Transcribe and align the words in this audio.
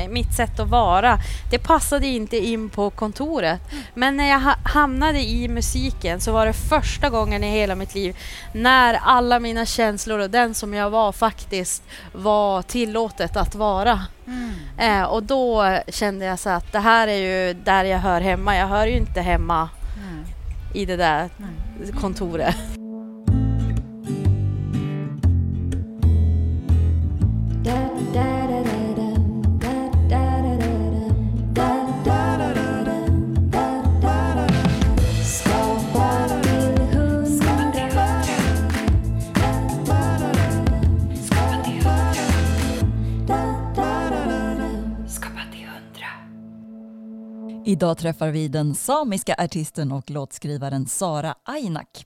eh, 0.00 0.08
mitt 0.08 0.34
sätt 0.36 0.60
att 0.60 0.68
vara. 0.68 1.18
Det 1.50 1.58
passade 1.58 2.06
inte 2.06 2.36
in 2.36 2.70
på 2.70 2.90
kontoret. 2.90 3.60
Men 3.94 4.16
när 4.16 4.28
jag 4.28 4.40
ha 4.40 4.54
hamnade 4.64 5.20
i 5.20 5.48
musiken 5.48 6.20
så 6.20 6.32
var 6.32 6.46
det 6.46 6.52
första 6.52 7.10
gången 7.10 7.44
i 7.44 7.50
hela 7.50 7.74
mitt 7.74 7.94
liv 7.94 8.16
när 8.54 8.94
alla 8.94 9.40
mina 9.40 9.66
känslor 9.66 10.18
och 10.18 10.30
den 10.30 10.54
som 10.54 10.74
jag 10.74 10.90
var 10.90 11.12
faktiskt 11.12 11.82
var 12.12 12.62
tillåtet 12.62 13.36
att 13.36 13.54
vara. 13.54 14.00
Mm. 14.26 14.50
Eh, 14.78 15.02
och 15.02 15.22
då 15.22 15.78
kände 15.88 16.24
jag 16.24 16.38
så 16.38 16.50
att 16.50 16.72
det 16.72 16.78
här 16.78 17.08
är 17.08 17.48
ju 17.48 17.54
där 17.54 17.84
jag 17.84 17.98
hör 17.98 18.20
hemma. 18.20 18.56
Jag 18.56 18.66
hör 18.66 18.86
ju 18.86 18.96
inte 18.96 19.20
hemma 19.20 19.68
Mm. 19.96 20.24
i 20.74 20.84
det 20.84 20.96
där 20.96 21.30
kontoret. 22.00 22.56
Idag 47.70 47.98
träffar 47.98 48.28
vi 48.30 48.48
den 48.48 48.74
samiska 48.74 49.34
artisten 49.38 49.92
och 49.92 50.10
låtskrivaren 50.10 50.86
Sara 50.86 51.34
Ainak. 51.44 52.04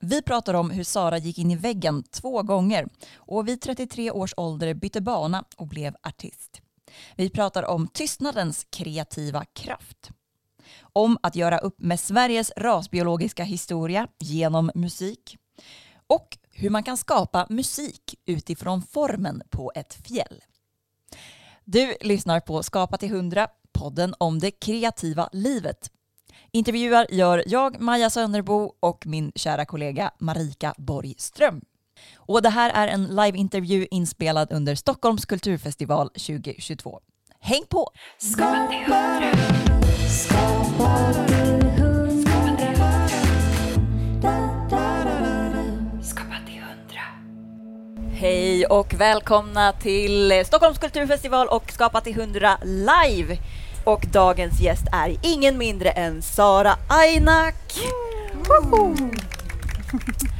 Vi 0.00 0.22
pratar 0.22 0.54
om 0.54 0.70
hur 0.70 0.84
Sara 0.84 1.18
gick 1.18 1.38
in 1.38 1.50
i 1.50 1.56
väggen 1.56 2.02
två 2.02 2.42
gånger 2.42 2.88
och 3.16 3.48
vid 3.48 3.60
33 3.60 4.10
års 4.10 4.34
ålder 4.36 4.74
bytte 4.74 5.00
bana 5.00 5.44
och 5.56 5.66
blev 5.66 5.94
artist. 6.02 6.60
Vi 7.16 7.30
pratar 7.30 7.62
om 7.62 7.88
tystnadens 7.88 8.66
kreativa 8.70 9.44
kraft. 9.44 10.10
Om 10.82 11.18
att 11.22 11.36
göra 11.36 11.58
upp 11.58 11.80
med 11.80 12.00
Sveriges 12.00 12.52
rasbiologiska 12.56 13.44
historia 13.44 14.08
genom 14.18 14.70
musik. 14.74 15.36
Och 16.06 16.38
hur 16.50 16.70
man 16.70 16.82
kan 16.82 16.96
skapa 16.96 17.46
musik 17.50 18.14
utifrån 18.26 18.82
formen 18.82 19.42
på 19.50 19.72
ett 19.74 19.94
fjäll. 19.94 20.42
Du 21.64 21.96
lyssnar 22.00 22.40
på 22.40 22.62
Skapa 22.62 22.96
till 22.96 23.10
100, 23.10 23.48
podden 23.82 24.14
om 24.18 24.38
det 24.38 24.50
kreativa 24.50 25.28
livet. 25.32 25.90
Intervjuar 26.52 27.06
gör 27.10 27.44
jag, 27.46 27.80
Maja 27.80 28.10
Sönnerbo 28.10 28.72
och 28.80 29.06
min 29.06 29.32
kära 29.34 29.64
kollega 29.64 30.10
Marika 30.18 30.74
Borgström. 30.78 31.60
Och 32.16 32.42
det 32.42 32.48
här 32.48 32.70
är 32.70 32.88
en 32.88 33.06
liveintervju 33.06 33.86
inspelad 33.90 34.52
under 34.52 34.74
Stockholms 34.74 35.24
kulturfestival 35.24 36.08
2022. 36.08 37.00
Häng 37.40 37.62
på! 37.68 37.90
Hej 48.12 48.66
och 48.66 48.94
välkomna 48.94 49.72
till 49.72 50.42
Stockholms 50.46 50.78
kulturfestival 50.78 51.48
och 51.48 51.72
Skapa 51.72 52.00
till 52.00 52.20
100 52.20 52.58
live. 52.62 53.38
Och 53.84 54.06
dagens 54.12 54.60
gäst 54.60 54.84
är 54.92 55.16
ingen 55.22 55.58
mindre 55.58 55.90
än 55.90 56.22
Sara 56.22 56.76
Ainak. 56.88 57.54
Woho! 58.48 58.94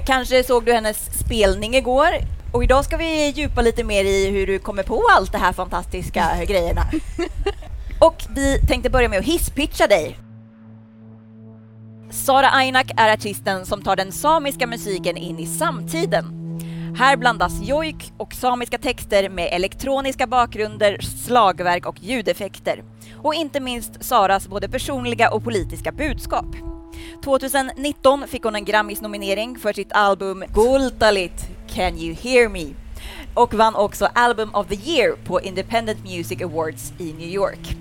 Kanske 0.06 0.44
såg 0.44 0.64
du 0.64 0.72
hennes 0.72 1.18
spelning 1.18 1.74
igår. 1.74 2.08
Och 2.52 2.64
idag 2.64 2.84
ska 2.84 2.96
vi 2.96 3.28
djupa 3.30 3.62
lite 3.62 3.84
mer 3.84 4.04
i 4.04 4.30
hur 4.30 4.46
du 4.46 4.58
kommer 4.58 4.82
på 4.82 5.02
allt 5.10 5.32
det 5.32 5.38
här 5.38 5.52
fantastiska 5.52 6.44
grejerna. 6.46 6.82
Och 8.00 8.24
vi 8.34 8.58
tänkte 8.68 8.90
börja 8.90 9.08
med 9.08 9.18
att 9.18 9.24
hisspitcha 9.24 9.86
dig. 9.86 10.18
Sara 12.10 12.50
Ainak 12.50 12.90
är 12.96 13.12
artisten 13.12 13.66
som 13.66 13.82
tar 13.82 13.96
den 13.96 14.12
samiska 14.12 14.66
musiken 14.66 15.16
in 15.16 15.38
i 15.38 15.46
samtiden. 15.46 16.24
Här 16.98 17.16
blandas 17.16 17.52
jojk 17.62 18.12
och 18.16 18.34
samiska 18.34 18.78
texter 18.78 19.28
med 19.28 19.48
elektroniska 19.52 20.26
bakgrunder, 20.26 20.98
slagverk 21.00 21.86
och 21.86 22.02
ljudeffekter. 22.02 22.82
Och 23.22 23.34
inte 23.34 23.60
minst 23.60 24.04
Saras 24.04 24.48
både 24.48 24.68
personliga 24.68 25.30
och 25.30 25.44
politiska 25.44 25.92
budskap. 25.92 26.46
2019 27.24 28.28
fick 28.28 28.44
hon 28.44 28.54
en 28.54 28.64
Grammis-nominering 28.64 29.58
för 29.58 29.72
sitt 29.72 29.92
album 29.92 30.44
Gultalit 30.54 31.48
Can 31.74 31.98
You 31.98 32.14
Hear 32.14 32.48
Me? 32.48 32.74
och 33.34 33.54
vann 33.54 33.74
också 33.74 34.08
Album 34.14 34.54
of 34.54 34.66
the 34.66 34.90
Year 34.90 35.16
på 35.24 35.40
Independent 35.40 36.04
Music 36.04 36.42
Awards 36.42 36.92
i 36.98 37.12
New 37.12 37.28
York. 37.28 37.76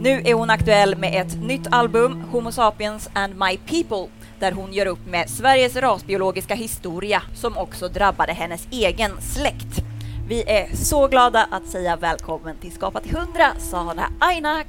Nu 0.00 0.22
är 0.24 0.34
hon 0.34 0.50
aktuell 0.50 0.96
med 0.96 1.20
ett 1.20 1.42
nytt 1.42 1.66
album, 1.70 2.24
Homo 2.30 2.52
sapiens 2.52 3.10
and 3.12 3.34
my 3.34 3.56
people, 3.56 4.12
där 4.38 4.52
hon 4.52 4.72
gör 4.72 4.86
upp 4.86 5.06
med 5.06 5.30
Sveriges 5.30 5.76
rasbiologiska 5.76 6.54
historia 6.54 7.22
som 7.34 7.56
också 7.56 7.88
drabbade 7.88 8.32
hennes 8.32 8.68
egen 8.70 9.10
släkt. 9.20 9.89
Vi 10.30 10.44
är 10.46 10.76
så 10.76 11.08
glada 11.08 11.48
att 11.50 11.66
säga 11.66 11.96
välkommen 11.96 12.56
till 12.56 12.72
Skapa 12.72 13.00
till 13.00 13.16
100, 13.16 13.52
Sara 13.58 14.04
Ainak. 14.20 14.66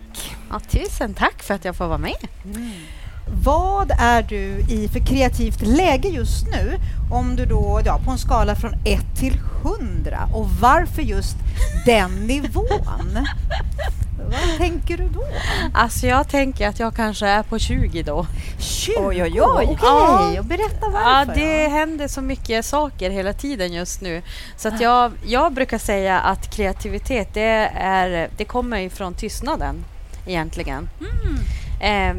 Ja, 0.49 0.59
tusen 0.59 1.13
tack 1.13 1.43
för 1.43 1.53
att 1.53 1.65
jag 1.65 1.75
får 1.75 1.87
vara 1.87 1.97
med. 1.97 2.27
Vad 3.45 3.91
är 3.99 4.23
du 4.23 4.59
i 4.69 4.87
för 4.87 4.99
kreativt 4.99 5.61
läge 5.61 6.07
just 6.07 6.47
nu? 6.47 6.77
Om 7.11 7.35
du 7.35 7.45
då, 7.45 7.81
ja, 7.85 7.99
på 8.05 8.11
en 8.11 8.17
skala 8.17 8.55
från 8.55 8.73
1 8.85 9.19
till 9.19 9.39
100 9.63 10.29
och 10.33 10.49
varför 10.61 11.01
just 11.01 11.35
den 11.85 12.11
nivån? 12.27 13.27
Vad 14.31 14.57
tänker 14.57 14.97
du 14.97 15.07
då? 15.07 15.23
Alltså 15.73 16.07
jag 16.07 16.27
tänker 16.29 16.67
att 16.67 16.79
jag 16.79 16.95
kanske 16.95 17.27
är 17.27 17.43
på 17.43 17.59
20 17.59 18.03
då. 18.03 18.25
20? 18.59 18.93
Oj, 18.97 19.23
oj, 19.23 19.41
oj. 19.41 19.65
Okej, 19.65 19.77
Ja. 19.81 20.39
och 20.39 20.45
berätta 20.45 20.85
Ja, 20.85 20.89
varför. 21.03 21.33
det 21.35 21.67
händer 21.67 22.07
så 22.07 22.21
mycket 22.21 22.65
saker 22.65 23.09
hela 23.09 23.33
tiden 23.33 23.73
just 23.73 24.01
nu. 24.01 24.21
Så 24.57 24.67
att 24.67 24.81
jag, 24.81 25.11
jag 25.25 25.53
brukar 25.53 25.77
säga 25.77 26.19
att 26.19 26.55
kreativitet, 26.55 27.33
det, 27.33 27.71
är, 27.75 28.29
det 28.37 28.45
kommer 28.45 28.79
ifrån 28.79 29.13
tystnaden 29.13 29.85
egentligen. 30.27 30.89
Eh, 31.81 32.13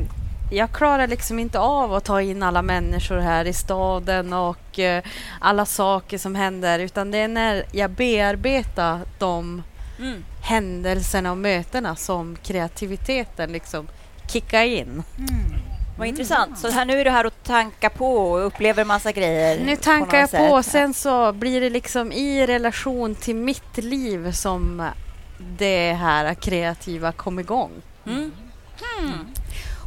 jag 0.50 0.72
klarar 0.72 1.06
liksom 1.06 1.38
inte 1.38 1.58
av 1.58 1.94
att 1.94 2.04
ta 2.04 2.20
in 2.22 2.42
alla 2.42 2.62
människor 2.62 3.18
här 3.18 3.44
i 3.44 3.52
staden 3.52 4.32
och 4.32 4.78
eh, 4.78 5.02
alla 5.40 5.66
saker 5.66 6.18
som 6.18 6.34
händer, 6.34 6.78
utan 6.78 7.10
det 7.10 7.18
är 7.18 7.28
när 7.28 7.64
jag 7.72 7.90
bearbetar 7.90 9.00
de 9.18 9.62
Mm. 10.02 10.24
händelserna 10.42 11.30
och 11.30 11.38
mötena 11.38 11.96
som 11.96 12.36
kreativiteten 12.36 13.52
liksom 13.52 13.88
kickar 14.32 14.62
in. 14.62 15.02
Mm. 15.18 15.62
Vad 15.98 16.08
intressant. 16.08 16.58
Så 16.58 16.70
här, 16.70 16.84
nu 16.84 17.00
är 17.00 17.04
du 17.04 17.10
här 17.10 17.26
och 17.26 17.42
tankar 17.42 17.88
på 17.88 18.16
och 18.16 18.46
upplever 18.46 18.84
massa 18.84 19.12
grejer. 19.12 19.64
Nu 19.64 19.76
på 19.76 19.82
tankar 19.82 20.18
jag 20.18 20.32
något 20.32 20.50
på, 20.50 20.62
sätt. 20.62 20.72
sen 20.72 20.94
så 20.94 21.32
blir 21.32 21.60
det 21.60 21.70
liksom 21.70 22.12
i 22.12 22.46
relation 22.46 23.14
till 23.14 23.36
mitt 23.36 23.76
liv 23.76 24.32
som 24.32 24.88
det 25.58 25.92
här 25.92 26.34
kreativa 26.34 27.12
kom 27.12 27.38
igång. 27.38 27.70
Mm. 28.06 28.32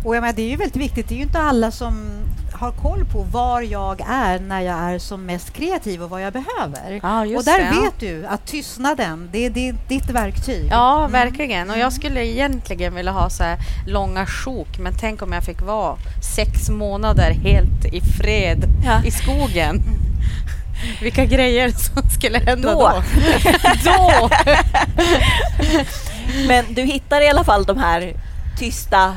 Och 0.06 0.16
jag 0.16 0.22
menar, 0.22 0.34
det 0.34 0.42
är 0.42 0.50
ju 0.50 0.56
väldigt 0.56 0.76
viktigt. 0.76 1.08
Det 1.10 1.14
är 1.16 1.18
ju 1.18 1.24
inte 1.24 1.40
alla 1.40 1.72
som 1.72 2.10
har 2.54 2.72
koll 2.72 3.06
på 3.06 3.22
var 3.24 3.62
jag 3.62 4.02
är 4.10 4.40
när 4.40 4.62
jag 4.62 4.78
är 4.78 5.00
som 5.00 5.26
mest 5.26 5.54
kreativ 5.54 6.04
och 6.04 6.10
vad 6.10 6.22
jag 6.22 6.34
behöver. 6.34 7.26
Just 7.26 7.40
och 7.48 7.54
där 7.54 7.60
det, 7.60 7.82
vet 7.82 8.00
du 8.00 8.26
att 8.26 8.48
tystnaden, 8.48 9.30
det 9.32 9.46
är 9.46 9.50
di- 9.50 9.76
ditt 9.88 10.10
verktyg. 10.10 10.68
Ja, 10.72 11.08
verkligen. 11.12 11.70
Och 11.70 11.78
jag 11.78 11.94
skulle 11.94 12.26
egentligen 12.26 12.96
vilja 12.96 13.12
ha 13.12 13.30
så 13.30 13.44
här 13.44 13.58
långa 13.88 14.26
sjok, 14.26 14.78
men 14.80 14.94
tänk 15.00 15.22
om 15.22 15.34
jag 15.34 15.44
fick 15.44 15.62
vara 15.62 15.96
sex 16.36 16.70
månader 16.70 17.32
helt 17.32 17.86
i 17.94 18.02
fred 18.02 18.64
Ja. 18.86 19.04
i 19.06 19.12
skogen. 19.12 19.82
Vilka 21.02 21.26
grejer 21.26 21.70
som 21.70 22.10
skulle 22.10 22.40
hända 22.40 22.72
Då. 22.74 22.80
då. 22.80 23.04
Då! 23.86 24.30
Men 26.48 26.66
du 26.74 26.82
hittar 26.82 27.22
i 27.22 27.30
alla 27.30 27.44
fall 27.44 27.64
de 27.64 27.78
här 27.78 28.14
tysta 28.60 29.14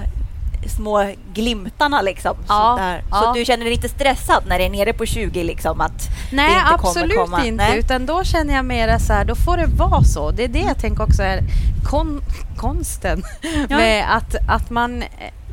små 0.68 1.12
glimtarna 1.34 2.02
liksom. 2.02 2.36
Ja, 2.48 2.74
så 2.76 2.82
där. 2.82 3.04
ja. 3.10 3.20
så 3.20 3.32
du 3.32 3.44
känner 3.44 3.64
dig 3.64 3.74
inte 3.74 3.88
stressad 3.88 4.42
när 4.46 4.58
det 4.58 4.64
är 4.64 4.70
nere 4.70 4.92
på 4.92 5.06
20 5.06 5.44
liksom 5.44 5.80
att 5.80 6.08
Nej, 6.32 6.56
inte 6.56 6.74
absolut 6.74 7.16
komma? 7.18 7.44
inte. 7.44 7.64
Nej. 7.64 7.78
Utan 7.78 8.06
då 8.06 8.24
känner 8.24 8.54
jag 8.54 8.64
mer 8.64 8.98
så 8.98 9.12
här, 9.12 9.24
då 9.24 9.34
får 9.34 9.56
det 9.56 9.66
vara 9.66 10.04
så. 10.04 10.30
Det 10.30 10.44
är 10.44 10.48
det 10.48 10.58
jag 10.58 10.78
tänker 10.78 11.02
också 11.02 11.22
är 11.22 11.42
kon 11.84 12.22
konsten. 12.56 13.22
Ja. 13.68 13.76
Med 13.76 14.16
att, 14.16 14.36
att 14.48 14.70
man 14.70 15.02
eh, 15.02 15.08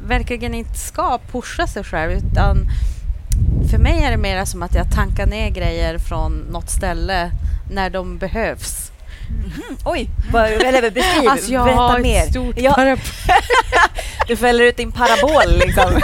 verkligen 0.07 0.53
inte 0.53 0.77
ska 0.77 1.19
pusha 1.31 1.67
sig 1.67 1.83
själv. 1.83 2.11
Utan 2.11 2.57
för 3.71 3.77
mig 3.77 4.03
är 4.03 4.11
det 4.11 4.17
mer 4.17 4.45
som 4.45 4.63
att 4.63 4.75
jag 4.75 4.91
tankar 4.91 5.25
ner 5.25 5.49
grejer 5.49 5.97
från 5.97 6.31
något 6.31 6.69
ställe 6.69 7.31
när 7.71 7.89
de 7.89 8.17
behövs. 8.17 8.91
Oj, 9.83 10.09
vad, 10.31 10.45
eller 10.45 10.91
beskriv, 10.91 11.29
Alltså 11.29 11.51
jag 11.53 11.65
berätta 11.65 11.81
har 11.81 11.99
mer. 11.99 12.23
ett 12.23 12.29
stort 12.29 12.55
Ja, 12.57 12.73
paraply. 12.73 13.03
du 14.27 14.35
fäller 14.35 14.63
ut 14.63 14.77
din 14.77 14.91
parabol 14.91 15.59
liksom. 15.59 15.91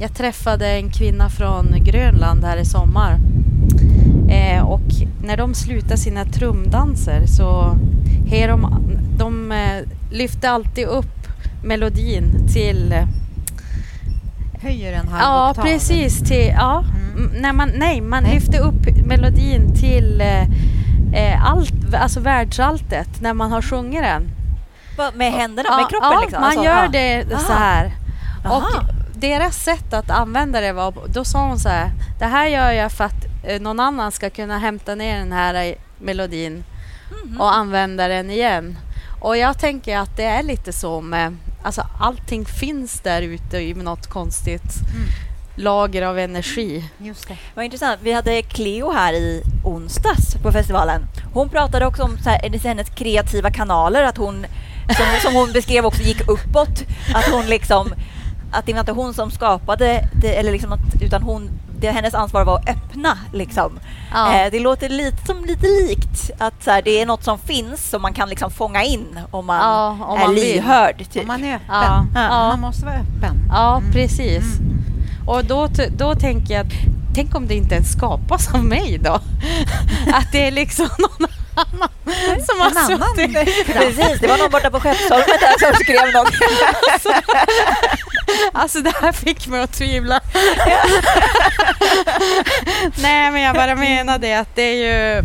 Jag 0.00 0.14
träffade 0.14 0.66
en 0.66 0.90
kvinna 0.90 1.30
från 1.30 1.74
Grönland 1.84 2.44
här 2.44 2.56
i 2.56 2.64
sommar. 2.64 3.18
Eh, 4.30 4.62
och 4.62 4.80
när 5.24 5.36
de 5.36 5.54
slutar 5.54 5.96
sina 5.96 6.24
trumdanser 6.24 7.26
så 7.26 7.76
Här 8.30 8.48
de, 8.48 8.66
de 9.18 9.52
eh, 9.52 9.82
lyfte 10.10 10.50
alltid 10.50 10.86
upp 10.86 11.26
melodin 11.64 12.48
till... 12.52 12.94
Höjer 14.62 14.92
en 14.92 15.08
halv 15.08 15.22
Ja, 15.22 15.50
oktav. 15.50 15.62
precis. 15.64 16.20
Till, 16.20 16.46
ja, 16.56 16.84
Mm. 17.16 17.30
när 17.42 17.52
man, 17.52 17.70
nej, 17.74 18.00
man 18.00 18.22
Nej. 18.22 18.34
lyfte 18.34 18.58
upp 18.58 19.06
melodin 19.06 19.74
till 19.74 20.20
eh, 20.20 20.42
eh, 21.12 21.44
allt, 21.50 21.94
alltså 21.94 22.20
världsalltet 22.20 23.20
när 23.20 23.34
man 23.34 23.52
har 23.52 23.62
sjungit 23.62 24.02
den. 24.02 24.30
Va, 24.98 25.10
Med 25.14 25.32
händerna, 25.32 25.68
Ja, 25.72 25.76
med 25.76 25.88
kroppen 25.88 26.10
ja, 26.12 26.20
liksom? 26.20 26.40
man 26.40 26.50
Alltså, 26.50 26.64
gör 26.64 26.82
ja. 26.82 26.88
det 26.88 27.38
så 27.46 27.52
här. 27.52 27.92
Aha. 28.44 28.56
Och 28.56 28.84
deras 29.14 29.56
sätt 29.64 29.92
att 29.92 30.10
använda 30.10 30.60
det 30.60 30.72
var, 30.72 30.94
då 31.08 31.24
sa 31.24 31.46
hon 31.48 31.58
så 31.58 31.68
här, 31.68 31.90
det 32.18 32.24
här 32.24 32.46
gör 32.46 32.70
jag 32.70 32.92
för 32.92 33.04
att 33.04 33.24
eh, 33.44 33.60
någon 33.60 33.80
annan 33.80 34.12
ska 34.12 34.30
kunna 34.30 34.58
hämta 34.58 34.94
ner 34.94 35.18
den 35.18 35.32
här 35.32 35.54
eh, 35.66 35.72
melodin 36.00 36.64
Mhm. 37.24 37.40
och 37.40 37.54
använda 37.56 38.08
den 38.08 38.30
igen. 38.30 38.78
Och 39.20 39.36
jag 39.36 39.58
tänker 39.58 39.98
att 39.98 40.16
det 40.16 40.24
är 40.24 40.42
lite 40.42 40.72
så 40.72 41.00
med, 41.00 41.36
alltså 41.62 41.82
allting 42.00 42.44
finns 42.44 43.00
där 43.00 43.22
ute 43.22 43.58
i 43.58 43.74
något 43.74 44.06
konstigt 44.06 44.62
Mm. 44.94 45.08
lager 45.56 46.02
av 46.02 46.18
energi. 46.18 46.84
Just 46.98 47.28
det. 47.28 47.36
Vad 47.54 47.64
intressant. 47.64 48.00
Vi 48.02 48.12
hade 48.12 48.42
Cleo 48.42 48.92
här 48.92 49.12
i 49.12 49.42
onsdags 49.64 50.34
på 50.42 50.52
festivalen. 50.52 51.02
Hon 51.34 51.48
pratade 51.48 51.86
också 51.86 52.02
om 52.02 52.18
så 52.18 52.30
här, 52.30 52.58
hennes 52.68 52.88
kreativa 52.90 53.50
kanaler, 53.50 54.02
att 54.02 54.16
hon, 54.16 54.46
som, 54.96 55.06
som 55.22 55.34
hon 55.34 55.52
beskrev 55.52 55.86
också, 55.86 56.02
gick 56.02 56.28
uppåt. 56.28 56.84
Att 57.14 57.24
hon 57.32 57.46
liksom, 57.46 57.94
att 58.52 58.66
det 58.66 58.72
var 58.72 58.80
inte 58.80 58.92
hon 58.92 59.14
som 59.14 59.30
skapade 59.30 60.08
det, 60.22 60.36
eller 60.36 60.52
liksom 60.52 60.72
att, 60.72 61.02
utan 61.02 61.22
hon, 61.22 61.50
det, 61.80 61.90
hennes 61.90 62.14
ansvar 62.14 62.44
var 62.44 62.58
att 62.58 62.68
öppna. 62.68 63.18
Liksom. 63.32 63.78
Ja. 64.12 64.34
Eh, 64.34 64.50
det 64.50 64.60
låter 64.60 64.88
lite 64.88 65.26
som 65.26 65.44
lite 65.44 65.66
likt, 65.66 66.30
att 66.38 66.64
så 66.64 66.70
här, 66.70 66.82
det 66.82 67.00
är 67.02 67.06
något 67.06 67.24
som 67.24 67.38
finns 67.38 67.90
som 67.90 68.02
man 68.02 68.12
kan 68.12 68.28
liksom 68.28 68.50
fånga 68.50 68.82
in 68.82 69.20
om 69.30 69.46
man 69.46 69.56
Ja, 69.56 69.96
om 70.06 70.18
är 70.20 70.26
man 70.26 70.34
lyhörd. 70.34 70.98
Typ. 71.12 71.22
Om 71.22 71.26
man 71.28 71.44
är 71.44 71.54
öppen. 71.54 71.66
Ja, 71.68 72.06
ja. 72.14 72.28
Man 72.48 72.60
måste 72.60 72.84
vara 72.86 72.94
öppen. 72.94 73.36
Ja, 73.48 73.76
Mm. 73.78 73.92
precis. 73.92 74.58
Mm. 74.58 74.84
Och 75.26 75.44
då, 75.44 75.68
då 75.96 76.14
tänker 76.14 76.54
jag, 76.54 76.66
tänk 77.14 77.34
om 77.34 77.46
det 77.46 77.54
inte 77.54 77.74
ens 77.74 77.92
skapas 77.92 78.54
av 78.54 78.64
mig 78.64 78.98
då? 79.04 79.12
Att 80.14 80.32
det 80.32 80.46
är 80.46 80.50
liksom 80.50 80.88
någon 80.98 81.28
annan 81.58 81.88
som 82.46 82.60
har 82.60 82.70
En 82.70 82.76
annan 82.76 83.16
suttit... 83.16 83.66
Precis, 83.66 84.20
det 84.20 84.26
var 84.26 84.38
någon 84.38 84.50
borta 84.50 84.70
på 84.70 84.80
Skeppsholmen 84.80 85.26
där 85.40 85.66
som 85.66 85.74
skrev 85.74 86.12
något. 86.12 86.34
Alltså 88.52 88.80
det 88.80 88.94
här 89.00 89.12
fick 89.12 89.46
mig 89.46 89.60
att 89.60 89.72
tvivla. 89.72 90.20
Nej, 92.96 93.30
men 93.30 93.42
jag 93.42 93.54
bara 93.54 93.74
menar 93.74 94.18
det 94.18 94.34
att 94.34 94.54
det 94.54 94.62
är 94.62 94.74
ju... 94.74 95.24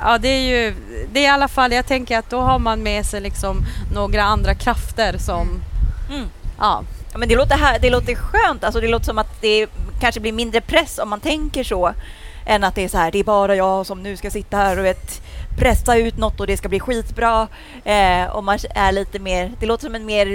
Ja, 0.00 0.18
det 0.18 0.28
är 0.28 0.40
ju... 0.40 0.74
Det 1.12 1.20
är 1.20 1.24
i 1.24 1.28
alla 1.28 1.48
fall, 1.48 1.72
jag 1.72 1.86
tänker 1.86 2.18
att 2.18 2.30
då 2.30 2.40
har 2.40 2.58
man 2.58 2.82
med 2.82 3.06
sig 3.06 3.20
liksom 3.20 3.64
några 3.94 4.22
andra 4.22 4.54
krafter 4.54 5.18
som... 5.18 5.62
Mm. 6.10 6.28
Ja, 6.58 6.84
Ja, 7.14 7.18
men 7.18 7.28
det 7.28 7.36
låter, 7.36 7.56
här, 7.56 7.78
det 7.78 7.90
låter 7.90 8.14
skönt, 8.14 8.64
alltså 8.64 8.80
det 8.80 8.88
låter 8.88 9.04
som 9.04 9.18
att 9.18 9.40
det 9.40 9.66
kanske 10.00 10.20
blir 10.20 10.32
mindre 10.32 10.60
press 10.60 10.98
om 10.98 11.10
man 11.10 11.20
tänker 11.20 11.64
så, 11.64 11.94
än 12.46 12.64
att 12.64 12.74
det 12.74 12.84
är 12.84 12.88
så 12.88 12.98
här, 12.98 13.10
det 13.10 13.18
är 13.18 13.24
bara 13.24 13.56
jag 13.56 13.86
som 13.86 14.02
nu 14.02 14.16
ska 14.16 14.30
sitta 14.30 14.56
här 14.56 14.78
och 14.78 14.84
vet, 14.84 15.22
pressa 15.58 15.96
ut 15.96 16.16
något 16.18 16.40
och 16.40 16.46
det 16.46 16.56
ska 16.56 16.68
bli 16.68 16.80
skitbra. 16.80 17.48
Eh, 17.84 18.24
och 18.30 18.44
man 18.44 18.58
är 18.74 18.92
lite 18.92 19.18
mer, 19.18 19.52
det 19.60 19.66
låter 19.66 19.86
som 19.86 19.94
en 19.94 20.06
mer 20.06 20.26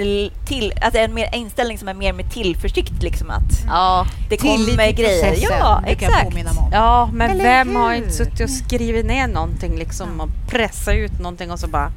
till, 0.45 0.73
alltså 0.81 0.99
en 0.99 1.13
mer 1.13 1.35
inställning 1.35 1.77
som 1.77 1.87
är 1.87 1.93
mer 1.93 2.13
med 2.13 2.31
tillförsikt 2.31 3.03
liksom 3.03 3.29
att 3.29 3.63
ja, 3.67 4.05
det 4.29 4.37
kommer 4.37 4.91
grejer. 4.91 5.35
Ja, 5.39 5.83
exakt. 5.85 6.35
ja 6.71 7.09
men 7.13 7.31
Eller 7.31 7.43
vem 7.43 7.75
har 7.75 7.89
hur? 7.89 7.97
inte 7.97 8.11
suttit 8.11 8.41
och 8.41 8.49
skrivit 8.49 9.05
ner 9.05 9.27
någonting 9.27 9.75
liksom 9.77 10.21
och 10.21 10.29
pressat 10.49 10.93
ut 10.95 11.19
någonting 11.19 11.51
och 11.51 11.59
så 11.59 11.67
bara... 11.67 11.91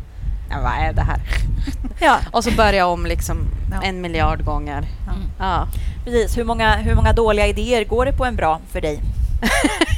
Ja, 0.51 0.57
vad 0.63 0.89
är 0.89 0.93
det 0.93 1.03
här? 1.03 1.21
Ja, 2.01 2.19
Och 2.33 2.45
så 2.45 2.51
börja 2.51 2.87
om 2.87 3.07
liksom 3.07 3.37
Ja. 3.73 3.83
en 3.83 4.01
miljard 4.01 4.45
gånger. 4.45 4.85
Ja. 5.07 5.13
Ja. 5.39 5.67
precis. 6.05 6.39
Hur 6.39 6.45
många, 6.45 6.77
hur 6.77 6.95
många 6.95 7.13
dåliga 7.13 7.47
idéer 7.47 7.85
går 7.85 8.07
det 8.07 8.13
på 8.13 8.25
en 8.25 8.37
bra 8.37 8.61
för 8.73 8.81
dig? 8.81 9.01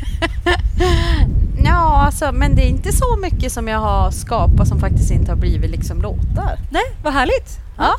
Ja, 1.64 2.02
alltså, 2.06 2.32
men 2.32 2.54
det 2.56 2.62
är 2.62 2.68
inte 2.68 2.92
så 2.92 3.16
mycket 3.16 3.52
som 3.52 3.68
jag 3.68 3.78
har 3.78 4.10
skapat 4.10 4.68
som 4.68 4.80
faktiskt 4.80 5.10
inte 5.10 5.30
har 5.30 5.36
blivit 5.36 5.70
liksom 5.70 6.02
låtar. 6.02 6.58
Nej, 6.70 6.82
vad 7.02 7.12
härligt. 7.12 7.58
Ja. 7.78 7.94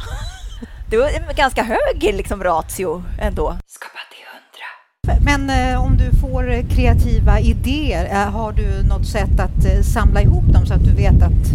Var 0.98 1.08
en 1.08 1.36
ganska 1.36 1.64
hög 1.64 2.16
liksom, 2.16 2.44
ratio 2.44 3.04
ändå. 3.20 3.58
Skapa 3.68 4.00
till 4.12 4.26
hundra. 4.32 5.26
Men 5.26 5.72
eh, 5.72 5.84
om 5.84 5.98
du 5.98 6.18
får 6.18 6.52
eh, 6.52 6.66
kreativa 6.68 7.40
idéer, 7.40 8.06
eh, 8.12 8.32
har 8.32 8.52
du 8.52 8.84
något 8.84 9.08
sätt 9.08 9.40
att 9.40 9.66
eh, 9.66 9.82
samla 9.82 10.22
ihop 10.22 10.46
dem 10.54 10.66
så 10.66 10.74
att 10.74 10.84
du 10.84 10.92
vet 10.92 11.24
att 11.24 11.52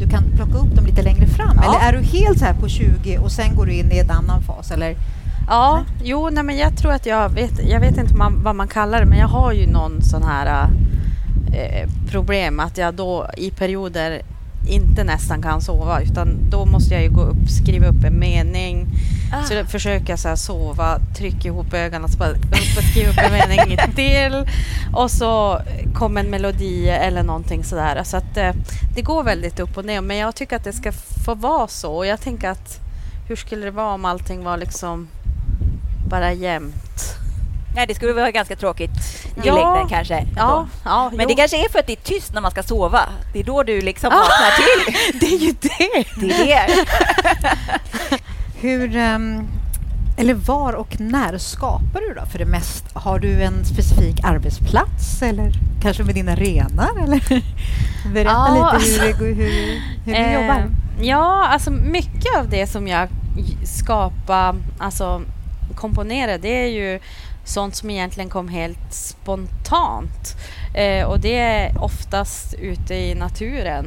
du 0.00 0.08
kan 0.08 0.24
plocka 0.36 0.58
upp 0.58 0.76
dem 0.76 0.86
lite 0.86 1.02
längre 1.02 1.26
fram? 1.26 1.60
Ja. 1.62 1.80
Eller 1.80 1.88
är 1.88 1.92
du 1.92 2.18
helt 2.18 2.38
så 2.38 2.44
här 2.44 2.54
på 2.54 2.68
20 2.68 3.18
och 3.18 3.32
sen 3.32 3.56
går 3.56 3.66
du 3.66 3.72
in 3.72 3.92
i 3.92 3.98
en 3.98 4.10
annan 4.10 4.42
fas? 4.42 4.70
Eller? 4.70 4.96
Ja, 5.48 5.84
jo, 6.02 6.28
nej, 6.32 6.44
men 6.44 6.56
jag 6.56 6.76
tror 6.76 6.92
att 6.92 7.06
jag 7.06 7.28
vet, 7.28 7.68
jag 7.68 7.80
vet 7.80 7.98
inte 7.98 8.14
man, 8.14 8.42
vad 8.42 8.56
man 8.56 8.68
kallar 8.68 9.00
det, 9.00 9.06
men 9.06 9.18
jag 9.18 9.28
har 9.28 9.52
ju 9.52 9.66
någon 9.66 10.02
sån 10.02 10.22
här 10.22 10.68
eh, 11.54 11.88
problem 12.10 12.60
att 12.60 12.78
jag 12.78 12.94
då 12.94 13.30
i 13.36 13.50
perioder 13.50 14.22
inte 14.68 15.04
nästan 15.04 15.42
kan 15.42 15.60
sova 15.60 16.00
utan 16.00 16.50
då 16.50 16.64
måste 16.64 16.94
jag 16.94 17.02
ju 17.02 17.10
gå 17.10 17.22
upp, 17.22 17.48
skriva 17.48 17.86
upp 17.86 18.04
en 18.04 18.18
mening. 18.18 18.86
Ah. 19.32 19.42
Så 19.42 19.54
då 19.54 19.64
försöker 19.64 20.10
jag 20.10 20.18
så 20.18 20.28
här 20.28 20.36
sova, 20.36 20.98
trycka 21.16 21.48
ihop 21.48 21.74
ögonen 21.74 22.04
och 22.04 22.10
bara 22.18 22.30
upp 22.30 22.44
och 22.78 22.84
skriva 22.90 23.10
upp 23.10 23.18
en 23.18 23.32
mening 23.32 23.78
till. 23.94 24.46
Och 24.94 25.10
så 25.10 25.60
kommer 25.94 26.20
en 26.20 26.30
melodi 26.30 26.88
eller 26.88 27.22
någonting 27.22 27.64
sådär. 27.64 28.02
Så 28.04 28.16
att 28.16 28.36
eh, 28.36 28.52
det 28.94 29.02
går 29.02 29.24
väldigt 29.24 29.60
upp 29.60 29.76
och 29.76 29.84
ner. 29.84 30.00
Men 30.00 30.16
jag 30.16 30.34
tycker 30.34 30.56
att 30.56 30.64
det 30.64 30.72
ska 30.72 30.92
få 31.24 31.34
vara 31.34 31.68
så. 31.68 31.92
Och 31.92 32.06
jag 32.06 32.20
tänker 32.20 32.50
att 32.50 32.80
hur 33.28 33.36
skulle 33.36 33.64
det 33.64 33.70
vara 33.70 33.94
om 33.94 34.04
allting 34.04 34.44
var 34.44 34.56
liksom 34.56 35.08
bara 36.08 36.32
jämnt? 36.32 37.23
Nej, 37.74 37.86
det 37.86 37.94
skulle 37.94 38.12
vara 38.12 38.30
ganska 38.30 38.56
tråkigt 38.56 38.90
i 39.36 39.40
Ja. 39.44 39.54
längden 39.54 39.88
kanske. 39.88 40.26
Ja, 40.36 40.66
ja 40.84 41.10
Men 41.10 41.20
jo. 41.22 41.28
det 41.28 41.34
kanske 41.34 41.64
är 41.64 41.68
för 41.68 41.78
att 41.78 41.86
det 41.86 41.92
är 41.92 41.96
tyst 42.04 42.34
när 42.34 42.40
man 42.40 42.50
ska 42.50 42.62
sova. 42.62 43.00
Det 43.32 43.40
är 43.40 43.44
då 43.44 43.62
du 43.62 43.80
liksom 43.80 44.12
Ah. 44.12 44.16
vaknar 44.16 44.50
till. 44.56 44.94
det 45.20 45.26
är 45.26 45.38
ju 45.38 45.52
det! 45.60 46.04
Det 46.26 46.52
är 46.52 46.66
det. 46.66 48.18
Hur, 48.60 48.96
ehm, 48.96 49.46
eller 50.18 50.34
var 50.34 50.72
och 50.72 51.00
när 51.00 51.38
skapar 51.38 52.00
du 52.08 52.14
då 52.14 52.26
för 52.26 52.38
det 52.38 52.44
mest? 52.46 52.84
Har 52.94 53.18
du 53.18 53.42
en 53.42 53.64
specifik 53.64 54.24
arbetsplats 54.24 55.22
eller 55.22 55.52
kanske 55.82 56.02
med 56.02 56.14
dina 56.14 56.34
renar? 56.34 57.02
Eller? 57.04 57.20
Berätta 58.14 58.30
Ja, 58.30 58.76
lite 58.78 59.02
hur, 59.06 59.12
går- 59.12 59.26
hur, 59.34 59.80
hur 60.04 60.12
du 60.12 60.12
Eh, 60.14 60.34
jobbar. 60.34 60.64
Ja, 61.00 61.46
alltså 61.46 61.70
mycket 61.70 62.36
av 62.38 62.48
det 62.48 62.66
som 62.66 62.88
jag 62.88 63.08
skapar, 63.64 64.54
alltså 64.78 65.22
komponerar, 65.74 66.38
det 66.38 66.62
är 66.64 66.68
ju 66.68 67.00
sånt 67.44 67.74
som 67.74 67.90
egentligen 67.90 68.30
kom 68.30 68.48
helt 68.48 68.92
spontant. 68.92 70.36
Eh, 70.74 71.04
och 71.06 71.20
det 71.20 71.38
är 71.38 71.82
oftast 71.82 72.54
ute 72.54 72.94
i 72.94 73.14
naturen. 73.14 73.86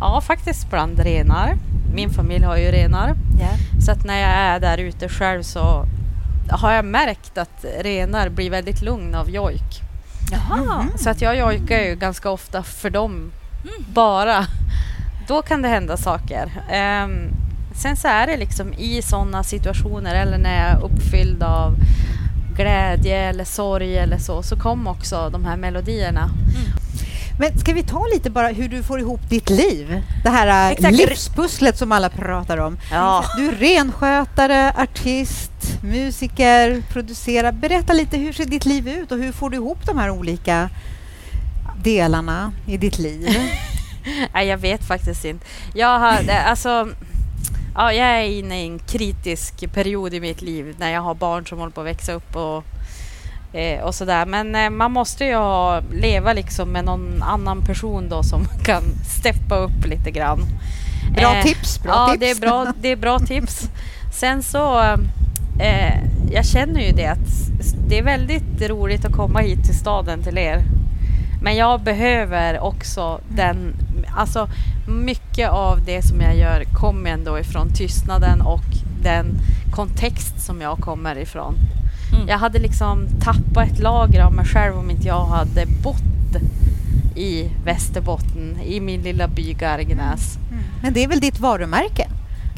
Ja, 0.00 0.20
faktiskt 0.20 0.70
bland 0.70 1.00
renar. 1.00 1.56
Min 1.94 2.10
familj 2.10 2.44
har 2.44 2.56
ju 2.56 2.70
renar. 2.70 3.14
Ja. 3.40 3.80
Så 3.84 3.92
att 3.92 4.04
när 4.04 4.20
jag 4.20 4.30
är 4.30 4.60
där 4.60 4.78
ute 4.78 5.08
själv 5.08 5.42
så 5.42 5.84
har 6.50 6.72
jag 6.72 6.84
märkt 6.84 7.38
att 7.38 7.64
renar 7.80 8.28
blir 8.28 8.50
väldigt 8.50 8.82
lugna 8.82 9.20
av 9.20 9.30
jojk. 9.30 9.82
Mhm. 10.50 10.90
Så 10.98 11.10
att 11.10 11.20
jag 11.20 11.36
jojkar 11.36 11.78
ju 11.78 11.94
ganska 11.94 12.30
ofta 12.30 12.62
för 12.62 12.90
dem 12.90 13.32
bara. 13.94 14.46
Då 15.28 15.42
kan 15.42 15.62
det 15.62 15.68
hända 15.68 15.96
saker. 15.96 16.62
Ehm, 16.70 17.28
sen 17.74 17.96
så 17.96 18.08
är 18.08 18.26
det 18.26 18.36
liksom 18.36 18.74
i 18.74 19.02
sådana 19.02 19.42
situationer 19.42 20.14
eller 20.14 20.38
när 20.38 20.56
jag 20.56 20.72
är 20.72 20.84
uppfylld 20.84 21.42
av 21.42 21.76
glädje 22.56 23.16
eller 23.28 23.44
sorg 23.44 23.98
eller 23.98 24.18
så, 24.18 24.42
så 24.42 24.56
kom 24.56 24.86
också 24.86 25.28
de 25.32 25.44
här 25.44 25.56
melodierna. 25.56 26.30
Men 27.38 27.58
ska 27.58 27.72
vi 27.72 27.82
ta 27.82 28.04
lite 28.14 28.30
bara 28.30 28.48
hur 28.48 28.68
du 28.68 28.82
får 28.82 29.00
ihop 29.00 29.20
ditt 29.30 29.50
liv? 29.50 30.02
Det 30.24 30.30
här 30.30 30.46
äh, 30.66 30.72
Exakt. 30.72 30.96
livspusslet 30.96 31.78
som 31.78 31.92
alla 31.92 32.08
pratar 32.08 32.58
om. 32.58 32.78
Ja. 32.92 33.24
Du 33.36 33.48
är 33.48 33.52
renskötare, 33.52 34.72
artist, 34.78 35.52
musiker, 35.82 36.82
producerar. 36.92 37.52
Berätta 37.52 37.92
lite, 37.92 38.16
hur 38.18 38.32
ser 38.32 38.44
ditt 38.44 38.64
liv 38.66 38.88
ut 38.88 39.12
och 39.12 39.18
hur 39.18 39.32
får 39.32 39.50
du 39.50 39.56
ihop 39.56 39.86
de 39.86 39.98
här 39.98 40.10
olika 40.10 40.70
delarna 41.82 42.52
i 42.66 42.76
ditt 42.76 42.98
liv? 42.98 43.28
Nej, 44.34 44.46
jag 44.48 44.58
vet 44.58 44.84
faktiskt 44.84 45.24
inte. 45.24 45.44
Jag, 45.74 45.98
har, 45.98 46.22
det- 46.22 46.42
alltså, 46.42 46.88
ja, 47.76 47.92
jag 47.92 48.08
är 48.08 48.22
inne 48.22 48.62
i 48.62 48.66
en 48.66 48.78
kritisk 48.78 49.72
period 49.72 50.14
i 50.14 50.20
mitt 50.20 50.42
liv 50.42 50.74
när 50.78 50.92
jag 50.92 51.00
har 51.00 51.14
barn 51.14 51.46
som 51.46 51.58
håller 51.58 51.72
på 51.72 51.80
att 51.80 51.86
växa 51.86 52.12
upp 52.12 52.36
och, 52.36 52.64
eh, 53.58 53.80
och 53.80 53.94
sådär. 53.94 54.26
Men 54.26 54.54
eh, 54.54 54.70
man 54.70 54.92
måste 54.92 55.24
ju 55.24 55.34
ha, 55.34 55.80
leva 55.92 56.32
liksom 56.32 56.68
med 56.68 56.84
någon 56.84 57.22
annan 57.22 57.62
person 57.62 58.08
då 58.08 58.22
som 58.22 58.44
kan 58.64 58.82
steppa 59.18 59.56
upp 59.56 59.86
lite 59.86 60.10
grann. 60.10 60.40
Bra 61.16 61.34
Eh, 61.34 61.42
tips, 61.42 61.82
bra 61.82 61.92
ja, 61.92 62.08
tips. 62.08 62.20
Det 62.20 62.30
är 62.30 62.40
bra, 62.40 62.72
det 62.80 62.88
är 62.88 62.96
bra 62.96 63.18
tips. 63.26 63.70
Sen 64.12 64.42
så, 64.42 64.80
eh, 65.60 66.00
jag 66.30 66.46
känner 66.46 66.80
ju 66.80 66.92
det 66.92 67.06
att 67.06 67.28
det 67.88 67.98
är 67.98 68.02
väldigt 68.02 68.62
roligt 68.62 69.04
att 69.04 69.12
komma 69.12 69.40
hit 69.40 69.64
till 69.64 69.78
staden 69.78 70.22
till 70.22 70.38
er. 70.38 70.62
Men 71.42 71.56
jag 71.56 71.80
behöver 71.80 72.60
också 72.60 73.20
den, 73.28 73.74
alltså 74.16 74.48
mycket 74.86 75.50
av 75.50 75.84
det 75.84 76.02
som 76.02 76.20
jag 76.20 76.36
gör 76.36 76.64
kommer 76.64 77.10
ändå 77.10 77.38
ifrån 77.38 77.68
tystnaden 77.74 78.40
och 78.40 78.64
den 79.02 79.26
kontext 79.74 80.40
som 80.40 80.60
jag 80.60 80.78
kommer 80.78 81.18
ifrån. 81.18 81.54
Mm. 82.14 82.28
Jag 82.28 82.38
hade 82.38 82.58
liksom 82.58 83.06
tappat 83.20 83.68
ett 83.72 83.78
lager 83.78 84.22
av 84.24 84.32
mig 84.32 84.44
själv 84.46 84.78
om 84.78 84.90
inte 84.90 85.06
jag 85.08 85.24
hade 85.26 85.66
bott 85.82 86.02
i 87.16 87.50
Västerbotten, 87.64 88.58
i 88.64 88.80
min 88.80 89.02
lilla 89.02 89.28
by 89.28 89.52
Gargnäs. 89.52 90.38
Mm. 90.50 90.62
Men 90.82 90.92
det 90.92 91.04
är 91.04 91.08
väl 91.08 91.20
ditt 91.20 91.40
varumärke? 91.40 92.08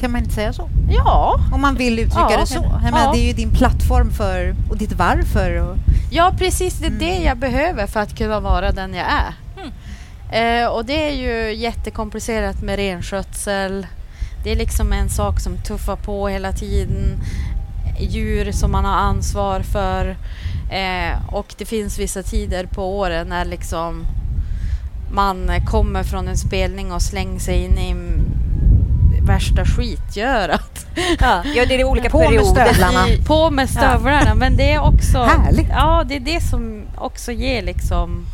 Kan 0.01 0.13
man 0.13 0.21
inte 0.23 0.35
säga 0.35 0.53
så? 0.53 0.69
Ja, 0.91 1.41
Om 1.53 1.61
man 1.61 1.75
vill 1.75 1.99
uttrycka 1.99 2.27
Ja. 2.31 2.41
det 2.41 2.47
så. 2.47 2.55
Jag 2.83 2.93
Ja. 2.93 3.13
Det 3.15 3.19
är 3.21 3.27
ju 3.27 3.33
din 3.33 3.51
plattform 3.51 4.11
för, 4.11 4.55
och 4.71 4.77
ditt 4.77 4.93
varför. 4.93 5.57
Och, 5.63 5.77
ja 6.11 6.33
precis. 6.39 6.79
Det 6.79 6.87
är 6.87 6.91
det 6.91 7.11
Mm. 7.13 7.25
jag 7.25 7.39
behöver 7.39 7.87
för 7.87 8.01
att 8.01 8.19
kunna 8.19 8.41
vara 8.41 8.73
den 8.73 8.95
jag 8.95 9.07
är. 9.07 9.35
Eh, 10.33 10.67
och 10.67 10.85
det 10.85 11.09
är 11.09 11.13
ju 11.15 11.55
jättekomplicerat 11.55 12.63
med 12.63 12.77
renskötsel. 12.77 13.87
Det 14.45 14.53
är 14.53 14.57
liksom 14.57 14.93
en 14.93 15.09
sak 15.09 15.41
som 15.41 15.57
tuffar 15.57 15.97
på 15.97 16.29
hela 16.29 16.53
tiden. 16.53 17.21
Djur 18.01 18.53
som 18.53 18.73
man 18.73 18.85
har 18.85 18.97
ansvar 18.97 19.61
för. 19.61 20.17
Eh, 20.71 21.35
och 21.35 21.55
det 21.59 21.65
finns 21.65 21.99
vissa 21.99 22.23
tider 22.23 22.67
på 22.67 22.99
året 22.99 23.29
när 23.29 23.45
liksom 23.45 24.05
man 25.13 25.51
kommer 25.67 26.03
från 26.03 26.29
en 26.29 26.37
spelning 26.37 26.93
och 26.93 27.03
slänger 27.03 27.39
sig 27.41 27.65
in 27.65 27.79
i 27.79 27.95
värsta 29.27 29.65
skitgörat. 29.65 30.87
Ja, 31.21 31.43
ja, 31.55 31.67
det 31.67 31.81
är 31.81 31.85
olika 31.91 32.11
På 32.11 32.19
med 32.19 32.29
perioder. 32.29 32.65
stövlarna. 32.65 33.09
I, 33.09 33.25
på 33.25 33.51
med 33.51 33.71
stövlarna. 33.71 34.35
Men 34.35 34.57
det 34.57 34.73
är 34.73 34.81
också... 34.81 35.19
Härligt. 35.19 35.69
Ja, 35.71 36.05
det 36.09 36.17
är 36.17 36.21
det 36.21 36.41
som 36.41 36.83
också 36.97 37.33
ger 37.33 37.63
liksom 37.63 38.27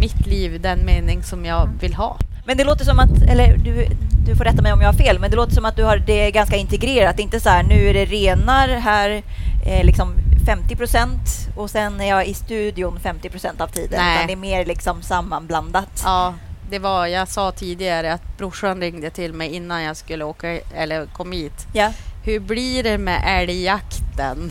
mitt 0.00 0.26
liv 0.26 0.60
den 0.60 0.84
mening 0.84 1.22
som 1.22 1.44
jag 1.44 1.68
vill 1.80 1.94
ha. 1.94 2.18
Men 2.46 2.56
det 2.56 2.64
låter 2.64 2.84
som 2.84 2.98
att, 2.98 3.22
eller 3.22 3.56
du, 3.56 3.86
du 4.26 4.36
får 4.36 4.44
rätta 4.44 4.62
mig 4.62 4.72
om 4.72 4.80
jag 4.80 4.88
har 4.88 4.98
fel, 4.98 5.18
men 5.18 5.30
det 5.30 5.36
låter 5.36 5.54
som 5.54 5.64
att 5.64 5.76
du 5.76 5.84
har 5.84 5.96
det 5.96 6.30
ganska 6.30 6.56
integrerat. 6.56 7.18
Inte 7.18 7.40
så 7.40 7.48
här, 7.48 7.62
nu 7.62 7.88
är 7.88 7.94
det 7.94 8.04
renar 8.04 8.68
här 8.68 9.22
eh, 9.66 9.84
liksom 9.84 10.14
50 10.46 10.76
procent 10.76 11.48
och 11.56 11.70
sen 11.70 12.00
är 12.00 12.08
jag 12.08 12.26
i 12.26 12.34
studion 12.34 13.00
50 13.00 13.28
procent 13.28 13.60
av 13.60 13.66
tiden. 13.68 14.00
Nej. 14.00 14.16
Utan 14.16 14.26
det 14.26 14.32
är 14.32 14.36
mer 14.36 14.66
liksom 14.66 15.02
sammanblandat. 15.02 16.02
Ja, 16.04 16.34
det 16.70 16.78
var, 16.78 17.06
jag 17.06 17.28
sa 17.28 17.52
tidigare 17.52 18.12
att 18.12 18.38
brorsan 18.38 18.80
ringde 18.80 19.10
till 19.10 19.32
mig 19.32 19.54
innan 19.54 19.82
jag 19.82 19.96
skulle 19.96 20.24
åka 20.24 20.60
eller 20.74 21.06
kom 21.06 21.32
hit. 21.32 21.66
Ja. 21.72 21.92
Hur 22.24 22.40
blir 22.40 22.82
det 22.82 22.98
med 22.98 23.22
älgjakten? 23.26 24.50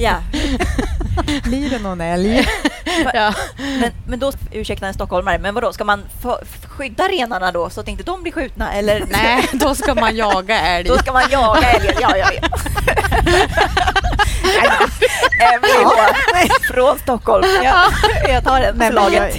ja. 0.00 0.14
blir 1.44 1.70
det 1.70 1.78
någon 1.78 2.00
älg? 2.00 2.48
ja. 3.14 3.34
Men, 3.80 3.90
men 4.06 4.18
då, 4.18 4.32
ursäkta 4.52 4.86
en 4.86 4.94
stockholmare, 4.94 5.38
men 5.38 5.54
vadå, 5.54 5.72
ska 5.72 5.84
man 5.84 6.02
skydda 6.68 7.04
renarna 7.04 7.52
då 7.52 7.70
så 7.70 7.80
att 7.80 7.88
inte 7.88 8.02
de 8.02 8.22
blir 8.22 8.32
skjutna? 8.32 8.72
Eller 8.72 9.04
Nej, 9.10 9.48
då 9.52 9.74
ska 9.74 9.94
man 9.94 10.16
jaga 10.16 10.60
älg. 10.60 10.88
Då 10.88 10.98
ska 10.98 11.12
man 11.12 11.30
jaga 11.30 11.70
älgen, 11.70 11.94
ja 12.00 12.16
jag 12.16 12.30
vet. 12.30 12.44
Emily 15.40 16.48
från 16.72 16.98
Stockholm. 16.98 17.46
Ja, 17.64 17.84
jag 18.28 18.44
tar 18.44 18.60
den 18.60 18.76
Nej, 18.76 18.88
för 18.88 18.94
men 18.94 19.04
laget. 19.12 19.36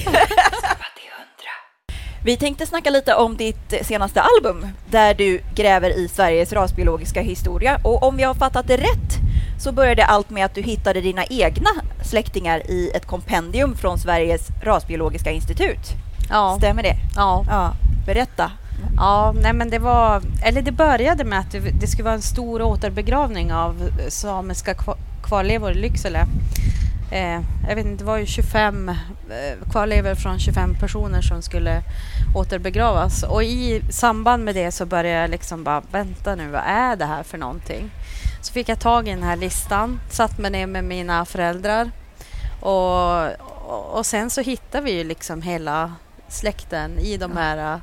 Vi 2.24 2.38
tänkte 2.38 2.65
snacka 2.65 2.89
lite 2.89 3.13
om 3.13 3.38
ditt 3.38 3.74
senaste 3.81 4.21
album 4.21 4.67
där 4.89 5.13
du 5.13 5.41
gräver 5.55 5.89
i 5.89 6.07
Sveriges 6.07 6.53
rasbiologiska 6.53 7.21
historia. 7.21 7.79
Och 7.83 8.03
om 8.03 8.19
jag 8.19 8.29
har 8.29 8.36
fattat 8.36 8.67
det 8.67 8.77
rätt 8.77 9.28
så 9.60 9.72
började 9.72 10.06
allt 10.06 10.30
med 10.30 10.46
att 10.46 10.56
du 10.56 10.62
hittade 10.62 11.01
dina 11.01 11.25
egna 11.25 11.70
släktingar 12.04 12.72
i 12.72 12.92
ett 12.96 13.06
kompendium 13.06 13.75
från 13.78 13.98
Sveriges 14.00 14.48
rasbiologiska 14.63 15.32
institut. 15.32 15.94
Ja, 16.30 16.56
Stämmer 16.58 16.84
det? 16.84 16.96
ja. 17.16 17.46
Ja, 17.50 17.74
berätta. 18.06 18.51
Ja, 18.98 19.34
nej 19.42 19.54
men 19.54 19.70
det 19.70 19.80
var... 19.80 20.22
Eller 20.44 20.62
det 20.62 20.72
började 20.72 21.24
med 21.24 21.39
att 21.39 21.56
det, 21.80 21.88
skulle 21.88 22.04
vara 22.04 22.13
en 22.16 22.22
stor 22.22 22.62
återbegravning 22.62 23.54
av 23.54 23.89
samiska 24.10 24.74
kva- 24.74 24.98
kvarlevor 25.24 25.72
i 25.72 25.75
Lycksele. 25.75 26.25
Eh, 27.12 27.42
jag 27.70 27.75
vet 27.75 27.86
inte, 27.86 28.04
det 28.04 28.08
var 28.08 28.18
ju 28.18 28.25
25 28.25 28.89
eh, 28.89 28.96
kvarlevor 29.72 30.16
från 30.16 30.39
25 30.39 30.75
personer 30.80 31.22
som 31.22 31.42
skulle 31.42 31.82
återbegravas. 32.36 33.24
Och 33.24 33.44
i 33.44 33.82
samband 33.89 34.44
med 34.46 34.56
det 34.56 34.72
så 34.72 34.86
började 34.86 35.22
jag 35.22 35.30
liksom 35.30 35.63
bara, 35.63 35.82
vänta 35.92 36.36
nu, 36.36 36.48
vad 36.50 36.62
är 36.66 36.96
det 36.96 37.06
här 37.06 37.24
för 37.24 37.38
någonting? 37.38 37.89
Så 38.41 38.53
fick 38.53 38.69
jag 38.69 38.79
tag 38.79 39.08
i 39.08 39.12
den 39.12 39.24
här 39.24 39.36
listan, 39.36 40.00
satt 40.10 40.38
mig 40.38 40.51
ner 40.51 40.67
med 40.67 40.84
mina 40.84 41.25
föräldrar 41.25 41.91
och, 42.60 43.27
och, 43.98 44.05
sen 44.05 44.29
så 44.29 44.41
hittade 44.41 44.84
vi 44.84 44.91
ju 44.91 45.03
liksom 45.03 45.41
hela 45.41 45.93
släkten 46.27 47.00
i 47.00 47.17
de 47.17 47.38
här 47.38 47.74
eh, 47.74 47.79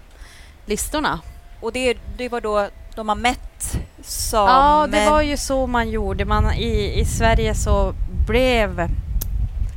listorna. 0.66 1.20
Och 1.60 1.72
det, 1.72 1.96
det 2.16 2.28
var 2.28 2.40
då 2.40 2.68
de 2.94 3.08
har 3.08 3.16
mätt 3.16 3.76
samer... 4.02 4.52
Ja, 4.52 4.86
det 4.86 5.10
var 5.10 5.22
ju 5.22 5.36
så 5.36 5.66
man 5.66 5.90
gjorde. 5.90 6.24
Man, 6.24 6.52
i, 6.52 7.00
I 7.00 7.04
Sverige 7.04 7.54
så 7.54 7.94
blev... 8.26 8.88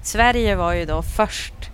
Sverige 0.04 0.56
var 0.56 0.74
ju 0.74 0.86
då 0.86 1.02
först 1.02 1.69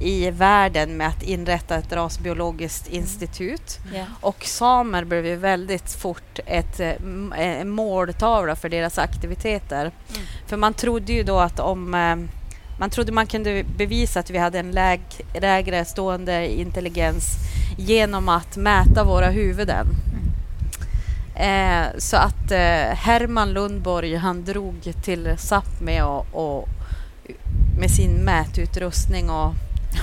i 0.00 0.30
världen 0.30 0.96
med 0.96 1.08
att 1.08 1.22
inrätta 1.22 1.76
ett 1.76 1.92
rasbiologiskt 1.92 2.88
institut. 2.88 3.78
Ja. 3.94 4.04
Och 4.20 4.44
samer 4.44 5.04
blev 5.04 5.26
ju 5.26 5.36
väldigt 5.36 5.92
fort 5.92 6.38
ett, 6.46 6.80
eh, 6.80 6.88
m- 6.88 7.34
en 7.38 7.68
måltavla 7.70 8.56
för 8.56 8.68
deras 8.68 8.98
aktiviteter. 8.98 9.90
För 10.46 10.56
man 10.56 10.74
trodde 10.74 11.12
ju 11.12 11.22
då 11.22 11.38
att 11.38 11.60
om 11.60 11.94
eh, 11.94 12.16
man 12.78 12.90
trodde 12.90 13.12
man 13.12 13.26
kunde 13.26 13.64
bevisa 13.76 14.20
att 14.20 14.30
vi 14.30 14.38
hade 14.38 14.58
en 14.58 14.70
läg, 14.70 15.00
lägre 15.40 15.84
stående 15.84 16.48
intelligens 16.60 17.24
genom 17.78 18.28
att 18.28 18.56
mäta 18.56 19.04
våra 19.04 19.28
huvuden. 19.30 19.86
Eh, 21.34 21.86
så 21.98 22.16
att 22.16 22.50
eh, 22.50 22.94
Herman 22.94 23.52
Lundborg 23.52 24.14
han 24.16 24.44
drog 24.44 24.92
till 25.02 25.34
Sápmi 25.38 26.00
och, 26.02 26.26
och 26.32 26.68
med 27.78 27.90
sin 27.90 28.12
mätutrustning 28.12 29.30
och 29.30 29.52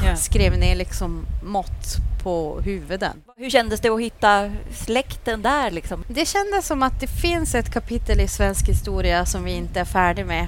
Ja. 0.06 0.16
skrev 0.16 0.58
ner 0.58 0.76
liksom 0.76 1.26
mått 1.44 1.96
på 2.24 2.62
huvuden. 2.62 3.14
Hur 3.38 3.50
kändes 3.50 3.80
det 3.80 3.90
att 3.90 4.02
hitta 4.02 4.52
släkten 4.74 5.42
där 5.42 5.72
liksom? 5.72 6.04
Det 6.08 6.26
kändes 6.28 6.68
som 6.68 6.84
att 6.84 7.00
det 7.00 7.08
finns 7.08 7.56
ett 7.56 7.74
kapitel 7.74 8.20
i 8.22 8.28
svensk 8.28 8.70
historia 8.70 9.26
som 9.26 9.44
vi 9.44 9.52
inte 9.52 9.80
är 9.80 9.86
färdiga 9.86 10.26
med. 10.26 10.48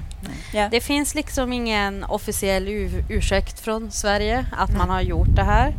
Ja. 0.54 0.68
Det 0.70 0.80
finns 0.80 1.14
liksom 1.14 1.52
ingen 1.52 2.04
officiell 2.04 2.68
ur- 2.68 3.04
ursäkt 3.08 3.60
från 3.60 3.90
Sverige 3.90 4.46
att 4.52 4.76
man 4.76 4.90
har 4.90 5.00
gjort 5.00 5.36
det 5.36 5.44
här. 5.44 5.74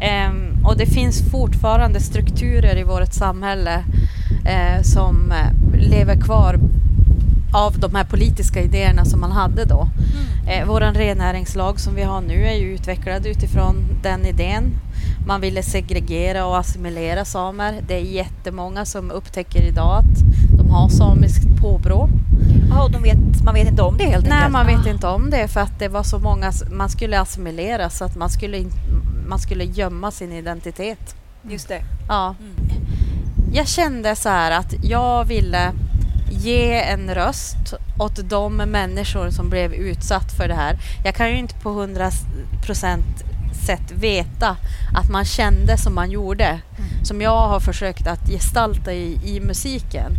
Ehm, 0.00 0.66
och 0.66 0.76
det 0.76 0.86
finns 0.86 1.30
fortfarande 1.30 2.00
strukturer 2.00 2.76
i 2.76 2.82
vårt 2.82 3.12
samhälle 3.12 3.84
eh, 4.46 4.82
som 4.82 5.32
eh, 5.32 5.80
lever 5.80 6.20
kvar 6.20 6.56
av 7.52 7.78
de 7.78 7.94
här 7.94 8.04
politiska 8.04 8.60
idéerna 8.62 9.04
som 9.04 9.20
man 9.20 9.32
hade 9.32 9.64
då. 9.64 9.88
Eh, 10.48 10.66
Vår 10.66 10.80
rennäringslag 10.80 11.80
som 11.80 11.94
vi 11.94 12.02
har 12.02 12.20
nu 12.20 12.46
är 12.46 12.54
ju 12.54 12.74
utvecklad 12.74 13.26
utifrån 13.26 13.76
den 14.02 14.26
idén. 14.26 14.64
Man 15.26 15.40
ville 15.40 15.62
segregera 15.62 16.46
och 16.46 16.58
assimilera 16.58 17.24
samer. 17.24 17.80
Det 17.88 17.94
är 17.94 18.00
jättemånga 18.04 18.84
som 18.84 19.10
upptäcker 19.10 19.62
idag 19.62 19.98
att 19.98 20.18
de 20.58 20.70
har 20.70 20.88
samiskt 20.88 21.46
påbrå. 21.60 22.08
Ja, 22.70 22.88
de 22.88 23.02
vet, 23.02 23.42
man 23.44 23.54
vet 23.54 23.68
inte 23.68 23.82
om 23.82 23.96
det 23.98 24.04
helt 24.04 24.24
Nej, 24.24 24.32
enkelt. 24.32 24.52
man 24.52 24.66
vet 24.66 24.86
Ah. 24.86 24.90
inte 24.90 25.06
om 25.06 25.30
det 25.30 25.48
för 25.48 25.60
att 25.60 25.78
det 25.78 25.88
var 25.88 26.02
så 26.02 26.18
många, 26.18 26.52
man 26.72 26.88
skulle 26.88 27.20
assimilera 27.20 27.90
så 27.90 28.04
att 28.04 28.16
man 28.16 28.30
skulle, 28.30 28.64
man 29.28 29.38
skulle 29.38 29.64
gömma 29.64 30.10
sin 30.10 30.32
identitet. 30.32 31.14
Just 31.50 31.68
det. 31.68 31.82
Ja. 32.08 32.34
Mm. 32.40 32.72
Jag 33.52 33.68
kände 33.68 34.16
så 34.16 34.28
här 34.28 34.50
att 34.50 34.74
jag 34.84 35.24
ville 35.24 35.72
ge 36.32 36.82
en 36.82 37.14
röst 37.14 37.74
åt 37.98 38.30
de 38.30 38.56
människor 38.56 39.30
som 39.30 39.50
blev 39.50 39.74
utsatt 39.74 40.32
för 40.32 40.48
det 40.48 40.54
här. 40.54 40.78
Jag 41.04 41.14
kan 41.14 41.30
ju 41.30 41.38
inte 41.38 41.54
på 41.54 41.70
100 41.70 42.10
procent 42.66 43.24
sätt 43.66 43.92
veta 43.92 44.56
att 44.94 45.10
man 45.10 45.24
kände 45.24 45.78
som 45.78 45.94
man 45.94 46.10
gjorde. 46.10 46.60
Som 47.02 47.20
jag 47.20 47.48
har 47.48 47.60
försökt 47.60 48.06
att 48.06 48.28
gestalta 48.28 48.92
i, 48.92 49.18
i 49.24 49.40
musiken. 49.40 50.12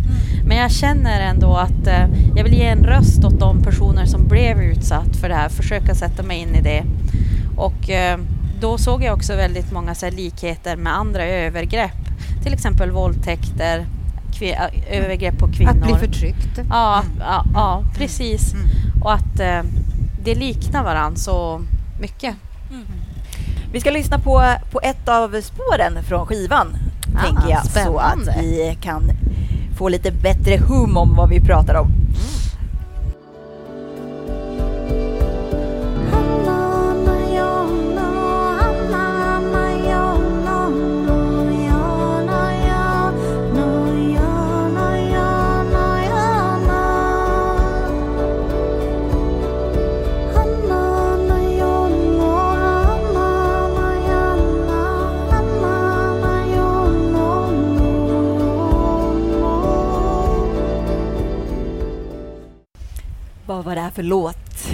Men 0.45 0.57
jag 0.57 0.71
känner 0.71 1.21
ändå 1.21 1.55
att 1.55 1.87
eh, 1.87 2.05
jag 2.35 2.43
vill 2.43 2.53
ge 2.53 2.65
en 2.65 2.83
röst 2.83 3.23
åt 3.23 3.39
de 3.39 3.63
personer 3.63 4.05
som 4.05 4.27
blev 4.27 4.61
utsatt 4.61 5.15
för 5.15 5.29
det 5.29 5.35
här. 5.35 5.49
Försöka 5.49 5.95
sätta 5.95 6.23
mig 6.23 6.37
in 6.37 6.55
i 6.55 6.61
det. 6.61 6.83
Och 7.57 7.89
eh, 7.89 8.19
då 8.61 8.77
såg 8.77 9.03
jag 9.03 9.13
också 9.13 9.35
väldigt 9.35 9.71
många 9.71 9.95
så 9.95 10.05
här, 10.05 10.13
likheter 10.13 10.75
med 10.75 10.97
andra 10.97 11.25
övergrepp. 11.25 12.03
Till 12.43 12.53
exempel 12.53 12.91
våldtäkter, 12.91 13.85
övergrepp 14.89 15.37
på 15.37 15.47
kvinnor. 15.51 15.71
Att 15.71 15.77
bli 15.77 15.93
förtryckt. 15.95 16.59
Ja, 16.69 17.03
Mm. 17.05 17.17
ja, 17.19 17.45
ja 17.53 17.83
precis. 17.97 18.53
Mm. 18.53 18.65
Och 19.03 19.13
att 19.13 19.39
eh, 19.39 19.61
det 20.23 20.35
liknar 20.35 20.83
varandra 20.83 21.17
så 21.19 21.61
mycket. 22.01 22.35
Vi 23.71 23.79
ska 23.81 23.91
lyssna 23.91 24.19
på, 24.19 24.43
på 24.71 24.79
ett 24.83 25.07
av 25.09 25.41
spåren 25.41 26.03
från 26.03 26.25
skivan, 26.25 26.67
Ah, 27.15 27.21
tänker 27.25 27.49
jag. 27.49 27.63
Så 27.65 27.69
spännande. 27.69 28.31
att 28.31 28.37
vi 28.43 28.77
kan 28.81 29.03
få 29.77 29.89
lite 29.89 30.11
bättre 30.11 30.57
hum 30.57 30.97
om 30.97 31.15
vad 31.15 31.29
vi 31.29 31.39
pratar 31.39 31.75
om. 31.75 31.87
För 63.93 64.03
låt? 64.03 64.67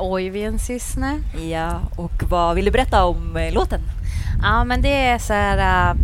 Oiviensisne. 0.00 1.18
Ja, 1.50 1.80
och 1.96 2.22
vad 2.28 2.56
vill 2.56 2.64
du 2.64 2.70
berätta 2.70 3.04
om 3.04 3.36
eh, 3.36 3.52
låten? 3.54 3.80
Ja, 4.42 4.64
men 4.64 4.82
det 4.82 5.06
är 5.06 5.18
så 5.18 5.32
här... 5.32 5.90
äh, 5.90 5.96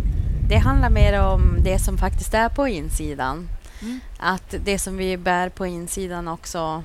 Det 0.49 0.57
handlar 0.57 0.89
mer 0.89 1.21
om 1.21 1.57
det 1.63 1.79
som 1.79 1.97
faktiskt 1.97 2.33
är 2.33 2.49
på 2.49 2.67
insidan. 2.67 3.49
Mm. 3.81 3.99
Att 4.19 4.55
det 4.65 4.79
som 4.79 4.97
vi 4.97 5.17
bär 5.17 5.49
på 5.49 5.65
insidan 5.65 6.27
också 6.27 6.83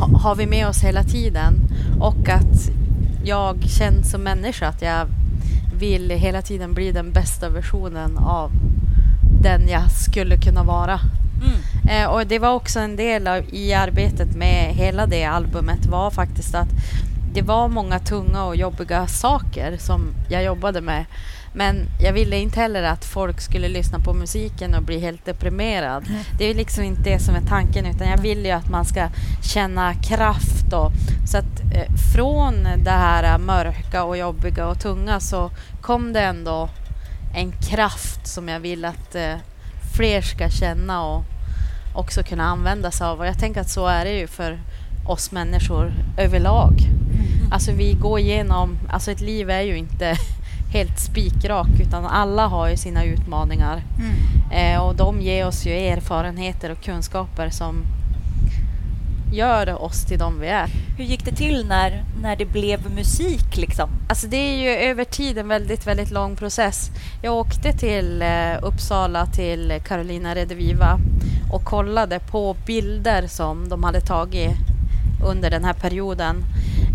ha, 0.00 0.18
har 0.22 0.34
vi 0.34 0.46
med 0.46 0.68
oss 0.68 0.82
hela 0.84 1.02
tiden. 1.02 1.54
Och 2.00 2.28
att 2.28 2.70
jag 3.24 3.62
känner 3.62 4.02
som 4.02 4.20
människa 4.22 4.68
att 4.68 4.82
jag 4.82 5.06
vill 5.78 6.10
hela 6.10 6.42
tiden 6.42 6.74
bli 6.74 6.92
den 6.92 7.12
bästa 7.12 7.48
versionen 7.48 8.18
av 8.18 8.50
den 9.42 9.68
jag 9.68 9.90
skulle 9.90 10.36
kunna 10.36 10.62
vara. 10.64 11.00
Mm. 11.42 11.58
Eh, 11.88 12.06
och 12.06 12.26
det 12.26 12.38
var 12.38 12.54
också 12.54 12.80
en 12.80 12.96
del 12.96 13.26
av, 13.28 13.44
i 13.54 13.74
arbetet 13.74 14.36
med 14.36 14.74
hela 14.74 15.06
det 15.06 15.24
albumet 15.24 15.86
var 15.86 16.10
faktiskt 16.10 16.54
att 16.54 16.68
det 17.32 17.42
var 17.42 17.68
många 17.68 17.98
tunga 17.98 18.44
och 18.44 18.56
jobbiga 18.56 19.06
saker 19.06 19.76
som 19.76 20.14
jag 20.28 20.44
jobbade 20.44 20.80
med. 20.80 21.04
Men 21.52 21.86
jag 22.00 22.12
ville 22.12 22.36
inte 22.36 22.60
heller 22.60 22.82
att 22.82 23.04
folk 23.04 23.40
skulle 23.40 23.68
lyssna 23.68 23.98
på 23.98 24.14
musiken 24.14 24.74
och 24.74 24.82
bli 24.82 24.98
helt 24.98 25.24
deprimerad. 25.24 26.04
Det 26.38 26.44
är 26.44 26.54
liksom 26.54 26.84
inte 26.84 27.02
det 27.02 27.18
som 27.18 27.34
är 27.34 27.40
tanken 27.40 27.86
utan 27.86 28.08
jag 28.08 28.18
vill 28.18 28.44
ju 28.44 28.50
att 28.50 28.68
man 28.68 28.84
ska 28.84 29.08
känna 29.42 29.94
kraft. 29.94 30.72
Och, 30.72 30.92
så 31.26 31.38
att 31.38 31.60
eh, 31.74 31.94
från 32.14 32.68
det 32.84 32.90
här 32.90 33.38
mörka 33.38 34.04
och 34.04 34.16
jobbiga 34.16 34.66
och 34.66 34.80
tunga 34.80 35.20
så 35.20 35.50
kom 35.80 36.12
det 36.12 36.20
ändå 36.20 36.68
en 37.34 37.52
kraft 37.52 38.26
som 38.26 38.48
jag 38.48 38.60
vill 38.60 38.84
att 38.84 39.14
eh, 39.14 39.34
fler 39.96 40.20
ska 40.20 40.48
känna 40.48 41.04
och 41.04 41.24
också 41.98 42.22
kunna 42.22 42.44
använda 42.44 42.90
sig 42.90 43.06
av. 43.06 43.18
Och 43.18 43.26
jag 43.26 43.38
tänker 43.38 43.60
att 43.60 43.70
så 43.70 43.86
är 43.86 44.04
det 44.04 44.18
ju 44.18 44.26
för 44.26 44.58
oss 45.06 45.32
människor 45.32 45.92
överlag. 46.18 46.74
Alltså 47.50 47.72
vi 47.72 47.92
går 47.92 48.18
igenom, 48.18 48.78
alltså 48.90 49.10
ett 49.10 49.20
liv 49.20 49.50
är 49.50 49.62
ju 49.62 49.78
inte 49.78 50.16
helt 50.72 51.00
spikrak 51.00 51.68
utan 51.80 52.06
alla 52.06 52.46
har 52.46 52.68
ju 52.68 52.76
sina 52.76 53.04
utmaningar. 53.04 53.82
Mm. 53.98 54.74
Eh, 54.74 54.80
och 54.80 54.96
de 54.96 55.20
ger 55.20 55.46
oss 55.46 55.66
ju 55.66 55.72
erfarenheter 55.72 56.70
och 56.70 56.84
kunskaper 56.84 57.50
som 57.50 57.84
gör 59.32 59.82
oss 59.82 60.04
till 60.04 60.18
de 60.18 60.40
vi 60.40 60.46
är. 60.46 60.68
Hur 60.96 61.04
gick 61.04 61.24
det 61.24 61.32
till 61.32 61.66
när, 61.68 62.04
när 62.22 62.36
det 62.36 62.44
blev 62.44 62.90
musik 62.90 63.56
liksom? 63.56 63.90
Alltså 64.08 64.26
det 64.26 64.36
är 64.36 64.56
ju 64.56 64.90
över 64.90 65.04
tid 65.04 65.38
en 65.38 65.48
väldigt, 65.48 65.86
väldigt 65.86 66.10
lång 66.10 66.36
process. 66.36 66.90
Jag 67.22 67.34
åkte 67.34 67.72
till 67.72 68.22
eh, 68.22 68.62
Uppsala 68.62 69.26
till 69.26 69.80
Carolina 69.86 70.34
Rediviva 70.34 71.00
och 71.50 71.64
kollade 71.64 72.18
på 72.18 72.56
bilder 72.66 73.26
som 73.26 73.68
de 73.68 73.84
hade 73.84 74.00
tagit 74.00 74.56
under 75.24 75.50
den 75.50 75.64
här 75.64 75.72
perioden. 75.72 76.44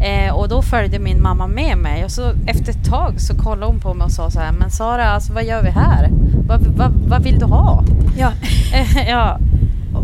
Eh, 0.01 0.33
och 0.33 0.50
då 0.50 0.62
följde 0.62 1.00
min 1.00 1.22
mamma 1.22 1.48
med 1.48 1.77
mig 1.77 2.03
och 2.03 2.12
så 2.12 2.33
efter 2.48 2.72
ett 2.72 2.86
tag 2.86 3.22
så 3.22 3.36
kollade 3.36 3.65
hon 3.65 3.79
på 3.79 3.93
mig 3.93 4.05
och 4.05 4.12
sa 4.12 4.29
så 4.29 4.39
här, 4.39 4.51
men 4.51 4.72
Sara, 4.72 5.05
alltså, 5.05 5.33
vad 5.33 5.43
gör 5.43 5.63
vi 5.63 5.69
här? 5.69 6.10
Vad, 6.48 6.62
vad, 6.62 6.91
vad 7.07 7.24
vill 7.24 7.39
du 7.39 7.45
ha? 7.45 7.83
Ja. 8.17 8.32
Eh, 8.73 9.10
ja. 9.10 9.39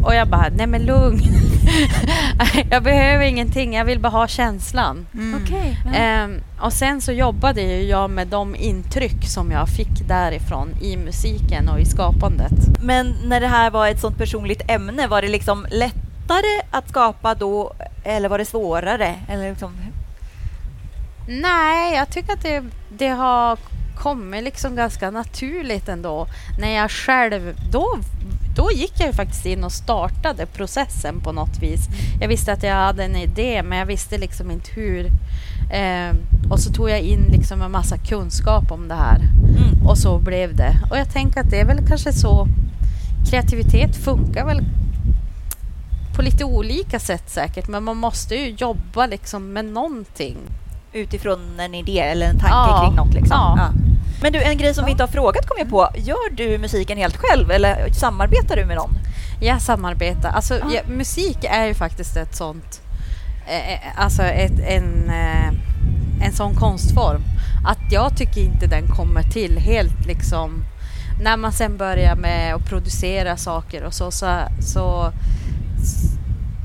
Och 0.03 0.15
jag 0.15 0.27
bara, 0.27 0.45
nej 0.55 0.67
men 0.67 0.81
lugn. 0.85 1.21
jag 2.71 2.83
behöver 2.83 3.25
ingenting, 3.25 3.73
jag 3.73 3.85
vill 3.85 3.99
bara 3.99 4.09
ha 4.09 4.27
känslan. 4.27 5.07
Mm. 5.13 5.41
Okej. 5.43 5.77
Ehm, 5.95 6.41
och 6.59 6.73
sen 6.73 7.01
så 7.01 7.11
jobbade 7.11 7.61
ju 7.61 7.83
jag 7.83 8.09
med 8.09 8.27
de 8.27 8.55
intryck 8.55 9.27
som 9.27 9.51
jag 9.51 9.69
fick 9.69 10.07
därifrån 10.07 10.69
i 10.81 10.97
musiken 10.97 11.69
och 11.69 11.79
i 11.79 11.85
skapandet. 11.85 12.81
Men 12.83 13.15
när 13.25 13.39
det 13.39 13.47
här 13.47 13.71
var 13.71 13.87
ett 13.87 14.01
sånt 14.01 14.17
personligt 14.17 14.61
ämne, 14.67 15.07
var 15.07 15.21
det 15.21 15.27
liksom 15.27 15.67
lättare 15.69 16.61
att 16.71 16.89
skapa 16.89 17.35
då 17.35 17.73
eller 18.03 18.29
var 18.29 18.37
det 18.37 18.45
svårare? 18.45 19.15
Eller 19.29 19.49
liksom, 19.49 19.73
Nej, 21.29 21.95
jag 21.95 22.09
tycker 22.09 22.33
att 22.33 22.43
det, 22.43 22.63
det 22.89 23.07
har 23.07 23.57
kommit 23.97 24.43
liksom 24.43 24.75
ganska 24.75 25.11
naturligt 25.11 25.89
ändå. 25.89 26.27
När 26.59 26.75
jag 26.75 26.91
själv, 26.91 27.55
då, 27.71 27.99
då 28.59 28.71
gick 28.71 28.93
jag 28.97 29.07
ju 29.07 29.13
faktiskt 29.13 29.45
in 29.45 29.63
och 29.63 29.71
startade 29.71 30.45
processen 30.45 31.19
på 31.19 31.31
något 31.31 31.59
vis. 31.61 31.87
Jag 32.21 32.27
visste 32.27 32.53
att 32.53 32.63
jag 32.63 32.75
hade 32.75 33.03
en 33.03 33.15
idé 33.15 33.63
men 33.63 33.77
jag 33.77 33.85
visste 33.85 34.17
liksom 34.17 34.51
inte 34.51 34.71
hur. 34.73 35.07
Ehm, 35.73 36.15
och 36.49 36.59
så 36.59 36.73
tog 36.73 36.89
jag 36.89 36.99
in 36.99 37.25
liksom 37.31 37.61
en 37.61 37.71
massa 37.71 37.97
kunskap 37.97 38.71
om 38.71 38.87
det 38.87 38.95
här. 38.95 39.15
mm. 39.17 39.87
Och 39.87 39.97
så 39.97 40.19
blev 40.19 40.55
det. 40.55 40.73
Och 40.91 40.97
jag 40.97 41.09
tänker 41.13 41.41
att 41.41 41.49
det 41.49 41.59
är 41.59 41.65
väl 41.65 41.87
kanske 41.87 42.13
så 42.13 42.47
kreativitet 43.29 43.95
funkar 43.95 44.45
väl 44.45 44.63
på 46.15 46.21
lite 46.21 46.43
olika 46.43 46.99
sätt 46.99 47.29
säkert. 47.29 47.67
Men 47.67 47.83
man 47.83 47.97
måste 47.97 48.35
ju 48.35 48.49
jobba 48.57 49.05
liksom 49.05 49.53
med 49.53 49.65
någonting. 49.65 50.37
utifrån 50.93 51.39
en 51.59 51.75
idé 51.75 51.99
eller 51.99 52.25
en 52.25 52.39
tanke 52.39 52.53
Ja. 52.55 52.83
kring 52.85 52.95
något. 52.95 53.13
Liksom. 53.13 53.37
Ja. 53.37 53.69
Men 54.21 54.33
du, 54.33 54.41
en 54.43 54.57
grej 54.57 54.73
som 54.73 54.85
vi 54.85 54.91
inte 54.91 55.03
har 55.03 55.07
frågat 55.07 55.47
kom 55.47 55.57
jag 55.59 55.69
på. 55.69 55.89
Gör 55.95 56.31
du 56.31 56.57
musiken 56.57 56.97
helt 56.97 57.17
själv 57.17 57.51
eller 57.51 57.89
samarbetar 57.93 58.55
du 58.55 58.65
med 58.65 58.75
någon? 58.75 58.93
Jag 59.41 59.61
samarbetar. 59.61 60.29
Alltså, 60.29 60.53
Ja. 60.53 60.65
ja, 60.73 60.81
musik 60.87 61.37
är 61.43 61.65
ju 61.65 61.73
faktiskt 61.73 62.17
ett 62.17 62.35
sånt... 62.35 62.81
Eh, 63.47 63.73
eh, 63.73 63.79
alltså 63.95 64.23
ett, 64.23 64.59
en, 64.67 65.09
eh, 65.09 65.47
en 66.25 66.33
sån 66.33 66.55
konstform. 66.55 67.21
Att 67.65 67.91
jag 67.91 68.17
tycker 68.17 68.41
inte 68.41 68.67
den 68.67 68.87
kommer 68.87 69.23
till 69.23 69.57
helt 69.57 70.05
liksom... 70.05 70.63
När 71.21 71.37
man 71.37 71.51
sen 71.51 71.77
börjar 71.77 72.15
med 72.15 72.55
att 72.55 72.65
producera 72.65 73.37
saker 73.37 73.83
och 73.83 73.93
så, 73.93 74.11
så, 74.11 74.39
så, 74.59 75.11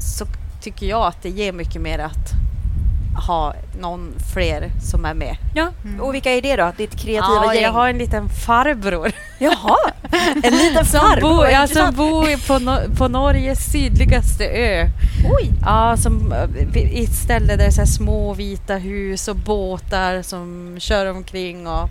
så 0.01 0.27
tycker 0.61 0.87
jag 0.87 1.07
att 1.07 1.23
det 1.23 1.29
ger 1.29 1.53
mycket 1.53 1.83
mer 1.83 1.99
att 1.99 2.33
ha 3.27 3.55
någon 3.81 4.15
fler 4.35 4.71
som 4.83 5.05
är 5.05 5.15
med. 5.15 5.37
Ja. 5.55 5.69
Mm. 5.85 6.01
Och 6.01 6.15
vilka 6.15 6.31
är 6.33 6.43
det 6.43 6.57
då? 6.57 6.73
Ditt 6.77 6.97
kreativa 7.01 7.45
Ja, 7.45 7.55
gäng? 7.55 7.63
jag 7.63 7.73
har 7.73 7.89
en 7.89 7.99
liten 7.99 8.29
farbror. 8.29 9.13
Jaha, 9.39 9.77
en 10.43 10.53
liten 10.57 10.85
Som 10.85 11.01
farbror. 11.01 11.37
bor, 11.37 11.47
ja, 11.47 11.67
som 11.67 11.95
bor 11.95 12.47
på, 12.47 12.59
no 12.59 12.79
på 12.97 13.09
Norges 13.09 13.73
sydligaste 13.73 14.45
ö. 14.47 14.87
Oj, 15.39 15.51
Ja, 15.65 15.97
som, 15.97 16.33
eh, 16.33 16.77
i 16.77 17.05
ett 17.05 17.15
ställe 17.15 17.47
där 17.47 17.57
det 17.57 17.65
är 17.65 17.71
så 17.71 17.81
här 17.81 17.87
små 17.87 18.35
vita 18.35 18.75
hus 18.75 19.29
och 19.29 19.37
båtar 19.37 20.23
som 20.23 20.77
kör 20.81 21.11
omkring. 21.11 21.67
Och, 21.67 21.89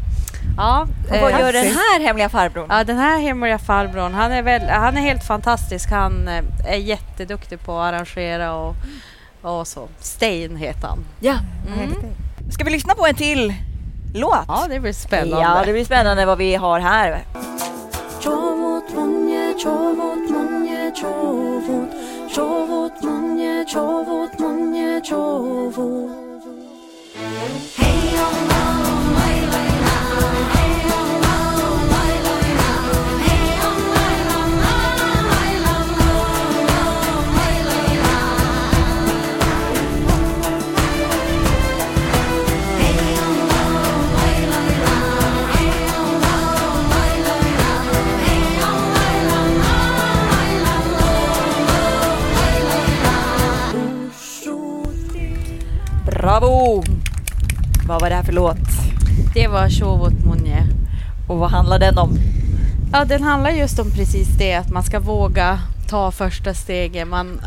ja, 0.57 0.87
och 1.09 1.17
vad 1.21 1.31
eh, 1.31 1.39
gör 1.39 1.53
den 1.53 1.65
här 1.65 1.99
hemliga 2.07 2.29
farbrorn? 2.29 2.67
Ja, 2.69 2.83
den 2.83 2.97
här 2.97 3.19
hemliga 3.19 3.57
farbrorn, 3.59 4.13
han 4.13 4.31
är, 4.31 4.41
väl, 4.41 4.61
han 4.69 4.97
är 4.97 5.01
helt 5.01 5.23
fantastisk. 5.23 5.89
Han 5.91 6.27
eh, 6.27 6.43
är 6.73 6.77
jätteduktig 6.77 7.59
på 7.65 7.79
att 7.79 7.93
arrangera 7.93 8.53
och, 8.53 8.75
och 9.43 9.67
så. 9.67 9.87
Stein 9.99 10.55
heter 10.55 10.87
han. 10.87 11.05
Ja. 11.19 11.37
Mm. 11.67 11.93
Ska 12.51 12.63
vi 12.63 12.71
lyssna 12.71 12.95
på 12.95 13.05
en 13.05 13.15
till 13.15 13.53
låt? 14.13 14.45
Ja, 14.47 14.65
det 14.69 14.79
blir 14.79 14.93
spännande. 14.93 15.41
Ja, 15.41 15.63
det 15.65 15.73
blir 15.73 15.85
spännande 15.85 16.25
vad 16.25 16.37
vi 16.37 16.55
har 16.55 16.79
här. 16.79 17.23
저 25.03 25.63
var 59.53 59.69
Shovot 59.69 60.25
Munje. 60.25 60.63
Och 61.27 61.37
vad 61.37 61.51
handlar 61.51 61.79
den 61.79 61.97
om? 61.97 62.17
Ja, 62.91 63.05
den 63.05 63.23
handlar 63.23 63.49
just 63.49 63.79
om 63.79 63.91
precis 63.91 64.27
det, 64.37 64.53
att 64.53 64.69
man 64.69 64.83
ska 64.83 64.99
våga 64.99 65.59
ta 65.89 66.11
första 66.11 66.53
steget. 66.53 67.07
Man, 67.07 67.41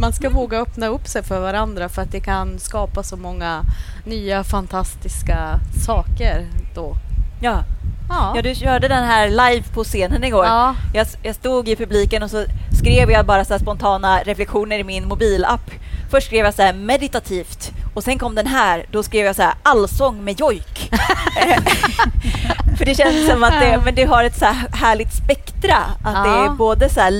man 0.00 0.12
ska 0.12 0.30
våga 0.30 0.58
öppna 0.58 0.86
upp 0.86 1.08
sig 1.08 1.22
för 1.22 1.40
varandra 1.40 1.88
för 1.88 2.02
att 2.02 2.12
det 2.12 2.20
kan 2.20 2.58
skapa 2.58 3.02
så 3.02 3.16
många 3.16 3.62
nya 4.04 4.44
fantastiska 4.44 5.60
saker 5.86 6.46
då. 6.74 6.96
Ja. 7.42 7.64
Ja. 8.08 8.32
ja, 8.36 8.42
du 8.42 8.54
körde 8.54 8.88
den 8.88 9.04
här 9.04 9.28
live 9.28 9.64
på 9.74 9.84
scenen 9.84 10.24
igår. 10.24 10.44
Ja. 10.44 10.74
Jag, 10.94 11.06
jag 11.22 11.34
stod 11.34 11.68
i 11.68 11.76
publiken 11.76 12.22
och 12.22 12.30
så 12.30 12.44
skrev 12.80 13.10
jag 13.10 13.26
bara 13.26 13.44
så 13.44 13.54
här 13.54 13.60
spontana 13.60 14.18
reflektioner 14.18 14.78
i 14.78 14.84
min 14.84 15.08
mobilapp. 15.08 15.70
Först 16.10 16.26
skrev 16.26 16.44
jag 16.44 16.54
så 16.54 16.72
meditativt 16.74 17.72
Och 17.94 18.04
sen 18.04 18.18
kom 18.18 18.34
den 18.34 18.46
här, 18.46 18.86
då 18.90 19.02
skrev 19.02 19.26
jag 19.26 19.36
så 19.36 19.42
här 19.42 19.54
allsång 19.62 20.24
med 20.24 20.40
jojk. 20.40 20.90
För 22.78 22.84
det 22.84 22.94
känns 22.94 23.26
som 23.30 23.44
att 23.44 23.60
det, 23.60 23.80
men 23.84 23.94
det 23.94 24.04
har 24.04 24.24
ett 24.24 24.38
så 24.38 24.44
här 24.44 24.68
härligt 24.72 25.14
spektra. 25.14 25.76
Att 26.04 26.24
det 26.24 26.30
Ja. 26.30 26.44
är 26.44 26.50
både 26.50 26.88
så 26.88 27.00
här 27.00 27.12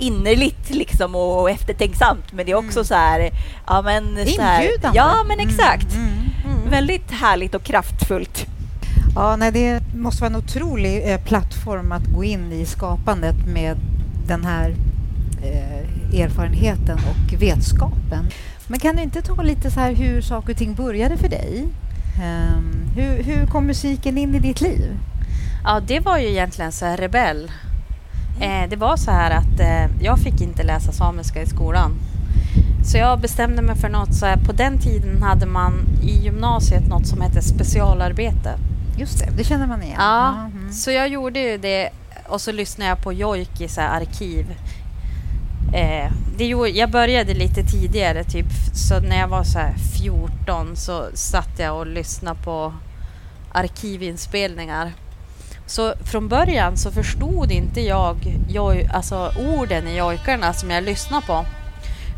innerligt 0.00 0.70
liksom 0.70 1.14
och 1.14 1.50
eftertänksamt 1.50 2.32
men 2.32 2.46
det 2.46 2.52
är 2.52 2.56
också 2.56 2.84
så 2.84 2.94
här, 2.94 3.30
ja 3.66 3.82
men 3.82 4.26
så 4.26 4.42
här, 4.42 4.62
Inbjudande. 4.62 4.98
Ja 4.98 5.24
men 5.28 5.40
exakt. 5.40 5.94
Mm, 5.94 6.08
mm. 6.44 6.70
Väldigt 6.70 7.10
härligt 7.10 7.54
och 7.54 7.62
kraftfullt. 7.62 8.46
Ja, 9.14 9.36
nej, 9.36 9.52
det 9.52 9.80
måste 9.94 10.20
vara 10.22 10.30
en 10.30 10.36
otrolig 10.38 11.12
eh, 11.12 11.20
plattform 11.20 11.92
att 11.92 12.04
gå 12.04 12.24
in 12.24 12.52
i 12.52 12.66
skapandet 12.66 13.46
med 13.46 13.76
den 14.26 14.44
här 14.44 14.74
eh, 15.44 16.20
erfarenheten 16.20 16.98
och 16.98 17.42
vetskapen. 17.42 18.26
Men 18.66 18.80
kan 18.80 18.96
du 18.96 19.02
inte 19.02 19.22
ta 19.22 19.42
lite 19.42 19.70
så 19.70 19.80
här 19.80 19.94
hur 19.94 20.20
saker 20.20 20.52
och 20.52 20.58
ting 20.58 20.74
började 20.74 21.16
för 21.16 21.28
dig? 21.28 21.66
Ehm, 22.22 22.90
hur, 22.96 23.22
hur 23.22 23.46
kom 23.46 23.66
musiken 23.66 24.18
in 24.18 24.34
i 24.34 24.38
ditt 24.38 24.60
liv? 24.60 24.98
Ja, 25.64 25.80
det 25.80 26.00
var 26.00 26.18
ju 26.18 26.28
egentligen 26.28 26.72
så 26.72 26.86
här 26.86 26.96
rebell. 26.96 27.50
Eh, 28.40 28.68
det 28.70 28.76
var 28.76 28.96
så 28.96 29.10
här 29.10 29.30
att 29.30 29.60
eh, 29.60 30.04
jag 30.04 30.18
fick 30.18 30.40
inte 30.40 30.62
läsa 30.62 30.92
samiska 30.92 31.42
i 31.42 31.46
skolan. 31.46 31.92
Så 32.84 32.98
jag 32.98 33.20
bestämde 33.20 33.62
mig 33.62 33.76
för 33.76 33.88
något 33.88 34.14
så 34.14 34.26
här, 34.26 34.36
på 34.36 34.52
den 34.52 34.78
tiden 34.78 35.22
hade 35.22 35.46
man 35.46 35.86
i 36.02 36.18
gymnasiet 36.24 36.88
något 36.88 37.06
som 37.06 37.20
hette 37.20 37.42
specialarbete. 37.42 38.58
Just 38.96 39.18
det, 39.18 39.30
det 39.36 39.44
känner 39.44 39.66
man 39.66 39.82
igen. 39.82 39.96
Ja, 39.98 40.32
mhm. 40.32 40.72
så 40.72 40.90
jag 40.90 41.08
gjorde 41.08 41.40
ju 41.40 41.58
det 41.58 41.90
och 42.28 42.40
så 42.40 42.52
lyssnade 42.52 42.88
jag 42.88 43.02
på 43.02 43.12
jojk 43.12 43.60
i 43.60 43.68
så 43.68 43.80
arkiv. 43.80 44.54
Eh, 45.74 46.12
det 46.36 46.46
gjorde, 46.46 46.70
jag 46.70 46.90
började 46.90 47.34
lite 47.34 47.62
tidigare, 47.62 48.24
typ, 48.24 48.46
så 48.74 49.00
när 49.00 49.18
jag 49.18 49.28
var 49.28 49.44
så 49.44 49.58
här 49.58 49.74
14 50.02 50.76
så 50.76 51.06
satt 51.14 51.58
jag 51.58 51.78
och 51.78 51.86
lyssnade 51.86 52.40
på 52.44 52.74
arkivinspelningar. 53.52 54.92
Så 55.66 55.94
från 56.04 56.28
början 56.28 56.76
så 56.76 56.90
förstod 56.90 57.52
inte 57.52 57.80
jag 57.80 58.16
jag 58.48 58.90
alltså 58.92 59.32
orden 59.38 59.88
i 59.88 59.96
jojkarna 59.96 60.52
som 60.52 60.70
jag 60.70 60.84
lyssnade 60.84 61.26
på. 61.26 61.44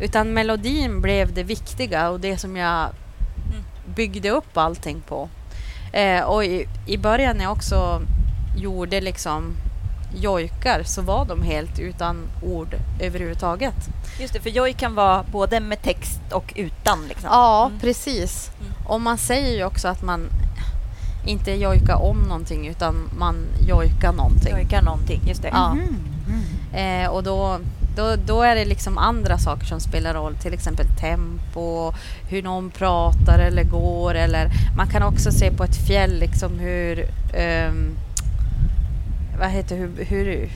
Utan 0.01 0.33
melodin 0.33 1.01
blev 1.01 1.33
det 1.33 1.43
viktiga 1.43 2.09
och 2.09 2.19
det 2.19 2.37
som 2.37 2.57
jag 2.57 2.89
byggde 3.95 4.29
upp 4.29 4.57
allting 4.57 5.01
på. 5.01 5.29
Eh, 5.93 6.21
och 6.21 6.45
i, 6.45 6.67
i 6.87 6.97
början 6.97 7.37
när 7.37 7.43
jag 7.43 7.53
också 7.53 8.01
gjorde 8.57 9.01
liksom 9.01 9.55
jojkar 10.15 10.83
så 10.83 11.01
var 11.01 11.25
de 11.25 11.41
helt 11.41 11.79
utan 11.79 12.17
ord 12.43 12.75
överhuvudtaget. 12.99 13.89
Just 14.19 14.33
det, 14.33 14.39
för 14.39 14.49
jojk 14.49 14.77
kan 14.77 14.95
vara 14.95 15.23
både 15.31 15.59
med 15.59 15.81
text 15.81 16.19
och 16.31 16.53
utan. 16.55 17.07
Liksom. 17.07 17.29
Ja, 17.31 17.65
Mm. 17.67 17.79
precis. 17.79 18.51
Mm. 18.61 18.73
Och 18.87 19.01
man 19.01 19.17
säger 19.17 19.57
ju 19.57 19.63
också 19.65 19.87
att 19.87 20.01
man 20.01 20.29
inte 21.25 21.51
jojkar 21.51 21.95
om 21.95 22.17
någonting 22.17 22.67
utan 22.67 22.95
man 23.17 23.35
jojkar 23.67 24.13
någonting. 24.13 24.51
Jojkar 24.51 24.81
någonting, 24.81 25.21
just 25.27 25.41
det. 25.41 25.47
Ja. 25.53 25.73
Mhm. 25.73 25.97
Eh, 26.73 27.09
och 27.09 27.23
då, 27.23 27.59
då, 27.95 28.15
då 28.25 28.41
är 28.41 28.55
det 28.55 28.65
liksom 28.65 28.97
andra 28.97 29.37
saker 29.37 29.65
som 29.65 29.79
spelar 29.79 30.13
roll, 30.13 30.35
till 30.35 30.53
exempel 30.53 30.85
tempo, 30.99 31.93
hur 32.29 32.43
någon 32.43 32.69
pratar 32.69 33.39
eller 33.39 33.63
går. 33.63 34.13
Eller 34.15 34.49
man 34.77 34.87
kan 34.87 35.03
också 35.03 35.31
se 35.31 35.51
på 35.51 35.63
ett 35.63 35.87
fjäll 35.87 36.19
liksom 36.19 36.59
hur, 36.59 37.09
ehm, 37.33 37.97
vad 39.39 39.49
heter 39.49 39.75
hur, 39.75 40.05
hur 40.05 40.49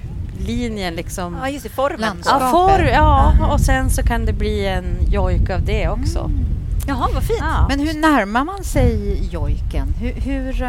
linjen 0.48 0.94
liksom... 0.94 1.38
Ja, 1.42 1.50
just 1.50 1.64
det, 1.64 1.70
formen. 1.70 2.22
Ja, 2.26 2.50
for, 2.52 2.82
ja, 2.82 3.34
och 3.54 3.60
sen 3.60 3.90
så 3.90 4.04
kan 4.04 4.26
det 4.26 4.34
bli 4.34 4.68
en 4.68 4.98
jojk 5.10 5.50
av 5.50 5.66
det 5.66 5.90
också. 5.90 6.32
Jaha, 6.88 7.10
vad 7.14 7.24
fint. 7.24 7.40
Ja. 7.42 7.66
Men 7.70 7.80
hur 7.80 7.94
närmar 7.94 8.44
man 8.44 8.64
sig 8.64 9.20
jojken? 9.32 9.94
Hur, 10.00 10.14
hur, 10.14 10.62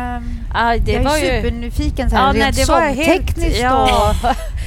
Ja, 0.55 0.77
det 0.79 0.92
jag 0.92 1.03
var 1.03 1.16
är 1.16 1.20
ju... 1.20 1.42
supernyfiken 1.42 2.11
så 2.11 2.16
här, 2.16 2.27
Ja, 2.27 2.33
nej, 2.33 2.42
rent 2.42 2.57
det 2.57 2.68
var 2.68 2.81
helt, 2.81 3.59
ja, 3.61 4.14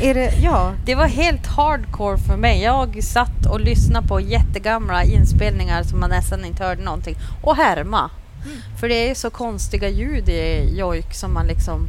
är 0.02 0.14
det, 0.14 0.34
ja. 0.44 0.72
det 0.86 0.96
var 0.96 1.08
helt 1.08 1.48
hardcore 1.48 2.18
för 2.18 2.38
mig. 2.38 2.62
Jag 2.62 3.04
satt 3.04 3.46
och 3.46 3.60
lyssnade 3.60 4.08
på 4.08 4.20
jättegamla 4.20 5.04
inspelningar 5.04 5.84
som 5.84 6.00
man 6.00 6.10
nästan 6.10 6.46
inte 6.46 6.64
hörde 6.64 6.84
någonting 6.84 7.16
och 7.42 7.56
härma. 7.56 8.10
Mm. 8.46 8.58
För 8.80 8.90
det 8.90 9.10
är 9.10 9.16
så 9.16 9.30
konstiga 9.30 9.90
ljud 9.90 10.30
i 10.30 10.76
jojk 10.78 11.14
som 11.14 11.34
man 11.34 11.48
liksom 11.48 11.88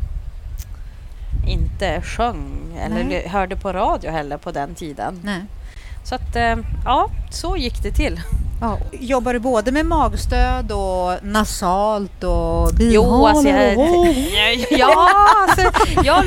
inte 1.46 2.02
sjöng 2.02 2.78
eller 2.80 3.04
Nej. 3.04 3.28
hörde 3.28 3.56
på 3.56 3.72
radio 3.72 4.10
heller 4.10 4.36
på 4.36 4.50
den 4.50 4.74
tiden. 4.74 5.20
Nej. 5.24 5.44
Så 6.04 6.14
att, 6.14 6.36
eh, 6.36 6.56
ja, 6.84 7.10
så 7.30 7.56
gick 7.56 7.82
det 7.82 7.90
till. 7.90 8.20
Ja, 8.60 8.78
jobbar 8.92 9.32
du 9.32 9.38
både 9.38 9.72
med 9.72 9.86
magstöd 9.86 10.72
och 10.72 11.24
nasalt 11.24 12.24
och 12.24 12.70
Jo, 12.78 13.26
alltså 13.26 13.48
jag, 13.48 13.78
ja, 14.70 15.08
alltså, 15.36 15.84
jag, 16.04 16.24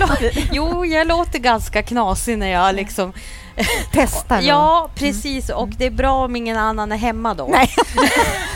jo, 0.52 0.86
jag 0.86 1.08
låter 1.08 1.40
ganska 1.40 1.84
knasig 1.84 2.38
när 2.38 2.48
jag 2.48 2.76
liksom... 2.76 3.14
testar? 3.92 4.42
Ja, 4.42 4.90
precis. 4.96 5.50
Och 5.50 5.70
det 5.70 5.86
är 5.86 5.92
bra 5.92 6.26
om 6.26 6.36
ingen 6.36 6.58
annan 6.58 6.92
är 6.92 6.98
hemma 6.98 7.34
då. 7.34 7.48
Nej. 7.52 7.70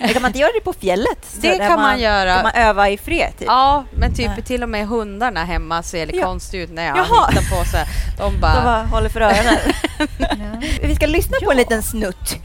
Men 0.00 0.08
kan 0.12 0.22
man 0.22 0.28
inte 0.28 0.38
göra 0.38 0.50
det 0.54 0.60
på 0.60 0.72
fjället? 0.72 1.18
Så 1.34 1.40
Det 1.40 1.58
kan 1.58 1.80
man 1.80 2.00
göra. 2.00 2.34
Kan 2.34 2.42
man 2.42 2.52
öva 2.54 2.88
i 2.90 2.98
fred? 2.98 3.32
Typ? 3.38 3.46
Ja, 3.48 3.84
men 3.96 4.14
typ 4.14 4.26
Nej. 4.28 4.42
till 4.42 4.62
och 4.62 4.68
med 4.68 4.86
hundarna 4.88 5.44
hemma 5.44 5.82
ser 5.82 6.06
det 6.06 6.16
Ja. 6.16 6.26
konstigt 6.26 6.54
ut 6.70 6.70
när 6.74 6.86
jag 6.86 6.96
Jaha. 6.98 7.28
hittar 7.30 7.58
på 7.58 7.64
så 7.64 7.76
här. 7.76 7.86
De 8.18 8.32
De 8.32 8.40
bara... 8.40 8.64
bara 8.64 8.82
håller 8.84 9.08
för 9.08 9.20
öronen. 9.20 9.56
Ja. 10.18 10.36
Vi 10.82 10.94
ska 10.94 11.06
lyssna 11.06 11.36
på 11.44 11.50
en 11.50 11.56
liten 11.56 11.82
snutt. 11.82 12.36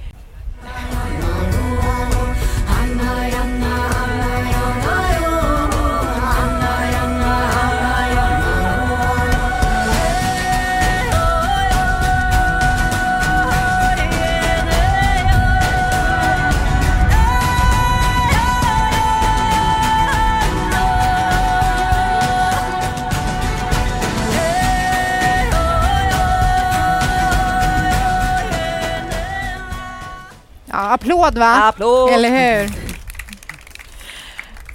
Applåd 31.07 31.37
va? 31.37 31.55
Applåd! 31.55 32.13
Eller 32.13 32.29
hur? 32.29 32.69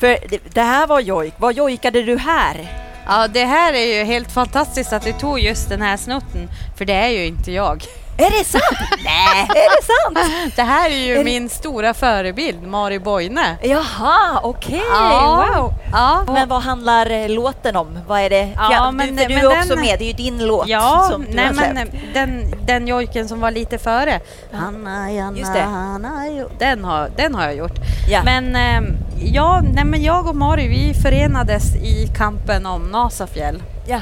För 0.00 0.18
det, 0.54 0.62
här 0.62 0.86
var 0.86 1.00
jojk. 1.00 1.34
Vad 1.38 1.54
jojkade 1.54 2.02
du 2.02 2.18
här? 2.18 2.66
Ja, 3.06 3.28
det 3.28 3.44
här 3.44 3.72
är 3.72 3.98
ju 3.98 4.04
helt 4.04 4.32
fantastiskt 4.32 4.92
att 4.92 5.02
du 5.02 5.12
tog 5.12 5.40
just 5.40 5.68
den 5.68 5.82
här 5.82 5.96
snutten. 5.96 6.48
För 6.78 6.84
det 6.84 6.92
är 6.92 7.08
ju 7.08 7.26
inte 7.26 7.52
jag. 7.52 7.84
Är 8.16 8.30
det 8.38 8.44
sant? 8.44 8.78
Nej, 9.04 9.42
är 9.48 9.70
det 9.76 9.82
sant? 9.86 10.52
Det 10.56 10.62
här 10.62 10.90
är 10.90 10.94
ju 10.96 11.12
Är 11.12 11.18
det- 11.18 11.24
min 11.24 11.48
stora 11.48 11.94
förebild, 11.94 12.62
Mari 12.66 12.98
Boine. 12.98 13.40
Jaha, 13.62 14.40
okej. 14.42 14.82
Ja. 14.92 15.46
Wow. 15.56 15.74
Ja, 15.92 16.24
Men 16.32 16.48
vad 16.48 16.62
handlar 16.62 17.10
eh, 17.10 17.28
låten 17.28 17.76
om? 17.76 17.98
Vad 18.06 18.20
är 18.20 18.30
det? 18.30 18.48
Ja, 18.56 18.68
Ja, 18.72 18.90
men- 18.90 19.16
du, 19.16 19.22
för 19.22 19.28
du 19.28 19.34
men 19.34 19.44
är 19.44 19.58
också 19.58 19.68
den- 19.74 19.80
med. 19.84 19.98
Det 19.98 20.04
är 20.04 20.06
ju 20.06 20.12
din 20.12 20.46
låt 20.46 20.68
Ja, 20.68 21.08
som 21.10 21.24
du 21.24 21.34
nej 21.34 21.46
har 21.46 21.52
men 21.54 21.76
släppt. 21.76 22.14
den, 22.14 22.54
den 22.66 22.88
jojken 22.88 23.28
som 23.28 23.40
var 23.40 23.50
lite 23.50 23.78
före. 23.78 24.20
Hanna, 24.52 25.12
Janna, 25.12 25.38
Just 25.38 25.52
det. 25.54 25.60
Hanna, 25.60 26.22
den, 26.58 26.84
har, 26.84 27.10
den 27.16 27.34
har 27.34 27.42
jag 27.44 27.54
gjort. 27.56 27.78
Ja. 28.10 28.20
Men, 28.24 28.56
ehm, 28.56 28.84
ja, 29.20 29.60
nej, 29.74 29.84
men 29.84 30.02
jag 30.02 30.26
och 30.28 30.36
Mari 30.36 30.68
vi 30.68 30.94
förenades 31.02 31.74
i 31.74 32.10
kampen 32.16 32.66
om 32.66 32.82
Nasafjäll. 32.82 33.62
Ja. 33.88 34.00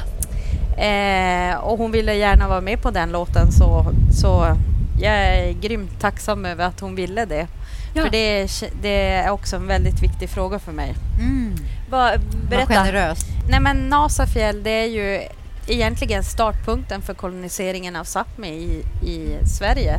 Eh, 0.80 1.54
och 1.56 1.78
hon 1.78 1.92
ville 1.92 2.14
gärna 2.14 2.48
vara 2.48 2.60
med 2.60 2.82
på 2.82 2.90
den 2.90 3.12
låten 3.12 3.52
så, 3.52 3.86
så 4.12 4.56
jag 5.00 5.12
är 5.14 5.52
grymt 5.52 6.00
tacksam 6.00 6.44
över 6.44 6.64
att 6.64 6.80
hon 6.80 6.94
ville 6.94 7.24
det. 7.24 7.46
Ja. 7.94 8.02
För 8.02 8.10
det, 8.10 8.40
är- 8.40 8.70
det 8.82 9.06
är 9.12 9.30
också 9.30 9.56
en 9.56 9.66
väldigt 9.66 10.02
viktig 10.02 10.28
fråga 10.30 10.58
för 10.58 10.72
mig. 10.72 10.94
Mm. 11.20 11.54
Vad, 11.90 12.10
Vad 12.12 12.48
berätta. 12.50 12.74
generöst. 12.74 13.26
Nej 13.50 13.60
men 13.60 13.76
Nasafjäll 13.88 14.62
det 14.62 14.70
är 14.70 14.86
ju 14.86 15.20
egentligen 15.66 16.24
startpunkten 16.24 17.02
för 17.02 17.14
koloniseringen 17.14 17.96
av 17.96 18.04
Sápmi 18.04 18.46
i, 18.48 18.84
i 19.10 19.38
Sverige. 19.46 19.94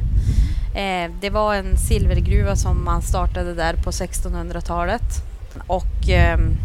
Eh, 0.76 1.12
det 1.22 1.30
var 1.30 1.56
en 1.56 1.78
silvergruva 1.78 2.56
som 2.56 2.84
man 2.86 3.02
startade 3.02 3.54
där 3.54 3.74
på 3.74 3.91
1600-talet 3.91 5.02
och 5.67 6.10
ehm, 6.10 6.58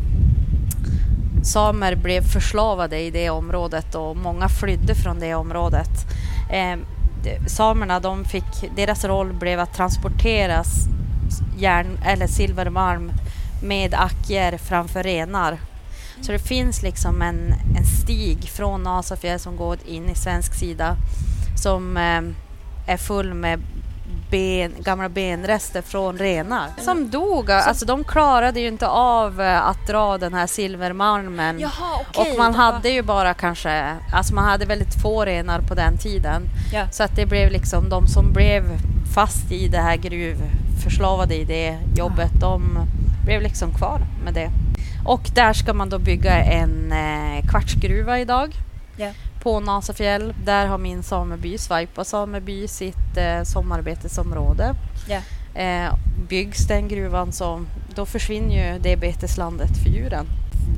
samer 1.47 1.95
blev 1.95 2.23
förslavade 2.23 3.01
i 3.01 3.11
det 3.11 3.31
området 3.31 3.95
och 3.95 4.17
många 4.17 4.49
flydde 4.49 4.95
från 4.95 5.21
det 5.21 5.35
området. 5.35 5.91
Eh, 6.51 6.79
samerna 7.47 8.01
de 8.01 8.25
fick, 8.25 8.77
deras 8.77 9.05
roll 9.05 9.33
blev 9.33 9.61
att 9.61 9.75
transportera 9.75 10.65
järn 11.59 11.99
eller 12.05 12.27
silvermalm 12.27 13.13
med 13.63 13.95
ackor 13.95 14.59
framför 14.59 15.03
renar. 15.03 15.59
Så 16.21 16.33
det 16.33 16.39
finns 16.39 16.83
liksom 16.83 17.23
en, 17.23 17.55
en 17.77 17.87
stig 18.03 18.49
från 18.49 18.83
Nasafjäll 18.83 19.39
som 19.39 19.57
går 19.57 19.79
in 19.87 20.09
i 20.09 20.15
svensk 20.15 20.55
sida 20.55 20.97
som 21.57 21.97
eh, 21.97 22.23
är 22.87 22.97
full 22.97 23.35
med 23.35 23.63
ben, 24.31 24.75
gamla 24.79 25.09
benrester 25.09 25.83
från 25.83 26.19
renar 26.19 26.69
som 26.79 27.11
dog. 27.11 27.51
Alltså 27.51 27.87
de 27.87 28.05
klarade 28.05 28.61
ju 28.61 28.69
inte 28.69 28.89
av 28.89 29.41
eh, 29.41 29.67
att 29.67 29.87
dra 29.87 30.19
den 30.19 30.35
här 30.35 30.47
silvermalmen. 30.47 31.61
Jaha, 31.61 32.01
okej. 32.09 32.33
Och 32.33 32.39
man 32.39 32.55
hade 32.55 32.89
ju 32.89 33.03
bara 33.03 33.35
kanske, 33.35 33.97
alltså 34.12 34.35
man 34.35 34.45
hade 34.45 34.65
väldigt 34.65 35.03
få 35.03 35.25
renar 35.25 35.61
på 35.61 35.75
den 35.75 35.99
tiden. 35.99 36.43
Ja. 36.73 36.89
Så 36.91 37.03
att 37.03 37.17
det 37.17 37.27
blev 37.27 37.51
liksom 37.51 37.89
de 37.89 38.07
som 38.07 38.33
blev 38.33 38.62
fast 39.15 39.53
i 39.53 39.69
det 39.69 39.79
här 39.79 39.97
gruvförslavade 39.97 41.35
i 41.35 41.45
det 41.45 41.79
jobbet, 41.97 42.31
de 42.41 42.79
blev 43.25 43.43
liksom 43.43 43.75
kvar 43.75 44.01
med 44.25 44.35
det. 44.35 44.51
Och 45.05 45.31
där 45.35 45.53
ska 45.53 45.73
man 45.73 45.89
då 45.89 45.99
bygga 45.99 46.35
en 46.35 46.93
eh, 46.93 47.49
kvartsgruva 47.51 48.19
idag 48.19 48.55
Ja. 48.97 49.11
På 49.47 49.61
Nasafjäll. 49.61 50.35
Där 50.45 50.67
har 50.67 50.79
min 50.79 51.03
sameby, 51.03 51.59
Svaipa 51.59 52.05
sameby, 52.05 52.69
sitt 52.69 53.17
eh, 53.17 53.43
sommarbetesområde. 53.43 54.75
Ja. 55.09 55.21
Eh, 55.61 55.95
byggs 56.29 56.67
den 56.67 56.89
gruvan 56.89 57.33
så 57.33 57.65
då 57.95 58.07
försvinner 58.07 58.73
ju 58.73 58.79
det 58.79 58.97
beteslandet 58.97 59.77
för 59.83 59.91
djuren. 59.91 60.27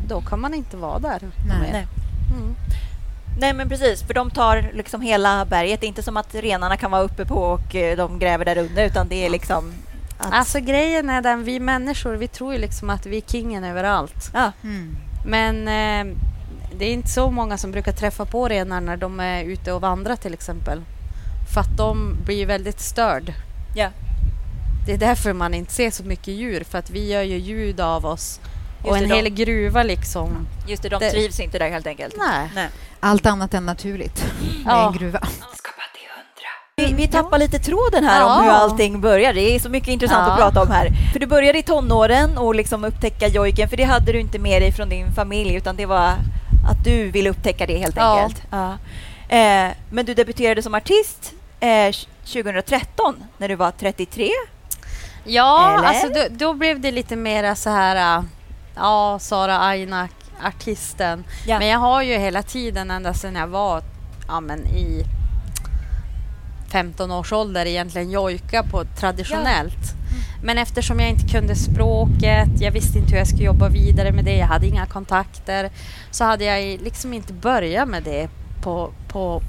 Då 0.09 0.21
kan 0.21 0.41
man 0.41 0.55
inte 0.55 0.77
vara 0.77 0.99
där 0.99 1.21
Nej. 1.21 1.61
mer. 1.61 1.73
Nej. 1.73 1.87
Mm. 2.37 2.55
Nej 3.41 3.53
men 3.53 3.69
precis, 3.69 4.03
för 4.03 4.15
de 4.15 4.31
tar 4.31 4.71
liksom 4.75 5.01
hela 5.01 5.45
berget. 5.45 5.81
Det 5.81 5.87
är 5.87 5.89
inte 5.89 6.03
som 6.03 6.17
att 6.17 6.35
renarna 6.35 6.77
kan 6.77 6.91
vara 6.91 7.03
uppe 7.03 7.25
på 7.25 7.35
och 7.43 7.75
eh, 7.75 7.97
de 7.97 8.19
gräver 8.19 8.45
där 8.45 8.59
under 8.59 8.85
utan 8.87 9.09
det 9.09 9.27
är 9.27 9.31
liksom... 9.31 9.73
Att, 10.19 10.33
Alltså 10.33 10.61
grejen 10.61 11.11
är 11.11 11.23
den, 11.23 11.45
vi 11.45 11.61
människor 11.61 12.17
vi 12.17 12.29
tror 12.29 12.53
ju 12.53 12.59
liksom 12.59 12.91
att 12.91 13.07
vi 13.07 13.17
är 13.17 13.23
kingen 13.27 13.65
överallt. 13.65 14.31
ja, 14.35 14.53
Mm. 14.63 14.97
Men 15.27 15.69
eh, 15.69 16.17
det 16.79 16.85
är 16.85 16.93
inte 16.93 17.09
så 17.09 17.31
många 17.31 17.59
som 17.59 17.71
brukar 17.71 17.93
träffa 17.93 18.25
på 18.25 18.49
renar 18.49 18.81
när 18.81 18.97
de 18.97 19.21
är 19.21 19.45
ute 19.45 19.73
och 19.73 19.81
vandrar 19.81 20.17
till 20.17 20.35
exempel. 20.35 20.83
För 21.55 21.61
att 21.61 21.77
de 21.77 22.17
blir 22.25 22.47
väldigt 22.47 22.81
störd. 22.81 23.33
ja. 23.77 23.89
Det 24.87 24.95
är 24.95 24.99
därför 24.99 25.33
man 25.33 25.55
inte 25.55 25.73
ser 25.73 25.91
så 25.91 26.05
mycket 26.05 26.29
djur, 26.35 26.65
för 26.65 26.79
att 26.79 26.91
vi 26.91 27.13
gör 27.13 27.23
ju 27.23 27.37
ljud 27.39 27.81
av 27.81 28.07
oss. 28.07 28.41
Just 28.79 28.91
och 28.91 28.97
en 28.97 29.09
de- 29.09 29.15
hel 29.15 29.29
gruva 29.29 29.83
liksom. 29.83 30.47
Just 30.69 30.83
det, 30.83 30.89
de 30.89 31.01
Det- 31.01 31.11
trivs 31.11 31.41
inte 31.41 31.59
där 31.59 31.71
helt 31.71 31.87
enkelt. 31.87 32.15
Nej. 32.19 32.49
Nej. 32.55 32.69
Allt 33.01 33.27
annat 33.27 33.55
än 33.55 33.67
naturligt 33.67 34.25
med 34.65 34.75
Ja. 34.75 34.87
en 34.93 34.99
gruva. 34.99 35.21
Vi, 36.77 36.93
vi 36.93 37.09
tappar 37.09 37.39
lite 37.39 37.59
tråden 37.59 38.05
här 38.05 38.23
om 38.25 38.29
Ja. 38.31 38.43
hur 38.43 38.51
allting 38.51 39.01
börjar. 39.01 39.33
Det 39.33 39.41
är 39.55 39.59
så 39.61 39.69
mycket 39.69 39.89
intressant 39.89 40.25
Ja. 40.27 40.33
att 40.33 40.39
prata 40.39 40.63
om 40.63 40.71
här. 40.71 40.91
För 41.13 41.19
du 41.21 41.27
började 41.27 41.59
i 41.59 41.63
tonåren 41.63 42.39
och 42.39 42.55
liksom 42.55 42.85
upptäcka 42.85 43.29
jojken, 43.29 43.69
för 43.69 43.77
det 43.77 43.85
hade 43.85 44.13
du 44.13 44.21
inte 44.21 44.39
med 44.39 44.63
dig 44.63 44.73
från 44.73 44.89
din 44.89 45.13
familj 45.13 45.55
utan 45.55 45.77
det 45.77 45.87
var 45.87 46.13
att 46.71 46.85
du 46.85 47.11
ville 47.11 47.31
upptäcka 47.31 47.67
det 47.67 47.79
helt 47.79 47.99
enkelt. 47.99 48.43
Ja. 48.51 48.73
Eh, 49.29 49.73
men 49.91 50.07
du 50.07 50.15
debuterade 50.15 50.63
som 50.63 50.75
artist 50.75 51.33
eh, 51.61 51.95
2013 52.33 53.25
när 53.39 53.49
du 53.49 53.55
var 53.55 53.71
33. 53.71 54.31
Ja, 55.25 55.75
Eller? 55.79 55.89
alltså 55.89 56.09
då, 56.09 56.27
då 56.31 56.55
blev 56.55 56.81
det 56.81 56.91
lite 56.91 57.17
mera 57.17 57.55
så 57.55 57.71
här... 57.71 58.19
äh, 58.19 58.25
Ja, 58.81 59.19
Sara 59.19 59.59
Ainak, 59.61 60.11
artisten. 60.45 61.25
Ja. 61.47 61.59
Men 61.59 61.69
jag 61.69 61.79
har 61.79 62.03
ju 62.03 62.19
hela 62.19 62.43
tiden, 62.43 62.91
ända 62.91 63.15
sedan 63.15 63.35
jag 63.35 63.47
var 63.47 63.83
ja, 64.29 64.41
men 64.41 64.67
i 64.67 65.05
15 66.73 67.11
års 67.11 67.33
ålder 67.33 67.67
egentligen 67.67 68.11
jojka 68.11 68.63
på 68.63 68.85
traditionellt. 68.85 69.95
Men 70.43 70.59
eftersom 70.59 71.01
jag 71.01 71.09
inte 71.09 71.29
kunde 71.29 71.55
språket, 71.55 72.61
jag 72.61 72.73
visste 72.73 72.99
inte 72.99 73.11
hur 73.11 73.19
jag 73.19 73.27
skulle 73.27 73.45
jobba 73.45 73.69
vidare 73.69 74.13
med 74.13 74.25
det, 74.25 74.37
jag 74.37 74.47
hade 74.47 74.67
inga 74.67 74.87
kontakter, 74.87 75.71
så 76.11 76.25
hade 76.25 76.45
jag 76.45 76.81
liksom 76.83 77.13
inte 77.13 77.33
börjat 77.33 77.89
med 77.89 78.03
det 78.03 78.29
på, 78.63 78.91
på, 79.09 79.43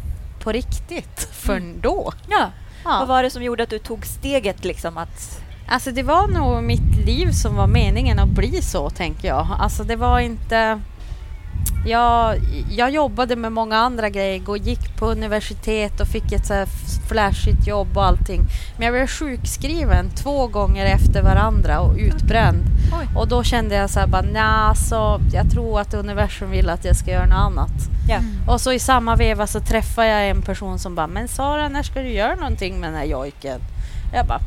på 0.44 0.52
riktigt 0.52 1.30
förrän 1.32 1.80
då. 1.82 2.14
Ja. 2.30 2.50
Ja. 2.84 3.00
Vad 3.00 3.08
var 3.08 3.24
det 3.24 3.30
som 3.30 3.44
gjorde 3.44 3.64
att 3.64 3.70
du 3.70 3.80
tog 3.80 4.06
steget 4.06 4.66
liksom 4.66 4.98
att... 4.98 5.42
Alltså 5.68 5.92
det 5.92 6.04
var 6.04 6.28
nog 6.28 6.64
mitt 6.64 6.96
liv 7.06 7.32
som 7.32 7.56
var 7.56 7.68
meningen 7.68 8.20
att 8.20 8.30
bli 8.30 8.62
så, 8.62 8.90
tänker 8.90 9.28
jag. 9.28 9.48
Alltså 9.60 9.84
det 9.84 9.96
var 9.96 10.20
inte... 10.20 10.82
Jag, 11.86 12.38
jag 12.70 12.92
jobbade 12.92 13.36
med 13.36 13.52
många 13.52 13.78
andra 13.78 14.10
grejer 14.10 14.50
och 14.50 14.58
gick 14.58 14.98
på 14.98 15.06
universitet 15.06 16.00
och 16.02 16.08
fick 16.08 16.32
ett 16.32 16.46
så 16.46 16.66
flashigt 17.10 17.68
jobb 17.68 17.98
och 17.98 18.06
allting. 18.06 18.42
Men 18.78 18.86
jag 18.86 18.94
blev 18.94 19.08
sjukskriven 19.08 20.10
två 20.10 20.48
gånger 20.48 20.86
efter 20.86 21.24
varandra 21.24 21.80
och 21.80 21.96
utbränd. 21.98 22.64
Oj. 23.00 23.08
Och 23.16 23.28
då 23.28 23.44
kände 23.44 23.76
jag 23.76 23.90
så 23.90 24.00
här 24.00 24.08
bara, 24.08 24.22
nja, 24.22 24.74
så 24.76 25.20
jag 25.34 25.52
tror 25.52 25.80
att 25.80 25.94
universum 25.94 26.52
vill 26.52 26.70
att 26.70 26.86
jag 26.86 26.96
ska 26.96 27.12
göra 27.12 27.26
något 27.26 27.38
annat. 27.38 27.72
Ja. 28.10 28.20
Och 28.54 28.62
så 28.62 28.72
i 28.72 28.80
samma 28.80 29.16
veva 29.16 29.48
så 29.48 29.60
träffade 29.60 30.08
jag 30.08 30.30
en 30.30 30.42
person 30.42 30.80
som 30.80 30.96
bara, 30.96 31.08
men 31.08 31.28
Sara, 31.28 31.70
när 31.70 31.84
ska 31.84 32.02
du 32.02 32.10
göra 32.10 32.36
någonting 32.36 32.80
med 32.80 32.90
den 32.90 32.98
här 32.98 33.06
jojken? 33.06 33.62
Jag 34.14 34.26
bara, 34.28 34.40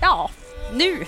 ja, 0.00 0.30
nu. 0.72 1.04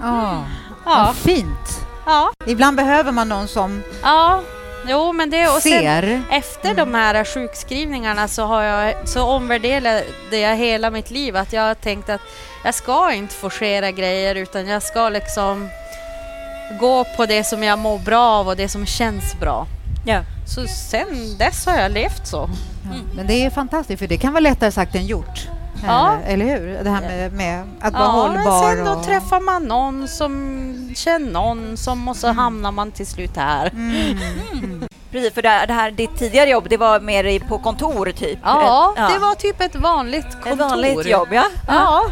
Ja. 0.00 0.44
Ja. 0.86 1.04
Vad 1.06 1.16
fint. 1.16 1.86
Ja, 2.06 2.32
Ibland 2.46 2.76
behöver 2.76 3.12
man 3.12 3.28
någon 3.28 3.48
som 3.48 3.82
ja. 4.02 4.42
Jo, 4.88 5.12
men 5.12 5.30
det 5.30 5.48
och 5.48 5.62
sen 5.62 5.72
ser. 5.72 6.22
efter 6.30 6.74
de 6.74 6.94
här 6.94 7.24
sjukskrivningarna 7.24 8.28
så, 8.28 8.44
har 8.44 8.62
jag, 8.62 9.08
så 9.08 9.22
omvärderade 9.22 10.04
jag 10.30 10.56
hela 10.56 10.90
mitt 10.90 11.10
liv. 11.10 11.36
Att 11.36 11.52
jag 11.52 11.62
har 11.62 11.74
tänkt 11.74 12.08
att 12.08 12.20
jag 12.64 12.74
ska 12.74 13.12
inte 13.12 13.34
forcera 13.34 13.90
grejer 13.90 14.34
utan 14.34 14.66
jag 14.66 14.82
ska 14.82 15.08
liksom 15.08 15.68
gå 16.80 17.04
på 17.16 17.26
det 17.26 17.44
som 17.44 17.62
jag 17.62 17.78
mår 17.78 17.98
bra 17.98 18.30
av 18.30 18.48
och 18.48 18.56
det 18.56 18.68
som 18.68 18.86
känns 18.86 19.40
bra. 19.40 19.66
Ja. 20.06 20.20
Så 20.46 20.66
sen 20.66 21.38
dess 21.38 21.66
har 21.66 21.78
jag 21.78 21.92
levt 21.92 22.26
så. 22.26 22.50
Ja. 22.84 22.98
Men 23.16 23.26
det 23.26 23.44
är 23.44 23.50
fantastiskt, 23.50 23.98
för 23.98 24.06
det 24.06 24.16
kan 24.16 24.32
vara 24.32 24.40
lättare 24.40 24.72
sagt 24.72 24.94
än 24.94 25.06
gjort. 25.06 25.48
Ja. 25.86 26.16
Eller 26.26 26.44
hur? 26.44 26.84
Det 26.84 26.90
här 26.90 27.00
med, 27.00 27.32
med 27.32 27.62
att 27.80 27.92
vara 27.92 28.02
Ja, 28.04 28.28
men 28.32 28.36
hållbar. 28.42 28.74
sen 28.76 28.84
då 28.84 28.92
och... 28.92 29.04
träffar 29.04 29.40
man 29.40 29.62
någon 29.64 30.08
som 30.08 30.74
känner 30.96 31.32
någon 31.32 31.76
som 31.76 32.08
och 32.08 32.16
så 32.16 32.28
hamnar 32.32 32.72
man 32.72 32.90
till 32.92 33.06
slut 33.06 33.36
här. 33.36 33.70
Mm. 33.70 34.18
Precis, 35.10 35.34
för 35.34 35.42
det 35.42 35.48
här, 35.48 35.66
det 35.66 35.72
här, 35.72 35.90
ditt 35.90 36.18
tidigare 36.18 36.50
jobb, 36.50 36.66
det 36.70 36.76
var 36.76 37.00
mer 37.00 37.38
på 37.48 37.58
kontor 37.58 38.12
typ? 38.16 38.38
Ja, 38.42 38.94
Ett- 38.98 39.12
det 39.14 39.18
var 39.18 39.34
typ 39.34 39.60
ett 39.60 39.74
vanligt 39.76 40.26
kontor. 40.32 40.50
Ett 40.52 40.58
vanligt 40.58 41.06
jobb, 41.06 41.28
ja. 41.30 41.44
Ja, 41.68 42.02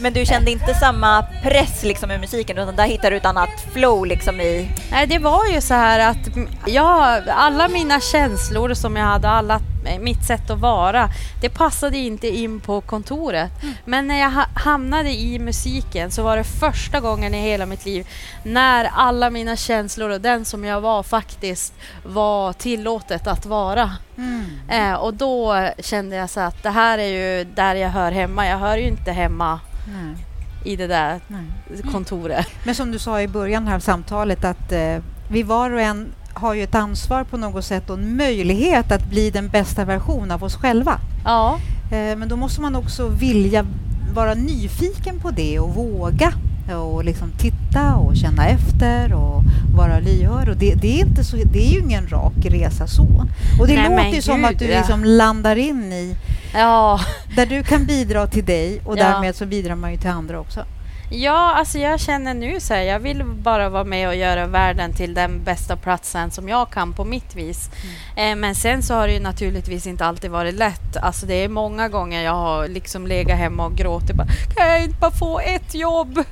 Men 0.00 0.12
du 0.12 0.26
kände 0.26 0.50
inte 0.50 0.74
samma 0.74 1.22
press 1.42 1.82
liksom 1.84 2.10
i 2.10 2.18
musiken, 2.18 2.58
utan 2.58 2.76
där 2.76 2.84
hittade 2.86 3.10
du 3.10 3.16
ett 3.16 3.26
annat 3.26 3.50
flow 3.72 4.06
liksom 4.06 4.40
i... 4.40 4.70
Nej, 4.90 5.06
det 5.06 5.18
var 5.18 5.46
ju 5.46 5.60
så 5.60 5.74
här 5.74 6.10
att 6.10 6.28
jag, 6.66 7.22
alla 7.28 7.68
mina 7.68 8.00
känslor 8.00 8.74
som 8.74 8.96
jag 8.96 9.04
hade, 9.04 9.28
alla, 9.28 9.60
mitt 10.00 10.24
sätt 10.26 10.50
att 10.50 10.58
vara, 10.58 11.08
det 11.40 11.48
passade 11.48 11.98
inte 11.98 12.28
in 12.28 12.60
på 12.60 12.80
kontoret. 12.80 13.50
Men 13.84 14.08
när 14.08 14.20
jag 14.20 14.30
ha- 14.30 14.48
hamnade 14.54 15.10
i 15.10 15.38
musiken 15.38 16.10
så 16.10 16.22
var 16.22 16.36
det 16.36 16.44
första 16.44 17.00
gången 17.00 17.34
i 17.34 17.40
hela 17.42 17.66
mitt 17.66 17.84
liv 17.84 18.06
när 18.42 18.90
alla 18.94 19.30
mina 19.30 19.56
känslor 19.56 20.10
och 20.10 20.20
den 20.20 20.44
som 20.44 20.64
jag 20.64 20.80
var 20.80 21.02
faktiskt 21.02 21.74
var 22.04 22.52
tillåtet 22.52 23.26
att 23.26 23.46
vara. 23.46 23.92
Mm. 24.16 24.44
Eh, 24.68 24.94
och 24.94 25.14
då 25.14 25.68
kände 25.78 26.16
jag 26.16 26.30
så 26.30 26.40
att 26.40 26.62
det 26.62 26.70
här 26.70 26.98
är 26.98 27.38
ju 27.38 27.44
där 27.44 27.74
jag 27.74 27.88
hör 27.88 28.12
hemma. 28.12 28.46
Jag 28.46 28.58
hör 28.58 28.76
ju 28.76 28.86
inte 28.86 29.12
hemma 29.12 29.60
Nej. 29.84 30.16
i 30.64 30.76
det 30.76 30.86
där 30.86 31.20
Nej. 31.28 31.82
kontoret. 31.92 32.46
Men 32.64 32.74
som 32.74 32.90
du 32.90 32.98
sa 32.98 33.22
i 33.22 33.28
början 33.28 33.68
här 33.68 33.74
av 33.74 33.80
samtalet 33.80 34.44
att 34.44 34.72
eh, 34.72 34.96
vi 35.30 35.42
var 35.42 35.70
och 35.70 35.80
en 35.80 36.08
har 36.32 36.54
ju 36.54 36.62
ett 36.62 36.74
ansvar 36.74 37.24
på 37.24 37.36
något 37.36 37.64
sätt 37.64 37.90
och 37.90 37.98
en 37.98 38.16
möjlighet 38.16 38.92
att 38.92 39.10
bli 39.10 39.30
den 39.30 39.48
bästa 39.48 39.84
versionen 39.84 40.30
av 40.30 40.44
oss 40.44 40.56
själva. 40.56 41.00
Ja. 41.24 41.58
Eh, 41.90 42.16
men 42.16 42.28
då 42.28 42.36
måste 42.36 42.60
man 42.60 42.76
också 42.76 43.08
vilja 43.08 43.66
vara 44.14 44.34
nyfiken 44.34 45.20
på 45.20 45.30
det 45.30 45.58
och 45.58 45.74
våga 45.74 46.32
och 46.76 47.04
liksom 47.04 47.30
titta 47.38 47.94
och 47.94 48.16
känna 48.16 48.46
efter 48.48 49.12
och 49.14 49.42
vara 49.76 49.98
lyhörd. 49.98 50.48
Och 50.48 50.56
det, 50.56 50.74
det, 50.74 51.00
är 51.00 51.06
inte 51.06 51.24
så, 51.24 51.36
det 51.36 51.58
är 51.58 51.72
ju 51.72 51.78
ingen 51.80 52.08
rak 52.08 52.32
resa 52.44 52.86
så. 52.86 53.26
Och 53.60 53.66
det 53.66 53.74
Nej, 53.74 53.90
låter 53.90 54.14
ju 54.16 54.22
som 54.22 54.44
att 54.44 54.58
du 54.58 54.64
ja. 54.64 54.78
liksom 54.78 55.04
landar 55.04 55.56
in 55.56 55.92
i 55.92 56.16
Ja. 56.54 57.00
där 57.36 57.46
du 57.46 57.62
kan 57.62 57.86
bidra 57.86 58.26
till 58.26 58.44
dig 58.44 58.80
och 58.84 58.98
Ja. 58.98 59.04
därmed 59.04 59.36
så 59.36 59.46
bidrar 59.46 59.74
man 59.74 59.92
ju 59.92 59.98
till 59.98 60.10
andra 60.10 60.40
också. 60.40 60.64
Ja, 61.10 61.54
alltså 61.54 61.78
jag 61.78 62.00
känner 62.00 62.34
nu 62.34 62.60
så 62.60 62.74
här, 62.74 62.82
jag 62.82 62.98
vill 63.00 63.24
bara 63.24 63.68
vara 63.68 63.84
med 63.84 64.08
och 64.08 64.16
göra 64.16 64.46
världen 64.46 64.92
till 64.92 65.14
den 65.14 65.44
bästa 65.44 65.76
platsen 65.76 66.30
som 66.30 66.48
jag 66.48 66.70
kan 66.70 66.92
på 66.92 67.04
mitt 67.04 67.36
vis. 67.36 67.70
Eh, 68.16 68.36
men 68.36 68.54
sen 68.54 68.82
så 68.82 68.94
har 68.94 69.06
det 69.06 69.12
ju 69.12 69.20
naturligtvis 69.20 69.86
inte 69.86 70.04
alltid 70.06 70.30
varit 70.30 70.54
lätt. 70.54 70.96
Alltså 70.96 71.26
det 71.26 71.34
är 71.44 71.48
många 71.48 71.88
gånger 71.88 72.22
jag 72.22 72.32
har 72.34 72.68
liksom 72.68 73.06
legat 73.06 73.38
hemma 73.38 73.64
och 73.66 73.76
gråtit 73.76 74.16
bara, 74.16 74.28
kan 74.56 74.68
jag 74.68 74.84
inte 74.84 74.96
bara 75.00 75.10
få 75.10 75.40
ett 75.40 75.74
jobb? 75.74 76.24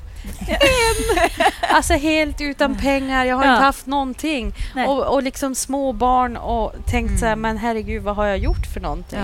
Alltså 1.69 1.93
helt 1.93 2.41
utan 2.41 2.75
pengar, 2.75 3.25
jag 3.25 3.35
har 3.35 3.45
Ja. 3.45 3.51
inte 3.53 3.63
haft 3.65 3.85
någonting. 3.85 4.53
Nej. 4.75 4.87
Och, 4.87 5.13
och 5.13 5.23
liksom 5.23 5.55
små 5.55 5.91
barn 5.93 6.37
och 6.37 6.73
tänkt 6.85 7.19
så 7.19 7.25
här, 7.25 7.33
Mm. 7.33 7.41
men 7.41 7.57
herregud 7.57 8.03
vad 8.03 8.15
har 8.15 8.25
jag 8.25 8.37
gjort 8.37 8.65
för 8.73 8.79
någonting? 8.79 9.19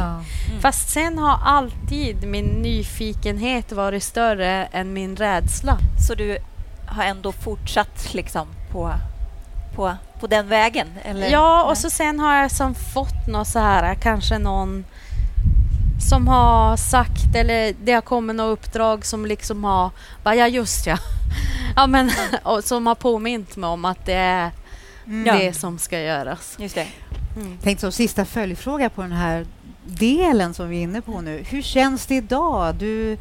Fast 0.62 0.90
sen 0.90 1.18
har 1.18 1.40
alltid 1.46 2.28
min 2.28 2.46
nyfikenhet 2.46 3.72
varit 3.72 4.04
större 4.04 4.66
än 4.72 4.94
min 4.94 5.16
rädsla. 5.16 5.78
Så 6.08 6.16
du 6.16 6.38
har 6.88 7.04
ändå 7.04 7.32
fortsatt 7.32 8.14
liksom 8.14 8.48
på, 8.72 8.94
på, 9.76 9.94
på 10.20 10.28
den 10.28 10.48
vägen? 10.48 10.88
Eller? 11.04 11.30
Ja, 11.30 11.64
och 11.64 11.78
så 11.78 11.90
sen 11.90 12.20
har 12.20 12.36
jag 12.36 12.52
som 12.52 12.76
fått 12.76 13.28
något 13.28 13.48
så 13.48 13.60
här, 13.60 13.96
kanske 13.96 14.38
någon 14.38 14.86
som 16.10 16.28
har 16.28 16.78
sagt 16.78 17.36
eller 17.36 17.74
det 17.84 17.92
har 17.94 18.02
kommit 18.02 18.36
något 18.36 18.60
uppdrag 18.60 19.06
som 19.06 19.26
liksom 19.26 19.64
har, 19.64 19.90
bara, 20.24 20.36
ja 20.36 20.48
just 20.48 20.86
ja, 20.88 20.98
ja 21.76 21.88
men, 21.88 22.12
och 22.44 22.64
som 22.64 22.88
har 22.88 22.96
påmint 22.96 23.56
mig 23.56 23.68
om 23.70 23.86
att 23.86 24.06
det 24.06 24.14
är 24.14 24.52
Mm. 25.08 25.38
det 25.40 25.54
som 25.54 25.78
ska 25.80 26.00
göras. 26.00 26.56
Just 26.60 26.76
det. 26.76 26.88
Tänk 27.64 27.80
som 27.80 27.92
sista 27.92 28.26
följdfråga 28.26 28.90
på 28.90 29.02
den 29.02 29.12
här 29.12 29.46
delen 29.86 30.54
som 30.54 30.70
vi 30.70 30.78
är 30.78 30.82
inne 30.82 31.02
på 31.02 31.22
nu. 31.22 31.44
Hur 31.50 31.62
känns 31.62 32.06
det 32.06 32.16
idag? 32.16 32.76
Du 32.76 33.18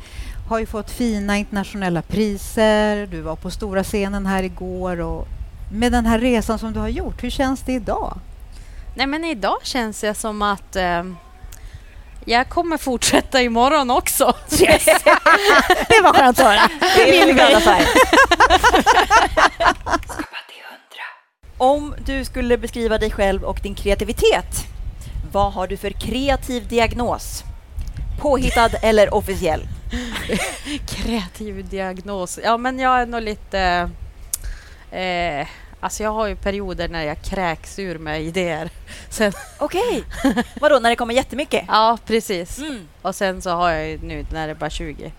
har 0.48 0.58
ju 0.58 0.66
fått 0.66 0.90
fina 0.90 1.36
internationella 1.38 2.02
priser, 2.02 3.06
du 3.06 3.20
var 3.20 3.36
på 3.36 3.50
stora 3.50 3.84
scenen 3.84 4.26
här 4.26 4.42
igår 4.42 5.00
och 5.00 5.26
med 5.72 5.92
den 5.92 6.06
här 6.06 6.18
resan 6.18 6.58
som 6.58 6.72
du 6.72 6.80
har 6.80 6.88
gjort, 6.88 7.22
hur 7.24 7.30
känns 7.30 7.60
det 7.60 7.72
idag? 7.72 8.18
Nej 8.96 9.06
men 9.06 9.24
idag 9.24 9.58
känns 9.62 10.00
det 10.00 10.14
som 10.14 10.42
att 10.42 10.76
eh, 10.76 11.04
jag 12.24 12.48
kommer 12.48 12.76
fortsätta 12.78 13.42
imorgon 13.42 13.90
också. 13.90 14.34
Yes. 14.60 14.84
Det 15.88 16.00
var 16.02 16.12
skönt 16.12 16.40
att 16.40 16.46
höra. 16.46 16.70
Det 16.96 17.20
är 17.20 17.26
vi 17.26 17.32
glada 17.32 17.60
för. 17.60 17.76
Om 21.58 21.94
du 22.04 22.24
skulle 22.24 22.58
beskriva 22.58 22.98
dig 22.98 23.10
själv 23.10 23.44
och 23.44 23.60
din 23.62 23.74
kreativitet, 23.74 24.66
vad 25.32 25.52
har 25.52 25.66
du 25.66 25.76
för 25.76 25.90
kreativ 25.90 26.68
diagnos? 26.68 27.44
Påhittad 28.20 28.70
eller 28.82 29.14
officiell? 29.14 29.68
Kreativ 30.88 31.68
diagnos. 31.68 32.38
Ja 32.44 32.56
men 32.56 32.78
jag 32.78 33.00
är 33.00 33.06
nog 33.06 33.22
lite... 33.22 33.90
Eh, 34.90 35.46
alltså 35.82 36.02
jag 36.02 36.10
har 36.12 36.26
ju 36.26 36.36
perioder 36.36 36.88
när 36.88 37.02
jag 37.04 37.22
kräks 37.22 37.78
ur 37.78 37.98
mig 37.98 38.26
idéer. 38.26 38.70
Sen, 39.08 39.32
Okej. 39.58 40.04
Vadå, 40.60 40.78
när 40.78 40.90
det 40.90 40.96
kommer 40.96 41.14
jättemycket? 41.14 41.64
ja 41.68 41.98
precis. 42.06 42.58
Mm. 42.58 42.88
Och 43.02 43.14
sen 43.14 43.42
så 43.42 43.50
har 43.50 43.70
jag 43.70 43.88
ju 43.88 43.98
nu 44.02 44.26
när 44.32 44.46
det 44.46 44.52
är 44.52 44.54
bara 44.54 44.70
20. 44.70 45.12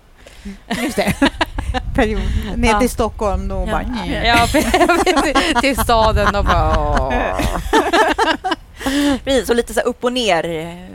Just 0.83 0.95
det. 0.95 1.13
Period. 1.95 2.21
Ner 2.55 2.69
Ja. 2.71 2.79
till 2.79 2.89
Stockholm 2.89 3.47
då 3.47 3.65
Ja. 3.67 3.71
bara... 3.71 3.85
Ja, 4.25 4.47
till- 4.47 5.55
till 5.61 5.77
staden 5.77 6.35
och 6.35 6.45
bara... 6.45 6.79
Åh. 6.79 7.13
Precis, 9.23 9.47
så 9.47 9.53
lite 9.53 9.73
så 9.73 9.79
upp 9.81 10.03
och 10.03 10.13
ner. 10.13 10.43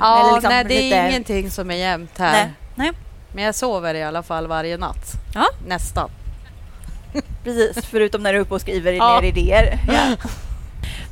Ja, 0.00 0.20
eller 0.20 0.32
liksom 0.34 0.50
nej, 0.52 0.64
det 0.64 0.74
är 0.74 0.82
lite... 0.82 1.08
ingenting 1.10 1.50
som 1.50 1.70
är 1.70 1.74
jämnt 1.76 2.18
här. 2.18 2.32
Nej, 2.32 2.52
nej, 2.74 2.90
Men 3.32 3.44
jag 3.44 3.54
sover 3.54 3.94
i 3.94 4.02
alla 4.02 4.22
fall 4.22 4.46
varje 4.46 4.76
natt. 4.76 5.12
Ja. 5.34 5.46
Nästan. 5.66 6.10
precis. 7.44 7.84
Förutom 7.86 8.22
när 8.22 8.32
du 8.32 8.38
är 8.38 8.42
uppe 8.42 8.54
och 8.54 8.60
skriver 8.60 8.92
Ja. 8.92 9.20
ner 9.20 9.28
idéer. 9.28 9.78
Ja. 9.92 10.16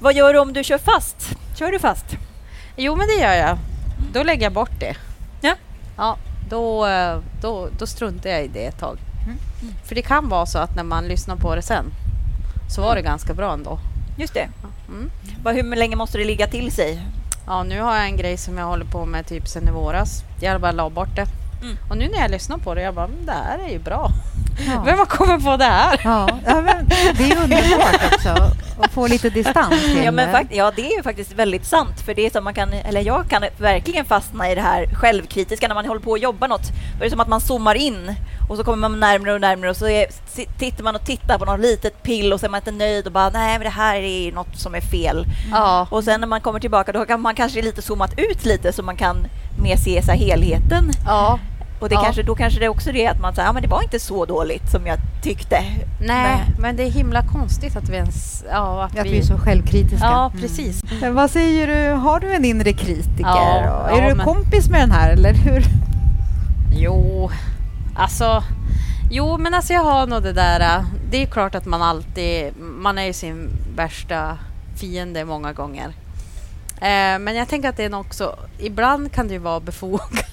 Vad 0.00 0.14
gör 0.14 0.32
du 0.32 0.38
om 0.38 0.52
du 0.52 0.64
kör 0.64 0.78
fast? 0.78 1.36
Kör 1.58 1.72
du 1.72 1.78
fast? 1.78 2.04
Jo, 2.76 2.96
men 2.96 3.06
det 3.06 3.14
gör 3.22 3.32
jag. 3.34 3.58
Då 4.12 4.22
lägger 4.22 4.42
jag 4.42 4.52
bort 4.52 4.80
det. 4.80 4.96
Ja. 5.40 5.54
Ja, 5.96 6.16
då, 6.50 6.86
då, 7.42 7.68
då 7.78 7.86
struntar 7.86 8.30
jag 8.30 8.44
i 8.44 8.48
det 8.48 8.66
ett 8.66 8.78
tag. 8.78 8.98
Mm. 9.24 9.36
För 9.84 9.94
det 9.94 10.02
kan 10.02 10.28
vara 10.28 10.46
så 10.46 10.58
att 10.58 10.76
när 10.76 10.82
man 10.84 11.04
lyssnar 11.08 11.36
på 11.36 11.54
det 11.54 11.62
sen 11.62 11.84
så 12.74 12.82
var 12.82 12.94
det 12.94 13.02
ganska 13.02 13.34
bra 13.34 13.52
ändå. 13.52 13.78
Just 14.18 14.34
det. 14.34 14.48
Mm. 14.88 15.10
Hur 15.56 15.76
länge 15.76 15.96
måste 15.96 16.18
det 16.18 16.24
ligga 16.24 16.46
till 16.46 16.72
sig? 16.72 17.00
Ja, 17.46 17.62
nu 17.62 17.80
har 17.80 17.96
jag 17.96 18.04
en 18.04 18.16
grej 18.16 18.36
som 18.36 18.58
jag 18.58 18.66
håller 18.66 18.84
på 18.84 19.06
med 19.06 19.26
typ 19.26 19.48
sen 19.48 19.68
i 19.68 19.70
våras. 19.70 20.22
Jag 20.40 20.60
bara 20.60 20.72
la 20.72 20.90
bort 20.90 21.16
det. 21.16 21.26
Mm. 21.62 21.76
Och 21.90 21.96
nu 21.96 22.08
när 22.08 22.18
jag 22.18 22.30
lyssnar 22.30 22.58
på 22.58 22.74
det, 22.74 22.82
jag 22.82 22.94
bara, 22.94 23.06
"Men 23.06 23.26
det 23.26 23.32
här 23.32 23.58
är 23.58 23.68
ju 23.72 23.78
bra. 23.78 24.10
Ja. 24.58 24.82
Vem 24.84 24.98
har 24.98 25.06
kommit 25.06 25.44
på 25.44 25.56
det 25.56 25.64
här? 25.64 26.00
Ja, 26.04 26.28
ja, 26.46 26.60
men 26.62 26.88
det 27.18 27.30
är 27.32 27.42
underbart 27.42 28.00
också 28.14 28.28
att 28.80 28.90
få 28.92 29.06
lite 29.06 29.30
distans 29.30 29.74
Ja, 30.04 30.10
men 30.10 30.26
det. 30.26 30.32
fakt- 30.32 30.54
ja, 30.56 30.72
det 30.76 30.92
är 30.92 30.96
ju 30.96 31.02
faktiskt 31.02 31.32
väldigt 31.32 31.66
sant. 31.66 32.00
För 32.00 32.14
det 32.14 32.26
är 32.26 32.30
som 32.30 32.44
man 32.44 32.54
kan, 32.54 32.72
eller 32.72 33.00
jag 33.00 33.28
kan 33.28 33.44
verkligen 33.58 34.04
fastna 34.04 34.50
i 34.50 34.54
det 34.54 34.60
här 34.60 34.86
självkritiska 34.94 35.68
när 35.68 35.74
man 35.74 35.86
håller 35.86 36.00
på 36.00 36.14
att 36.14 36.20
jobba 36.22 36.46
något. 36.46 36.62
Då 36.98 37.00
är 37.00 37.04
det 37.04 37.10
som 37.10 37.20
att 37.20 37.28
man 37.28 37.40
zoomar 37.40 37.74
in 37.74 38.14
och 38.48 38.56
så 38.56 38.64
kommer 38.64 38.88
man 38.88 39.00
närmare 39.00 39.32
och 39.34 39.40
närmare 39.40 39.70
och 39.70 39.76
så 39.76 39.88
är, 39.88 40.06
tittar 40.58 40.84
man 40.84 40.94
och 40.96 41.04
tittar 41.04 41.38
på 41.38 41.44
något 41.44 41.60
litet 41.60 42.02
pill 42.02 42.32
och 42.32 42.40
så 42.40 42.46
är 42.46 42.50
man 42.50 42.60
inte 42.60 42.70
nöjd 42.72 43.06
och 43.06 43.12
bara 43.12 43.30
nej 43.30 43.52
men 43.58 43.60
det 43.64 43.70
här 43.70 43.96
är 43.96 44.32
något 44.32 44.58
som 44.58 44.74
är 44.74 44.80
fel. 44.80 45.26
Ja, 45.52 45.86
Och 45.90 46.04
sen 46.04 46.20
när 46.20 46.28
man 46.28 46.40
kommer 46.40 46.60
tillbaka 46.60 46.92
då 46.92 47.04
kan 47.04 47.20
man 47.20 47.34
kanske 47.34 47.62
lite 47.62 47.82
zoomat 47.82 48.10
ut 48.16 48.44
lite 48.44 48.72
så 48.72 48.82
man 48.82 48.96
kan 48.96 49.26
mer 49.62 49.76
se 49.76 50.02
så 50.02 50.10
här 50.10 50.18
helheten. 50.18 50.90
ja. 51.06 51.38
Och 51.80 51.88
det 51.88 51.94
Ja. 51.94 52.02
kanske, 52.04 52.22
då 52.22 52.34
kanske 52.34 52.60
det 52.60 52.64
är 52.66 52.68
också 52.68 52.92
det 52.92 53.06
att 53.06 53.20
man 53.20 53.34
säger 53.34 53.48
ja 53.48 53.52
men 53.52 53.62
det 53.62 53.68
var 53.68 53.82
inte 53.82 53.98
så 54.00 54.24
dåligt 54.24 54.70
som 54.70 54.86
jag 54.86 54.98
tyckte. 55.22 55.64
Nej, 56.00 56.44
men 56.58 56.76
det 56.76 56.82
är 56.82 56.90
himla 56.90 57.22
konstigt 57.22 57.76
att 57.76 57.88
vi 57.88 57.96
ens... 57.96 58.44
Ja, 58.50 58.84
att 58.84 58.98
Att 58.98 59.06
vi 59.06 59.18
är 59.18 59.22
så 59.22 59.38
självkritiska. 59.38 60.06
Ja, 60.06 60.26
Mm. 60.26 60.40
precis. 60.42 60.82
Men 61.00 61.14
Vad 61.14 61.30
säger 61.30 61.66
du, 61.66 61.92
har 61.96 62.20
du 62.20 62.32
en 62.34 62.44
inre 62.44 62.72
kritiker? 62.72 63.24
Ja, 63.64 63.82
Och 63.90 63.98
är 63.98 64.02
ja, 64.02 64.08
du 64.08 64.14
men- 64.14 64.26
kompis 64.26 64.68
med 64.70 64.80
den 64.80 64.90
här 64.90 65.10
eller 65.12 65.32
hur? 65.34 65.62
Jo, 66.72 67.30
alltså... 67.96 68.42
Jo, 69.10 69.38
men 69.38 69.54
alltså 69.54 69.72
jag 69.72 69.82
har 69.84 70.06
nog 70.06 70.22
det 70.22 70.32
där... 70.32 70.60
äh, 70.78 70.84
Det 71.10 71.22
är 71.22 71.26
klart 71.26 71.54
att 71.54 71.66
man 71.66 71.82
alltid... 71.82 72.52
Man 72.58 72.98
är 72.98 73.04
ju 73.04 73.12
sin 73.12 73.50
värsta 73.76 74.38
fiende 74.76 75.24
många 75.24 75.52
gånger. 75.52 75.86
Eh, 76.80 77.18
men 77.18 77.36
jag 77.36 77.48
tänker 77.48 77.68
att 77.68 77.76
det 77.76 77.84
är 77.84 77.94
också... 77.98 78.36
Ibland 78.58 79.12
kan 79.12 79.28
det 79.28 79.34
ju 79.34 79.40
vara 79.40 79.60
befogat. 79.60 80.24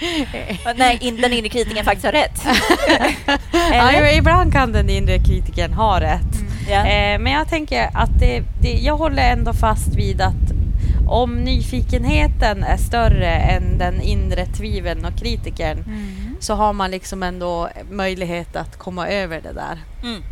Nej, 0.76 0.98
in, 1.00 1.16
den 1.16 1.32
inre 1.32 1.48
kritiken 1.48 1.84
faktiskt 1.84 2.04
har 2.06 2.12
rätt. 2.12 2.42
Ja, 3.72 4.10
ibland 4.10 4.52
kan 4.52 4.72
den 4.72 4.90
inre 4.90 5.18
kritikern 5.18 5.72
ha 5.72 6.00
rätt. 6.00 6.36
Ja. 6.70 6.86
Eh, 6.86 7.18
men 7.18 7.32
jag 7.32 7.48
tänker 7.48 7.90
att 7.94 8.18
det, 8.20 8.42
det, 8.62 8.72
jag 8.72 8.96
håller 8.96 9.32
ändå 9.32 9.52
fast 9.52 9.94
vid 9.96 10.20
att 10.20 10.34
om 11.08 11.34
nyfikenheten 11.44 12.62
är 12.64 12.76
större 12.76 13.30
än 13.30 13.78
den 13.78 14.00
inre 14.00 14.46
tviveln 14.46 15.04
och 15.04 15.18
kritikern 15.18 15.78
Mm. 15.86 16.36
så 16.40 16.54
har 16.54 16.72
man 16.72 16.90
liksom 16.90 17.22
ändå 17.22 17.68
möjlighet 17.90 18.56
att 18.56 18.78
komma 18.78 19.08
över 19.08 19.40
det 19.40 19.52
där. 19.52 19.78
Mm. 20.02 20.22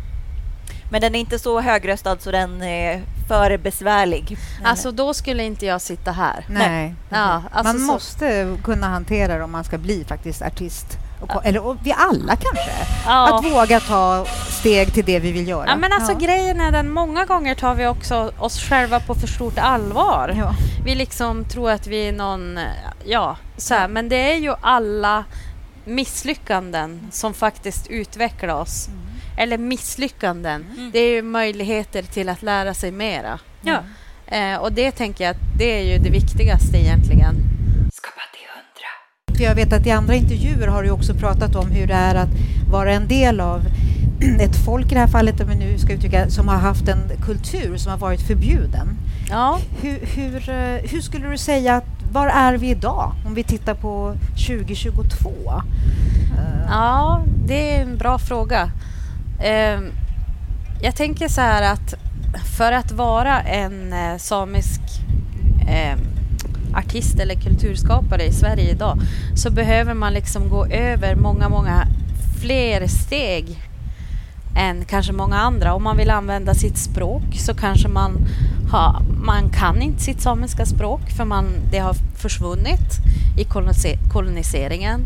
Men 0.91 1.01
den 1.01 1.15
är 1.15 1.19
inte 1.19 1.39
så 1.39 1.59
högröstad 1.61 2.17
så 2.19 2.31
den 2.31 2.61
är 2.63 3.01
för 3.27 3.57
besvärlig. 3.57 4.37
Alltså 4.63 4.91
då 4.91 5.13
skulle 5.13 5.43
inte 5.43 5.65
jag 5.65 5.81
sitta 5.81 6.11
här. 6.11 6.45
Nej. 6.49 6.95
Ja, 7.09 7.43
alltså 7.51 7.73
man 7.73 7.85
så- 7.87 7.93
måste 7.93 8.57
kunna 8.63 8.87
hantera 8.87 9.37
det 9.37 9.43
om 9.43 9.51
man 9.51 9.63
ska 9.63 9.77
bli 9.77 10.05
faktiskt 10.07 10.41
artist. 10.41 10.85
Och, 11.21 11.45
Eller 11.45 11.65
och 11.65 11.75
vi 11.83 11.91
alla 11.97 12.35
kanske. 12.35 12.71
Ja. 13.05 13.37
Att 13.39 13.45
våga 13.45 13.79
ta 13.79 14.25
steg 14.49 14.93
till 14.93 15.05
det 15.05 15.19
vi 15.19 15.31
vill 15.31 15.47
göra. 15.47 15.65
Ja, 15.67 15.75
men 15.75 15.91
alltså 15.93 16.11
Ja. 16.11 16.17
grejen 16.17 16.61
är 16.61 16.71
den, 16.71 16.91
många 16.93 17.25
gånger 17.25 17.55
tar 17.55 17.75
vi 17.75 17.87
också 17.87 18.31
oss 18.37 18.59
själva 18.63 18.99
på 18.99 19.15
för 19.15 19.27
stort 19.27 19.57
allvar. 19.57 20.33
Ja. 20.37 20.53
Vi 20.85 20.95
liksom 20.95 21.45
tror 21.45 21.71
att 21.71 21.87
vi 21.87 22.07
är 22.07 22.11
någon, 22.11 22.59
ja, 23.05 23.37
så 23.57 23.73
här, 23.73 23.87
men 23.87 24.09
det 24.09 24.31
är 24.33 24.37
ju 24.37 24.53
alla 24.61 25.23
misslyckanden 25.85 27.07
som 27.11 27.33
faktiskt 27.33 27.87
utvecklar 27.87 28.55
oss. 28.61 28.89
Eller 29.39 29.57
misslyckanden, 29.57 30.65
Mm. 30.77 30.89
det 30.93 30.99
är 30.99 31.15
ju 31.15 31.21
möjligheter 31.21 32.01
till 32.03 32.29
att 32.29 32.41
lära 32.43 32.73
sig 32.73 32.91
mera. 32.91 33.39
Ja. 33.61 33.77
Eh, 34.27 34.55
och 34.59 34.73
det 34.73 34.91
tänker 34.91 35.23
jag 35.23 35.31
att 35.31 35.41
det 35.57 35.79
är 35.79 35.93
ju 35.93 36.03
det 36.03 36.09
viktigaste 36.09 36.77
egentligen. 36.77 37.35
Skapa 37.93 38.21
till 38.33 38.47
hundra. 38.55 39.37
För 39.37 39.43
jag 39.43 39.55
vet 39.55 39.73
att 39.73 39.87
i 39.87 39.91
andra 39.91 40.15
intervjuer 40.15 40.67
har 40.67 40.83
du 40.83 40.89
också 40.91 41.13
pratat 41.13 41.55
om 41.55 41.71
hur 41.71 41.87
det 41.87 41.93
är 41.93 42.15
att 42.15 42.29
vara 42.71 42.93
en 42.93 43.07
del 43.07 43.39
av 43.39 43.61
ett 44.39 44.65
folk 44.65 44.85
i 44.91 44.93
det 44.93 44.99
här 44.99 45.07
fallet, 45.07 45.41
om 45.41 45.49
vi 45.49 45.55
nu 45.55 45.77
ska 45.77 45.93
uttrycka, 45.93 46.29
som 46.29 46.47
har 46.47 46.57
haft 46.57 46.87
en 46.87 47.01
kultur 47.25 47.77
som 47.77 47.91
har 47.91 47.99
varit 47.99 48.21
förbjuden. 48.27 48.97
Ja, 49.29 49.59
Hur, 49.81 49.99
hur, 50.15 50.49
eh, 50.49 50.89
hur 50.91 51.01
skulle 51.01 51.27
du 51.27 51.37
säga 51.37 51.75
att 51.75 51.85
var 52.11 52.27
är 52.27 52.57
vi 52.57 52.69
idag 52.69 53.11
om 53.25 53.33
vi 53.33 53.43
tittar 53.43 53.73
på 53.73 54.15
2022? 54.47 55.29
Eh, 56.37 56.65
ja 56.69 57.23
det 57.45 57.75
är 57.75 57.81
en 57.81 57.97
bra 57.97 58.19
fråga. 58.19 58.71
Eh, 59.43 59.79
jag 60.81 60.95
tänker 60.95 61.27
så 61.27 61.41
här 61.41 61.73
att 61.73 61.93
för 62.57 62.71
att 62.71 62.91
vara 62.91 63.41
en 63.41 63.93
eh, 63.93 64.17
samisk 64.17 64.81
eh, 65.69 65.97
artist 66.75 67.19
eller 67.19 67.35
kulturskapare 67.35 68.23
i 68.23 68.31
Sverige 68.31 68.71
idag 68.71 68.99
så 69.35 69.51
behöver 69.51 69.93
man 69.93 70.13
liksom 70.13 70.49
gå 70.49 70.65
över 70.65 71.15
många, 71.15 71.49
många 71.49 71.87
fler 72.41 72.87
steg 72.87 73.59
än 74.55 74.85
kanske 74.85 75.13
många 75.13 75.35
andra. 75.35 75.73
Om 75.73 75.83
man 75.83 75.97
vill 75.97 76.09
använda 76.09 76.53
sitt 76.53 76.77
språk 76.77 77.23
så 77.35 77.53
kanske 77.53 77.87
man, 77.87 78.11
ha, 78.71 79.01
man 79.23 79.49
kan 79.49 79.81
inte 79.81 80.03
sitt 80.03 80.21
samiska 80.21 80.65
språk 80.65 81.01
för 81.17 81.25
man, 81.25 81.45
det 81.71 81.79
har 81.79 81.93
försvunnit 82.15 82.99
i 83.37 83.43
kolonise, 83.43 83.97
koloniseringen. 84.11 85.01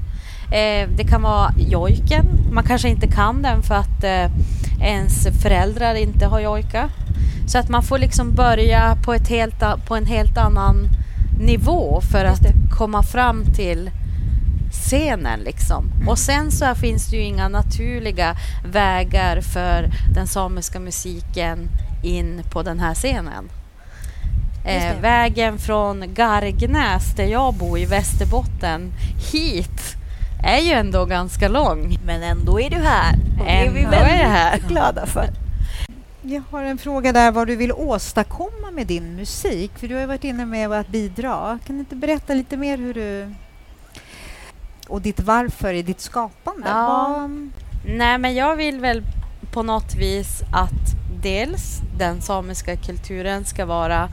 Eh, 0.54 0.90
det 0.96 1.04
kan 1.04 1.22
vara 1.22 1.54
jojken. 1.58 2.26
Man 2.52 2.64
kanske 2.64 2.90
inte 2.90 3.08
kan 3.08 3.42
den 3.42 3.64
för 3.64 3.76
att 3.76 4.04
eh, 4.04 4.32
ens 4.82 5.28
föräldrar 5.42 5.96
inte 5.96 6.26
har 6.26 6.40
jojka. 6.40 6.90
Så 7.48 7.58
att 7.58 7.70
man 7.70 7.84
får 7.84 7.98
liksom 7.98 8.32
börja 8.32 8.98
på, 9.06 9.14
ett 9.14 9.28
helt, 9.28 9.64
på 9.88 9.96
en 9.96 10.06
helt 10.06 10.38
annan 10.38 10.88
nivå 11.40 12.02
för 12.12 12.26
att 12.26 12.46
komma 12.78 13.04
fram 13.04 13.46
till 13.46 13.92
scenen. 14.72 15.40
Liksom. 15.40 15.92
Och 16.08 16.20
sen 16.20 16.52
så 16.52 16.76
finns 16.76 17.10
det 17.10 17.16
ju 17.16 17.24
inga 17.24 17.48
naturliga 17.48 18.36
vägar 18.66 19.42
för 19.42 19.90
den 20.14 20.28
samiska 20.28 20.80
musiken 20.80 21.70
in 22.04 22.42
på 22.52 22.64
den 22.64 22.80
här 22.80 22.94
scenen. 22.94 23.50
Eh, 24.66 25.02
vägen 25.02 25.58
från 25.58 26.14
Gargnäs, 26.14 27.16
där 27.16 27.26
jag 27.26 27.54
bor 27.54 27.80
i 27.80 27.86
Västerbotten, 27.86 28.92
hit 29.32 30.03
är 30.44 30.60
ju 30.60 30.72
ändå 30.72 31.06
ganska 31.06 31.48
lång. 31.48 31.98
Men 32.06 32.24
ändå 32.24 32.60
är 32.62 32.70
du 32.70 32.76
här. 32.76 33.14
Och 33.40 33.46
det 33.46 33.52
är 33.52 33.72
vi 33.72 33.82
väldigt 33.82 34.28
här. 34.28 34.60
glada 34.68 35.06
för. 35.06 35.30
Jag 36.22 36.44
har 36.52 36.64
en 36.64 36.78
fråga 36.78 37.12
där 37.12 37.32
vad 37.32 37.48
du 37.48 37.56
vill 37.56 37.72
åstadkomma 37.72 38.72
med 38.72 38.88
din 38.88 39.16
musik. 39.16 39.72
För 39.76 39.88
du 39.88 39.94
har 39.94 40.02
ju 40.02 40.08
varit 40.08 40.24
inne 40.24 40.46
med 40.46 40.72
att 40.72 40.88
bidra. 40.88 41.60
Kan 41.66 41.76
du 41.76 41.80
inte 41.80 41.96
berätta 41.96 42.34
lite 42.34 42.58
mer 42.58 42.78
hur 42.78 42.94
du... 42.94 43.34
Och 44.88 45.02
ditt 45.02 45.20
varför 45.20 45.74
i 45.74 45.82
ditt 45.82 46.02
skapande? 46.02 46.68
Ja. 46.70 47.16
Vad- 47.20 47.50
Nej, 47.98 48.18
men 48.18 48.36
jag 48.36 48.56
vill 48.56 48.80
väl 48.80 49.04
på 49.54 49.64
något 49.64 49.96
vis 49.96 50.42
att 50.54 50.96
dels 51.22 51.82
den 51.98 52.22
samiska 52.22 52.76
kulturen 52.76 53.46
ska 53.46 53.66
vara 53.66 54.10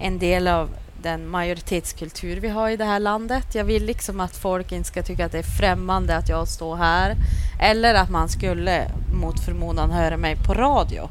en 0.00 0.18
del 0.18 0.48
av 0.48 0.70
den 1.02 1.28
majoritetskultur 1.28 2.36
vi 2.40 2.48
har 2.48 2.70
i 2.70 2.76
det 2.76 2.84
här 2.84 3.00
landet. 3.00 3.54
Jag 3.54 3.64
vill 3.64 3.84
liksom 3.84 4.20
att 4.20 4.36
folk 4.36 4.72
inte 4.72 4.88
ska 4.88 5.02
tycka 5.02 5.26
att 5.26 5.32
det 5.32 5.38
är 5.38 5.58
främmande 5.58 6.16
att 6.16 6.28
jag 6.28 6.48
står 6.48 6.76
här. 6.76 7.14
Eller 7.60 7.94
att 7.94 8.10
man 8.10 8.28
skulle 8.28 8.90
mot 9.20 9.40
förmodan 9.44 9.90
höra 9.90 10.16
mig 10.16 10.36
på 10.46 10.54
radio. 10.54 11.08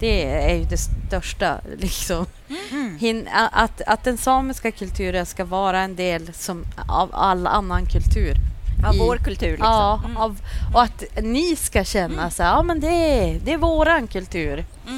Det 0.00 0.24
är 0.50 0.54
ju 0.54 0.64
det 0.64 0.76
största 0.78 1.60
liksom. 1.78 2.26
Mm. 3.00 3.26
Att, 3.52 3.80
att 3.86 4.04
den 4.04 4.18
samiska 4.18 4.70
kulturen 4.70 5.26
ska 5.26 5.44
vara 5.44 5.80
en 5.80 5.96
del 5.96 6.32
som, 6.32 6.64
av 6.88 7.10
all 7.12 7.46
annan 7.46 7.86
kultur. 7.86 8.34
Av 8.88 8.94
i- 8.94 8.98
vår 8.98 9.16
kultur. 9.16 9.50
Liksom. 9.50 9.66
Ja, 9.66 10.00
Mm. 10.04 10.16
av, 10.16 10.40
och 10.74 10.82
att 10.82 11.04
ni 11.22 11.56
ska 11.56 11.84
känna 11.84 12.30
så 12.30 12.42
här, 12.42 12.50
ja 12.50 12.62
men 12.62 12.80
det 12.80 12.86
är, 12.88 13.40
det 13.44 13.52
är 13.52 13.58
våran 13.58 14.06
kultur. 14.06 14.64
Mm. 14.88 14.95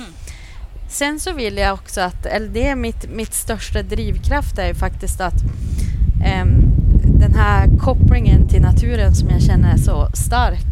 Sen 0.89 1.21
så 1.21 1.33
vill 1.33 1.57
jag 1.57 1.75
också 1.75 2.01
att, 2.01 2.27
eller 2.27 2.49
det 2.49 2.69
är 2.69 2.77
mitt, 2.77 3.11
mitt 3.11 3.35
största 3.35 3.83
drivkraft 3.83 4.59
är 4.59 4.67
ju 4.67 4.75
faktiskt 4.75 5.21
att 5.21 5.43
ehm, 6.25 6.63
den 7.21 7.35
här 7.35 7.69
kopplingen 7.81 8.49
till 8.49 8.63
naturen 8.63 9.15
som 9.15 9.31
jag 9.31 9.43
känner 9.43 9.73
är 9.73 9.77
så 9.77 10.09
stark. 10.15 10.67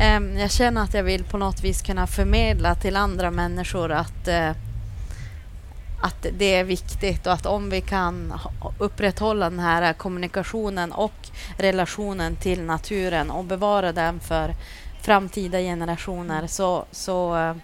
Ehm, 0.00 0.38
jag 0.38 0.50
känner 0.50 0.82
att 0.82 0.94
jag 0.94 1.02
vill 1.02 1.24
på 1.24 1.38
något 1.38 1.64
vis 1.64 1.82
kunna 1.82 2.06
förmedla 2.06 2.74
till 2.74 2.96
andra 2.96 3.30
människor 3.30 3.92
att 3.92 4.28
eh, 4.28 4.50
att 6.00 6.26
det 6.38 6.54
är 6.54 6.64
viktigt 6.64 7.26
och 7.26 7.32
att 7.32 7.46
om 7.46 7.70
vi 7.70 7.80
kan 7.80 8.32
upprätthålla 8.78 9.50
den 9.50 9.58
här 9.58 9.92
kommunikationen 9.92 10.92
och 10.92 11.28
relationen 11.58 12.36
till 12.36 12.62
naturen 12.62 13.30
och 13.30 13.44
bevara 13.44 13.92
den 13.92 14.20
för 14.20 14.54
framtida 15.02 15.58
generationer 15.58 16.46
så, 16.46 16.84
så, 16.90 17.36
eh, 17.36 17.54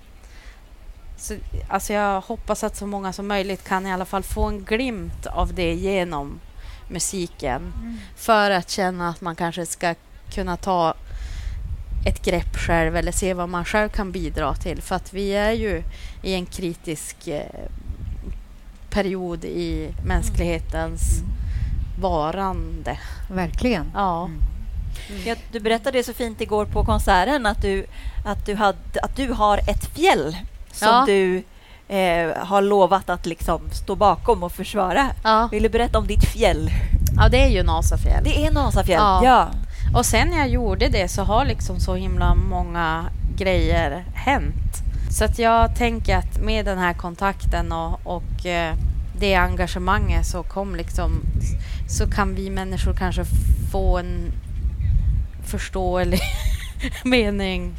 så 1.23 1.35
alltså 1.69 1.93
jag 1.93 2.21
hoppas 2.21 2.65
att 2.65 2.77
så 2.77 2.87
många 2.87 3.13
som 3.13 3.29
möjligt 3.29 3.69
kan 3.69 3.87
i 3.87 3.93
alla 3.93 4.05
fall 4.05 4.23
få 4.23 4.45
en 4.45 4.65
glimt 4.65 5.27
av 5.27 5.55
det 5.55 5.75
genom 5.75 6.41
musiken 6.89 7.73
för 8.17 8.51
att 8.51 8.71
känna 8.71 9.09
att 9.09 9.21
man 9.21 9.37
kanske 9.37 9.67
ska 9.67 9.95
kunna 10.35 10.57
ta 10.57 10.95
ett 12.07 12.25
grepp 12.25 12.57
själv 12.57 12.97
eller 12.97 13.13
se 13.13 13.35
vad 13.35 13.49
man 13.49 13.65
själv 13.65 13.89
kan 13.89 14.13
bidra 14.13 14.55
till. 14.55 14.83
För 14.83 14.97
att 14.97 15.13
vi 15.13 15.35
är 15.35 15.53
ju 15.53 15.83
i 16.23 16.35
en 16.35 16.47
kritisk 16.47 17.29
eh, 17.29 17.69
period 18.91 19.45
i 19.45 19.95
mänsklighetens 20.07 21.23
varande. 22.01 22.99
Verkligen. 23.31 23.91
Ja. 23.95 24.25
Mm. 24.25 25.23
Ja, 25.27 25.35
du 25.53 25.61
berättade 25.61 26.03
så 26.03 26.13
fint 26.13 26.41
igår 26.41 26.67
på 26.67 26.85
konserten 26.85 27.47
att 27.47 27.63
du, 27.63 27.87
att 28.25 28.47
du, 28.47 28.55
hade, 28.55 29.01
att 29.03 29.17
du 29.17 29.33
har 29.33 29.59
ett 29.59 29.85
fjäll 29.95 30.37
som 30.73 30.89
Ja. 30.89 31.05
du 31.07 31.43
eh, 31.89 32.37
har 32.47 32.63
lovat 32.63 33.11
att 33.11 33.27
liksom 33.27 33.61
stå 33.73 33.95
bakom 33.97 34.43
och 34.43 34.53
försvara. 34.53 35.07
Ja. 35.25 35.49
Vill 35.53 35.63
du 35.63 35.69
berätta 35.69 35.99
om 35.99 36.07
ditt 36.07 36.25
fjäll? 36.25 36.71
ja, 37.17 37.29
det 37.29 37.43
är 37.43 37.49
ju 37.49 37.63
Nasafjäll. 37.63 38.25
Det 38.25 38.47
är 38.47 38.53
Nasafjäll. 38.53 39.01
Ja. 39.01 39.21
Ja. 39.25 39.49
Och 39.99 40.07
sen 40.07 40.29
när 40.29 40.39
jag 40.39 40.49
gjorde 40.49 40.89
det 40.89 41.09
så 41.09 41.23
har 41.23 41.45
liksom 41.45 41.81
så 41.81 41.95
himla 41.95 42.35
många 42.35 43.05
grejer 43.37 44.05
hänt. 44.15 44.83
Så 45.11 45.25
att 45.25 45.39
jag 45.39 45.77
tänker 45.77 46.17
att 46.17 46.39
med 46.41 46.65
den 46.65 46.79
här 46.79 46.93
kontakten 46.95 47.73
och, 47.73 48.01
och 48.05 48.47
eh, 48.47 48.75
det 49.21 49.35
engagemanget 49.35 50.27
så 50.27 50.43
kom 50.43 50.77
liksom 50.77 51.21
så 51.89 52.11
kan 52.11 52.35
vi 52.35 52.51
människor 52.51 52.93
kanske 52.95 53.25
få 53.73 53.99
en 53.99 54.33
förståelig 55.47 56.21
mening 57.05 57.73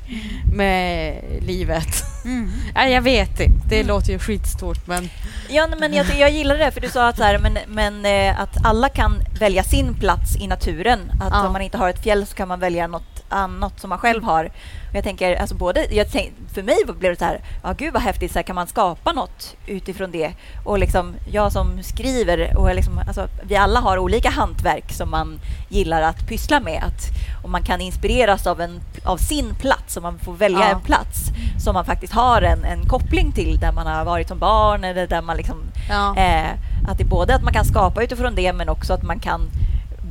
med 0.53 1.15
livet. 1.41 1.92
Mm. 2.25 2.51
Ja, 2.75 2.83
jag 2.87 3.01
vet 3.01 3.39
inte, 3.39 3.67
det 3.69 3.83
låter 3.83 4.11
ju 4.11 4.19
skitstort 4.19 4.87
men 4.87 5.09
Ja, 5.49 5.67
nej, 5.67 5.79
men 5.79 5.93
jag, 5.93 6.05
jag 6.19 6.31
gillar 6.31 6.57
det, 6.57 6.71
för 6.71 6.81
du 6.81 6.89
sa 6.89 7.07
att, 7.07 7.17
så 7.17 7.23
här, 7.23 7.39
men, 7.39 7.57
men, 7.67 8.05
eh, 8.05 8.41
att 8.41 8.65
alla 8.65 8.89
kan 8.89 9.15
välja 9.39 9.63
sin 9.63 9.93
plats 9.93 10.35
i 10.35 10.47
naturen. 10.47 10.99
Att 11.21 11.29
Ja. 11.33 11.47
om 11.47 11.53
man 11.53 11.61
inte 11.61 11.77
har 11.77 11.89
ett 11.89 12.03
fjäll 12.03 12.25
så 12.25 12.35
kan 12.35 12.47
man 12.47 12.59
välja 12.59 12.87
något 12.87 13.12
annat 13.33 13.79
som 13.79 13.89
man 13.89 13.99
själv 13.99 14.23
har. 14.23 14.51
Jag 14.93 15.03
tänker, 15.03 15.35
alltså 15.35 15.55
både, 15.55 15.85
jag 15.93 16.11
tänk, 16.11 16.33
för 16.53 16.63
mig 16.63 16.75
blev 16.99 17.11
det 17.11 17.19
så 17.19 17.25
här, 17.25 17.41
ja 17.63 17.73
gud 17.77 17.93
vad 17.93 18.01
häftigt, 18.01 18.31
så 18.31 18.39
här, 18.39 18.43
kan 18.43 18.55
man 18.55 18.67
skapa 18.67 19.11
något 19.11 19.55
utifrån 19.67 20.11
det? 20.11 20.33
Och 20.63 20.79
liksom, 20.79 21.15
jag 21.31 21.51
som 21.51 21.83
skriver, 21.83 22.57
och 22.57 22.75
liksom, 22.75 22.97
alltså, 22.97 23.27
vi 23.43 23.55
alla 23.55 23.79
har 23.79 23.97
olika 23.97 24.29
hantverk 24.29 24.91
som 24.93 25.09
man 25.09 25.39
gillar 25.69 26.01
att 26.01 26.27
pyssla 26.27 26.59
med. 26.59 26.83
Att, 26.83 27.03
och 27.43 27.49
man 27.49 27.63
kan 27.63 27.81
inspireras 27.81 28.47
av, 28.47 28.61
en, 28.61 28.81
av 29.05 29.17
sin 29.17 29.55
plats, 29.55 29.97
och 29.97 30.03
man 30.03 30.19
får 30.19 30.33
välja 30.33 30.59
Ja. 30.59 30.75
en 30.75 30.81
plats 30.81 31.19
som 31.63 31.73
man 31.73 31.85
faktiskt 31.85 32.13
har 32.13 32.41
en, 32.41 32.63
en 32.63 32.85
koppling 32.85 33.31
till, 33.31 33.59
där 33.59 33.71
man 33.71 33.87
har 33.87 34.05
varit 34.05 34.27
som 34.27 34.39
barn 34.39 34.83
eller 34.83 35.07
där 35.07 35.21
man 35.21 35.37
liksom 35.37 35.57
ja. 35.89 36.15
Eh, 36.17 36.51
att 36.87 36.97
det 36.97 37.03
är 37.03 37.07
både 37.07 37.35
att 37.35 37.43
man 37.43 37.53
kan 37.53 37.65
skapa 37.65 38.03
utifrån 38.03 38.35
det 38.35 38.53
men 38.53 38.69
också 38.69 38.93
att 38.93 39.03
man 39.03 39.19
kan 39.19 39.41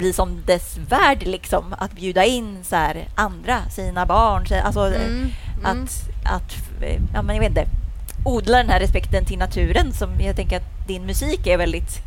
bli 0.03 0.13
som 0.13 0.43
dess 0.47 0.77
värd, 0.89 1.23
liksom. 1.27 1.75
Att 1.79 1.93
bjuda 1.93 2.25
in 2.25 2.59
så 2.65 2.77
här, 2.77 3.09
andra, 3.15 3.59
sina 3.71 4.07
barn. 4.07 4.47
så- 4.47 4.55
Alltså, 4.55 4.95
eh, 4.95 5.03
Mm, 5.03 5.31
mm. 5.65 5.65
att, 5.65 5.91
att 6.35 6.53
ja, 7.15 7.23
men 7.23 7.37
jag 7.37 7.41
vet 7.43 7.49
inte, 7.51 7.67
odla 8.25 8.59
den 8.59 8.69
här 8.69 8.81
respekten 8.81 9.25
till 9.25 9.39
naturen 9.39 9.93
som 9.93 10.21
jag 10.21 10.37
tänker 10.37 10.57
att 10.57 10.87
din 10.89 11.07
musik 11.07 11.47
är 11.47 11.59
väldigt... 11.59 11.99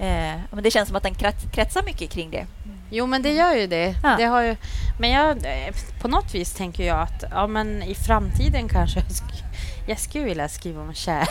Eh, 0.00 0.40
men 0.50 0.62
det 0.62 0.70
känns 0.70 0.88
som 0.88 0.96
att 0.96 1.02
den 1.02 1.14
krets, 1.14 1.44
kretsar 1.52 1.82
mycket 1.82 2.10
kring 2.10 2.30
det. 2.30 2.46
Jo, 2.90 3.06
men 3.06 3.22
det 3.22 3.32
gör 3.32 3.54
ju 3.54 3.66
det. 3.66 3.94
Ja. 4.02 4.14
det 4.18 4.24
har 4.24 4.42
ju, 4.42 4.56
men 4.98 5.10
jag, 5.10 5.36
eh, 5.36 5.74
på 6.00 6.08
något 6.08 6.34
vis 6.34 6.52
tänker 6.54 6.86
jag 6.86 6.98
att 7.00 7.24
ja, 7.30 7.46
men 7.46 7.82
i 7.82 7.94
framtiden 7.94 8.68
kanske 8.68 8.98
jag, 9.00 9.08
sk- 9.08 9.44
jag 9.86 9.98
skulle 9.98 10.24
vilja 10.24 10.48
skriva 10.48 10.82
om 10.82 10.94
kärlek. 10.94 11.30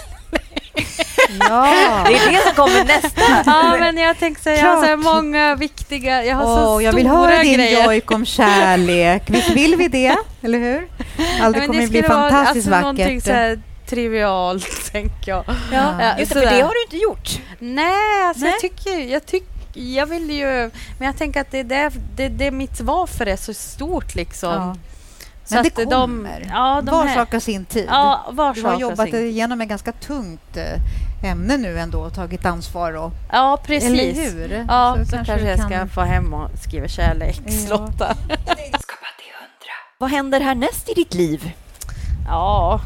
Ja. 1.39 2.03
Det 2.07 2.15
är 2.15 2.31
det 2.31 2.41
som 2.47 2.55
kommer 2.55 2.83
nästa. 2.85 3.21
Ja, 3.51 3.77
men 3.79 3.97
jag 3.97 4.19
tänker 4.19 4.41
så 4.41 4.49
här, 4.49 4.57
jag 4.57 4.75
har 4.75 4.87
så 4.87 4.97
många 4.97 5.55
viktiga... 5.55 6.23
Jag 6.23 6.35
har 6.35 6.45
så 6.45 6.51
Åh, 6.51 6.65
stora 6.67 6.81
jag 6.81 6.93
vill 6.93 7.07
höra 7.07 7.43
din 7.43 7.53
grejer. 7.53 7.85
jojk 7.85 8.11
om 8.11 8.25
kärlek. 8.25 9.23
Visst 9.27 9.49
vill 9.49 9.75
vi 9.75 9.87
det? 9.87 10.17
Eller 10.41 10.59
hur? 10.59 10.87
Ja, 11.17 11.49
men 11.49 11.53
kommer 11.53 11.67
bli 11.67 11.87
skulle 11.87 12.07
vara, 12.07 12.29
fantastiskt 12.29 12.71
alltså, 12.71 12.91
vackert. 12.91 13.23
så 13.23 13.61
trivialt, 13.89 14.91
tänker 14.91 15.31
jag. 15.31 15.43
Ja, 15.71 16.01
Ja, 16.01 16.19
just 16.19 16.33
det, 16.33 16.39
för 16.39 16.45
det 16.55 16.61
har 16.61 16.73
du 16.73 16.83
inte 16.83 16.97
gjort. 16.97 17.41
Nej, 17.59 18.23
alltså 18.27 18.43
Nej. 18.43 18.51
jag 18.51 18.61
tycker... 18.61 18.99
Jag, 18.99 19.25
tycker 19.25 19.55
jag 19.73 20.05
vill 20.05 20.31
ju... 20.31 20.71
Men 20.99 21.05
jag 21.05 21.17
tänker 21.17 21.41
att 21.41 21.51
det, 21.51 21.63
det, 21.63 21.91
det, 22.15 22.29
det 22.29 22.51
mitt 22.51 22.81
varför 22.81 23.25
är 23.25 23.35
så 23.35 23.53
stort 23.53 24.15
liksom. 24.15 24.53
Ja. 24.53 24.75
Så 25.45 25.53
Men 25.55 25.63
det 25.63 25.69
att 25.81 25.89
kommer. 25.89 26.39
De, 26.39 26.47
ja, 26.49 26.81
de 26.81 26.91
Var 26.91 27.07
sak 27.07 27.33
har 27.33 27.39
sin 27.39 27.65
tid. 27.65 27.85
Ja, 27.89 28.25
var 28.29 28.53
du 28.53 28.63
har 28.63 28.79
jobbat 28.79 29.07
igenom 29.13 29.61
ett 29.61 29.69
ganska 29.69 29.91
tungt 29.91 30.57
eh, 30.57 30.63
ämne 31.25 31.57
nu 31.57 31.79
ändå 31.79 31.99
och 32.01 32.13
tagit 32.13 32.45
ansvar. 32.45 32.93
Och, 32.93 33.11
Ja, 33.31 33.57
precis. 33.65 33.89
Eller 33.89 34.13
hur? 34.13 34.65
Ja, 34.67 34.97
så, 35.05 35.11
kanske, 35.15 35.35
du 35.35 35.43
jag 35.43 35.57
kan- 35.57 35.69
ska 35.69 35.87
få 35.87 36.01
hem 36.01 36.33
och 36.33 36.49
skriva 36.61 36.87
kärlekslåtar. 36.87 38.15
Vad 39.97 40.09
händer 40.11 40.39
härnäst 40.41 40.89
i 40.89 40.93
ditt 40.93 41.13
liv? 41.13 41.51
Ja. 42.27 42.81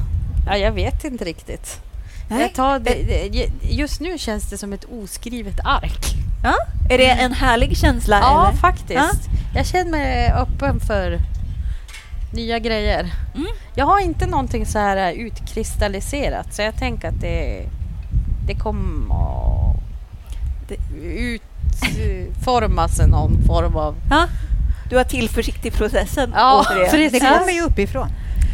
ja, 0.47 0.57
jag 0.57 0.71
vet 0.71 1.03
inte 1.03 1.25
riktigt. 1.25 1.81
Nej. 2.29 2.41
Jag 2.41 2.53
tar 2.53 2.79
det, 2.79 3.49
just 3.61 3.99
nu 4.01 4.17
känns 4.17 4.49
det 4.49 4.57
som 4.57 4.73
ett 4.73 4.85
oskrivet 5.03 5.59
ark. 5.65 6.05
Ja? 6.43 6.55
Är 6.89 6.97
det 6.97 7.09
en 7.09 7.33
härlig 7.33 7.77
känsla? 7.77 8.19
Ja, 8.21 8.47
eller? 8.47 8.57
faktiskt. 8.57 9.29
Jag 9.55 9.65
känner 9.65 9.91
mig 9.91 10.31
öppen 10.31 10.79
för 10.79 11.17
nya 12.33 12.59
grejer. 12.59 12.99
Mm. 13.35 13.47
Jag 13.75 13.85
har 13.85 13.99
inte 13.99 14.27
någonting 14.27 14.65
så 14.65 14.79
här 14.79 15.13
utkristalliserat 15.13 16.53
så 16.53 16.61
jag 16.61 16.75
tänker 16.77 17.07
att 17.07 17.21
det, 17.21 17.65
det 18.49 18.55
kommer 18.55 19.75
Det- 20.67 20.77
utformas 21.99 22.99
i 22.99 23.07
någon 23.07 23.43
form 23.47 23.75
av... 23.75 23.95
Ja? 24.09 24.27
Du 24.89 24.97
har 24.97 25.03
tillförsikt 25.03 25.65
i 25.65 25.71
processen? 25.71 26.33
Ja, 26.35 26.65
återigen. 26.69 26.91
precis. 26.91 27.11
Det 27.11 27.19
kommer 27.39 27.51
ju 27.53 27.61
uppifrån. 27.61 28.07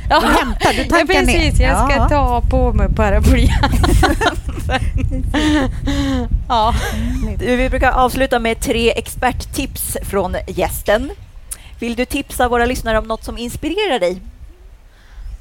Ja, 0.09 0.19
Du 0.19 0.27
hämtar, 0.27 0.73
du 0.73 0.83
tankar 0.83 1.13
ja, 1.13 1.19
precis. 1.21 1.59
ner. 1.59 1.67
Jag 1.67 1.89
ska 1.91 1.95
Ja. 1.99 2.09
ta 2.09 2.41
på 2.41 2.73
mig 2.73 2.87
paraplyet. 2.95 3.51
ja. 6.49 6.73
Du, 7.39 7.55
Vi 7.55 7.69
brukar 7.69 7.91
avsluta 7.91 8.39
med 8.39 8.59
tre 8.59 8.91
experttips 8.91 9.97
från 10.03 10.35
gästen. 10.47 11.11
Vill 11.79 11.95
du 11.95 12.05
tipsa 12.05 12.47
våra 12.47 12.65
lyssnare 12.65 12.97
om 12.99 13.07
något 13.07 13.23
som 13.23 13.37
inspirerar 13.37 13.99
dig? 13.99 14.21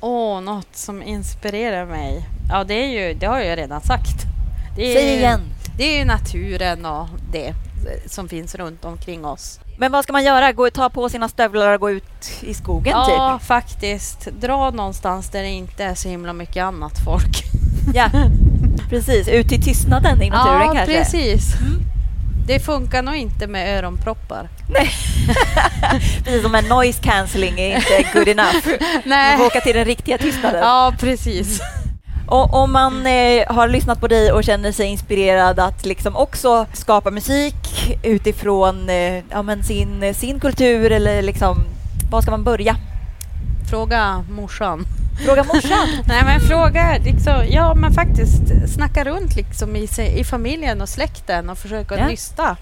Åh, 0.01 0.41
något 0.41 0.77
som 0.77 1.03
inspirerar 1.03 1.87
mig. 1.87 2.29
Ja, 2.51 2.65
det, 2.65 2.75
är 2.75 2.89
ju, 3.09 3.15
det 3.15 3.27
har 3.27 3.39
jag 3.41 3.59
redan 3.59 3.81
sagt. 3.81 4.17
Det 4.77 4.93
är, 4.93 4.95
Säg 4.95 5.17
igen. 5.17 5.41
Det 5.77 5.85
är 5.85 5.99
ju 5.99 6.05
naturen 6.05 6.87
och 6.87 7.09
det 7.33 7.55
som 8.07 8.29
finns 8.29 8.55
runt 8.55 8.85
omkring 8.85 9.25
oss. 9.25 9.61
Men 9.79 9.93
vad 9.93 10.05
ska 10.05 10.13
man 10.13 10.25
göra? 10.25 10.53
Gå, 10.53 10.71
ta 10.71 10.91
på 10.91 11.09
sina 11.09 11.29
stövlar 11.29 11.75
och 11.75 11.81
gå 11.81 11.91
ut 11.91 12.31
i 12.41 12.55
skogen 12.55 12.93
Ja, 12.93 13.41
faktiskt. 13.43 14.29
Dra 14.41 14.71
någonstans 14.71 15.31
där 15.31 15.43
det 15.43 15.49
inte 15.49 15.85
är 15.85 15.95
så 15.95 16.09
himla 16.09 16.33
mycket 16.33 16.65
annat 16.65 17.05
folk. 17.05 17.33
typ? 17.33 17.95
Ja, 17.95 18.11
precis. 18.91 19.29
Ut 19.29 19.53
i 19.53 19.63
tystnaden 19.63 20.23
i 20.23 20.31
naturen 20.31 20.61
ja, 20.61 20.75
kanske. 20.75 20.87
precis. 20.99 21.55
Mm. 21.61 21.81
Det 22.47 22.61
funkar 22.61 23.03
nog 23.03 23.15
inte 23.17 23.47
med 23.47 23.79
öronproppar. 23.79 24.49
Precis 26.25 26.43
som 26.43 26.55
en 26.55 26.65
noise 26.65 27.03
cancelling 27.03 27.61
är 27.61 27.77
inte 27.77 28.09
good 28.19 28.29
enough. 28.29 28.67
Man 28.67 28.79
Nej. 29.05 29.37
får 29.39 29.47
åka 29.47 29.61
till 29.61 29.75
den 29.75 29.85
riktiga 29.85 30.19
tystnaden. 30.19 30.61
Ja, 30.61 30.95
precis. 31.01 31.61
Och 32.27 32.55
om 32.55 32.73
man 32.73 33.07
eh, 33.07 33.53
har 33.55 33.69
lyssnat 33.69 34.01
på 34.01 34.09
dig 34.09 34.33
och 34.33 34.45
känner 34.45 34.73
sig 34.73 34.87
inspirerad 34.87 35.61
att 35.61 35.85
liksom 35.87 36.17
också 36.17 36.67
skapa 36.73 37.11
musik 37.11 37.55
utifrån 38.03 38.89
eh, 38.89 39.23
ja, 39.31 39.45
sin, 39.63 40.15
sin 40.15 40.41
kultur 40.41 40.93
eller 40.93 41.23
liksom, 41.23 41.65
var 42.11 42.21
ska 42.23 42.31
man 42.31 42.45
börja? 42.45 42.77
Fråga 43.71 44.25
morsan. 44.31 44.85
Fråga 45.27 45.45
morsan. 45.45 45.89
Nej 46.09 46.23
men 46.25 46.41
fråga, 46.41 46.99
liksom, 47.05 47.43
ja 47.49 47.75
men 47.75 47.93
faktiskt 47.93 48.43
snacka 48.75 49.05
runt 49.05 49.37
liksom 49.37 49.77
i, 49.77 49.89
i 50.17 50.25
familjen 50.25 50.81
och 50.81 50.89
släkten 50.89 51.51
och 51.51 51.59
försöka 51.59 51.99
Ja. 51.99 52.07
nysta. 52.07 52.57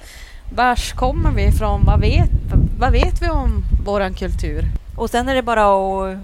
Vars 0.54 0.92
kommer 0.92 1.30
vi 1.30 1.42
ifrån? 1.42 1.82
Vad 1.86 2.00
vet, 2.00 2.30
vad 2.78 2.92
vet 2.92 3.22
vi 3.22 3.28
om 3.28 3.64
våran 3.84 4.14
kultur? 4.14 4.64
Och 4.96 5.10
sen 5.10 5.28
är 5.28 5.34
det 5.34 5.42
bara 5.42 5.62
att 5.64 6.18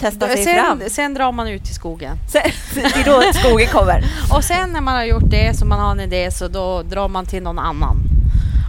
testa 0.00 0.28
sig 0.28 0.44
fram. 0.44 0.78
Sen, 0.80 0.90
sen 0.90 1.14
drar 1.14 1.32
man 1.32 1.48
ut 1.48 1.70
i 1.70 1.74
skogen. 1.74 2.16
Sen, 2.28 2.42
det 2.74 3.00
är 3.00 3.04
då 3.04 3.22
skogen 3.38 3.68
kommer. 3.68 4.04
Och 4.36 4.44
sen 4.44 4.70
när 4.72 4.80
man 4.80 4.94
har 4.94 5.04
gjort 5.04 5.30
det, 5.30 5.56
så 5.58 5.66
man 5.66 5.80
har 5.80 5.90
en 5.92 6.00
idé, 6.00 6.30
så 6.30 6.48
då 6.48 6.82
drar 6.82 7.08
man 7.08 7.26
till 7.26 7.42
någon 7.42 7.58
annan. 7.58 7.96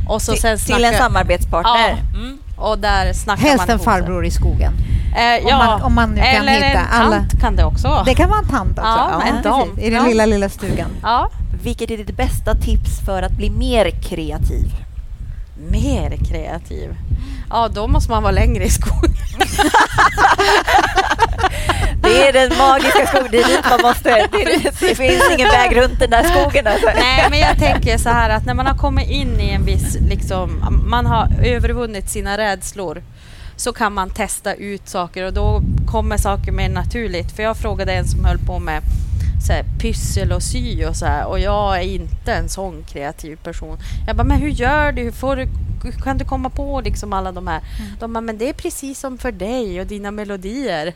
Och 0.10 0.22
så 0.22 0.36
sen 0.36 0.58
till, 0.58 0.66
till 0.66 0.84
en 0.86 0.92
snackar- 0.94 0.98
samarbetspartner. 0.98 1.90
Ja. 2.14 2.18
Mm. 2.20 2.38
Och 2.58 2.80
där 2.80 3.14
snackar 3.14 3.42
Helst 3.44 3.68
man 3.68 3.70
en 3.70 3.80
farbror 3.80 4.26
i 4.26 4.32
skogen. 4.32 4.74
Eh, 5.16 5.44
Om 5.44 5.50
ja, 5.50 5.58
man- 5.58 5.82
om 5.82 5.94
man 5.96 6.10
nu 6.10 6.16
kan 6.16 6.26
eller 6.28 6.52
hitta 6.52 6.68
en 6.68 6.88
alla- 6.92 7.18
tant 7.18 7.42
kan 7.42 7.56
det 7.56 7.64
också 7.64 7.88
vara. 7.88 8.04
Det 8.04 8.16
kan 8.16 8.30
vara 8.30 8.40
en 8.40 8.48
tant 8.48 8.70
också. 8.78 8.82
Ja, 8.82 9.22
en 9.28 9.44
dam. 9.44 9.80
I 9.80 9.90
den 9.90 10.00
Ja. 10.04 10.08
lilla, 10.08 10.26
lilla 10.26 10.50
stugan. 10.50 10.90
Ja. 11.04 11.30
Vilket 11.64 11.92
är 11.92 11.98
ditt 11.98 12.18
bästa 12.18 12.56
tips 12.56 13.00
för 13.06 13.24
att 13.24 13.32
bli 13.32 13.50
mer 13.50 13.90
kreativ? 13.90 14.68
Mer 15.72 16.18
kreativ. 16.30 16.96
Ja, 17.52 17.68
då 17.68 17.88
måste 17.88 18.12
man 18.12 18.24
vara 18.24 18.32
längre 18.32 18.64
i 18.64 18.70
skogen. 18.70 19.16
Det 22.04 22.28
är 22.28 22.34
den 22.34 22.58
magiska 22.58 23.08
skogen, 23.08 23.28
det 23.32 23.42
är 23.42 23.48
dit 23.48 23.70
man 23.70 23.82
måste. 23.82 24.10
Det, 24.10 24.62
det 24.64 24.96
finns 24.96 25.24
ingen 25.34 25.48
väg 25.48 25.78
runt 25.78 26.00
den 26.00 26.10
där 26.10 26.24
skogen. 26.24 26.68
Alltså. 26.68 26.88
Nej, 26.96 27.28
men 27.30 27.40
jag 27.40 27.58
tänker 27.58 27.98
så 27.98 28.10
här 28.10 28.30
att 28.30 28.46
när 28.46 28.54
man 28.54 28.66
har 28.66 28.78
kommit 28.78 29.10
in 29.10 29.40
i 29.40 29.50
en 29.50 29.66
viss, 29.66 29.98
liksom, 30.10 30.80
man 30.86 31.06
har 31.06 31.28
övervunnit 31.44 32.10
sina 32.10 32.38
rädslor 32.38 33.04
så 33.56 33.74
kan 33.74 33.94
man 33.94 34.10
testa 34.10 34.54
ut 34.54 34.90
saker 34.90 35.26
och 35.26 35.34
då 35.34 35.62
kommer 35.92 36.18
saker 36.18 36.52
mer 36.52 36.70
naturligt. 36.70 37.32
För 37.32 37.44
jag 37.44 37.58
frågade 37.58 37.94
en 37.94 38.08
som 38.08 38.26
höll 38.26 38.38
på 38.38 38.60
med 38.60 38.82
så 39.48 39.54
här, 39.54 39.66
pyssel 39.80 40.32
och 40.32 40.44
sy 40.44 40.86
och 40.86 40.96
så 40.96 41.06
här 41.06 41.26
och 41.26 41.40
jag 41.40 41.78
är 41.78 41.84
inte 41.84 42.34
en 42.34 42.50
sån 42.50 42.84
kreativ 42.84 43.36
person. 43.36 43.78
Jag 44.08 44.16
bara, 44.16 44.24
men 44.24 44.38
hur 44.38 44.50
gör 44.50 44.92
du? 44.92 45.02
Hur 45.02 45.12
får 45.12 45.36
du 45.36 45.48
kan 46.04 46.18
du 46.18 46.26
komma 46.26 46.50
på 46.50 46.82
liksom 46.82 47.14
alla 47.14 47.32
de 47.32 47.48
här? 47.48 47.62
De 48.00 48.14
bara, 48.14 48.22
men 48.22 48.38
det 48.38 48.50
är 48.50 48.54
precis 48.54 49.00
som 49.00 49.18
för 49.18 49.32
dig 49.32 49.82
och 49.82 49.88
dina 49.88 50.12
melodier. 50.12 50.94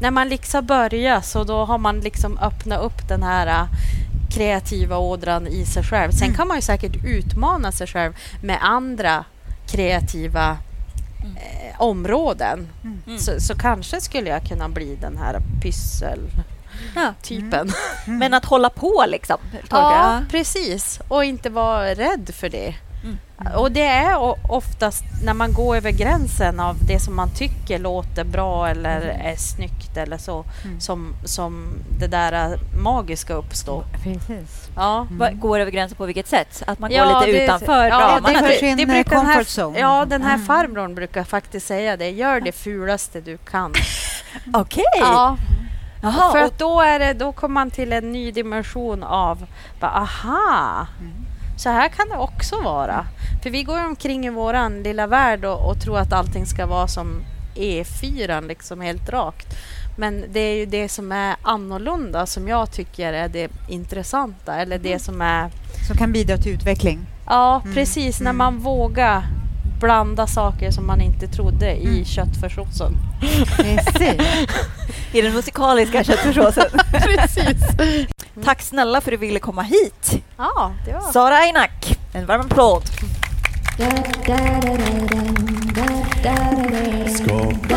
När 0.00 0.10
man 0.10 0.28
liksom 0.28 0.66
börjar 0.66 1.20
så 1.20 1.44
då 1.44 1.64
har 1.64 1.78
man 1.78 2.00
liksom 2.00 2.38
öppnat 2.38 2.80
upp 2.80 3.08
den 3.08 3.22
här 3.22 3.46
äh, 3.46 3.68
kreativa 4.30 4.98
ådran 4.98 5.46
i 5.46 5.64
sig 5.64 5.82
själv. 5.82 6.10
Sen 6.10 6.34
kan 6.34 6.48
man 6.48 6.56
ju 6.56 6.62
säkert 6.62 7.04
utmana 7.04 7.72
sig 7.72 7.86
själv 7.86 8.12
med 8.42 8.58
andra 8.60 9.24
kreativa 9.66 10.50
eh, 11.20 11.80
områden. 11.80 12.68
Mm. 12.84 13.18
Så, 13.18 13.40
så 13.40 13.54
kanske 13.54 14.00
skulle 14.00 14.30
jag 14.30 14.44
kunna 14.44 14.68
bli 14.68 14.96
den 15.00 15.16
här 15.16 15.40
pyssel-typen. 15.62 16.59
Ja. 16.94 17.14
Men 18.06 18.34
att 18.34 18.44
hålla 18.44 18.70
på 18.70 19.04
liksom. 19.08 19.36
Ja, 19.70 20.20
precis. 20.30 21.00
Och 21.08 21.24
inte 21.24 21.50
vara 21.50 21.94
rädd 21.94 22.30
för 22.34 22.48
det. 22.48 22.74
Mm. 23.04 23.18
Och 23.56 23.72
det 23.72 23.86
är 23.86 24.16
oftast 24.52 25.04
när 25.24 25.34
man 25.34 25.52
går 25.52 25.76
över 25.76 25.90
gränsen 25.90 26.60
av 26.60 26.76
det 26.88 27.00
som 27.00 27.16
man 27.16 27.30
tycker 27.30 27.78
låter 27.78 28.24
bra 28.24 28.68
eller 28.68 29.00
är 29.00 29.36
snyggt 29.36 29.96
eller 29.96 30.18
så 30.18 30.44
som, 30.78 31.14
som 31.24 31.66
det 31.98 32.06
där 32.06 32.32
äh, 32.52 32.58
magiska 32.82 33.34
uppstår. 33.34 33.84
Precis. 34.02 34.70
Ja. 34.76 35.06
Vad 35.10 35.38
Går 35.40 35.60
över 35.60 35.70
gränsen 35.70 35.96
på 35.96 36.06
vilket 36.06 36.28
sätt? 36.28 36.62
Att 36.66 36.78
man 36.78 36.90
Ja, 36.92 37.04
går 37.04 37.20
lite 37.26 37.38
det- 37.38 37.44
utanför 37.44 37.84
ja, 37.84 38.00
ramarna? 38.00 38.40
det- 38.40 38.48
typ. 38.48 38.58
sin, 38.60 38.78
eh, 38.80 38.86
brukar 38.86 39.16
den 39.16 39.26
här. 39.26 39.78
Ja, 39.80 40.04
den 40.04 40.22
här 40.22 40.34
Mm. 40.34 40.46
farbrorn 40.46 40.94
brukar 40.94 41.24
faktiskt 41.24 41.66
säga 41.66 41.96
det. 41.96 42.10
Gör 42.10 42.40
det 42.40 42.52
fulaste 42.52 43.20
du 43.20 43.36
kan. 43.38 43.72
Okej. 44.54 44.84
Ja, 45.00 45.36
Jaha, 46.02 46.32
för 46.32 46.44
och- 46.44 46.52
då, 46.56 46.80
är 46.80 46.98
det, 46.98 47.12
då 47.12 47.32
kommer 47.32 47.54
man 47.54 47.70
till 47.70 47.92
en 47.92 48.12
ny 48.12 48.30
dimension 48.32 49.02
av 49.02 49.46
bara, 49.80 49.90
aha, 49.90 50.86
så 51.58 51.68
här 51.70 51.88
kan 51.88 52.08
det 52.08 52.16
också 52.16 52.62
vara. 52.62 53.06
För 53.42 53.50
vi 53.50 53.62
går 53.62 53.84
omkring 53.86 54.26
i 54.26 54.30
våran 54.30 54.82
lilla 54.82 55.06
värld 55.06 55.44
och, 55.44 55.70
och 55.70 55.80
tror 55.80 55.98
att 55.98 56.12
allting 56.12 56.46
ska 56.46 56.66
vara 56.66 56.88
som 56.88 57.22
E4, 57.56 58.46
liksom 58.46 58.80
helt 58.80 59.08
rakt. 59.10 59.46
Men 59.98 60.24
det 60.32 60.40
är 60.40 60.56
ju 60.56 60.66
det 60.66 60.88
som 60.88 61.12
är 61.12 61.36
annorlunda 61.42 62.26
som 62.26 62.48
jag 62.48 62.72
tycker 62.72 63.12
är 63.12 63.28
det 63.28 63.50
intressanta. 63.68 64.54
Eller 64.54 64.78
det 64.78 64.98
som 64.98 65.20
är... 65.20 65.50
Som 65.88 65.96
kan 65.96 66.12
bidra 66.12 66.36
till 66.36 66.52
utveckling. 66.52 66.98
Ja, 67.26 67.60
Mm, 67.64 67.74
precis. 67.74 68.20
När 68.20 68.30
mm. 68.30 68.36
man 68.38 68.58
vågar 68.58 69.22
blanda 69.80 70.26
saker 70.26 70.70
som 70.70 70.86
man 70.86 71.00
inte 71.00 71.28
trodde 71.28 71.72
i 71.76 71.86
Mm. 71.86 72.04
köttfärssåsen. 72.04 72.92
Precis. 73.56 74.22
I 75.12 75.20
den 75.22 75.32
musikaliska 75.32 76.04
köttfärssåsen. 76.04 76.64
Precis. 76.92 77.62
Tack 78.44 78.62
snälla 78.62 79.00
för 79.00 79.12
att 79.12 79.20
du 79.20 79.26
ville 79.26 79.38
komma 79.38 79.62
hit. 79.62 80.22
Ja, 80.36 80.72
det 80.86 80.92
var... 80.92 81.00
Sara 81.12 81.34
Ainak, 81.36 81.98
en 82.14 82.26
varm 82.26 82.40
applåd. 82.40 82.82
Skapa 87.08 87.69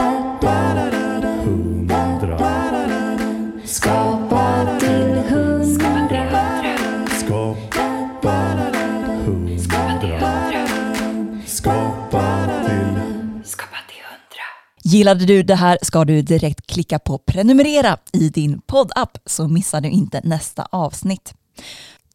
Gillade 14.93 15.25
du 15.25 15.43
det 15.43 15.55
här 15.55 15.77
ska 15.81 16.05
du 16.05 16.21
direkt 16.21 16.67
klicka 16.67 16.99
på 16.99 17.17
prenumerera 17.17 17.97
i 18.11 18.29
din 18.29 18.61
poddapp 18.61 19.17
så 19.25 19.47
missar 19.47 19.81
du 19.81 19.89
inte 19.89 20.21
nästa 20.23 20.67
avsnitt. 20.71 21.33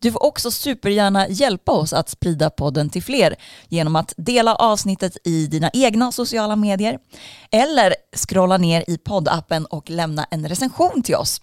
Du 0.01 0.13
får 0.13 0.25
också 0.25 0.51
supergärna 0.51 1.29
hjälpa 1.29 1.73
oss 1.73 1.93
att 1.93 2.09
sprida 2.09 2.51
podden 2.51 2.91
till 2.91 3.03
fler 3.03 3.37
genom 3.69 3.97
att 3.97 4.15
dela 4.17 4.55
avsnittet 4.55 5.17
i 5.25 5.47
dina 5.47 5.71
egna 5.73 6.13
sociala 6.13 6.57
medier 6.57 6.99
eller 7.51 7.95
scrolla 8.17 8.57
ner 8.57 8.85
i 8.89 8.99
poddappen 8.99 9.67
och 9.67 9.91
lämna 9.91 10.25
en 10.31 10.49
recension 10.49 11.03
till 11.03 11.15
oss. 11.15 11.41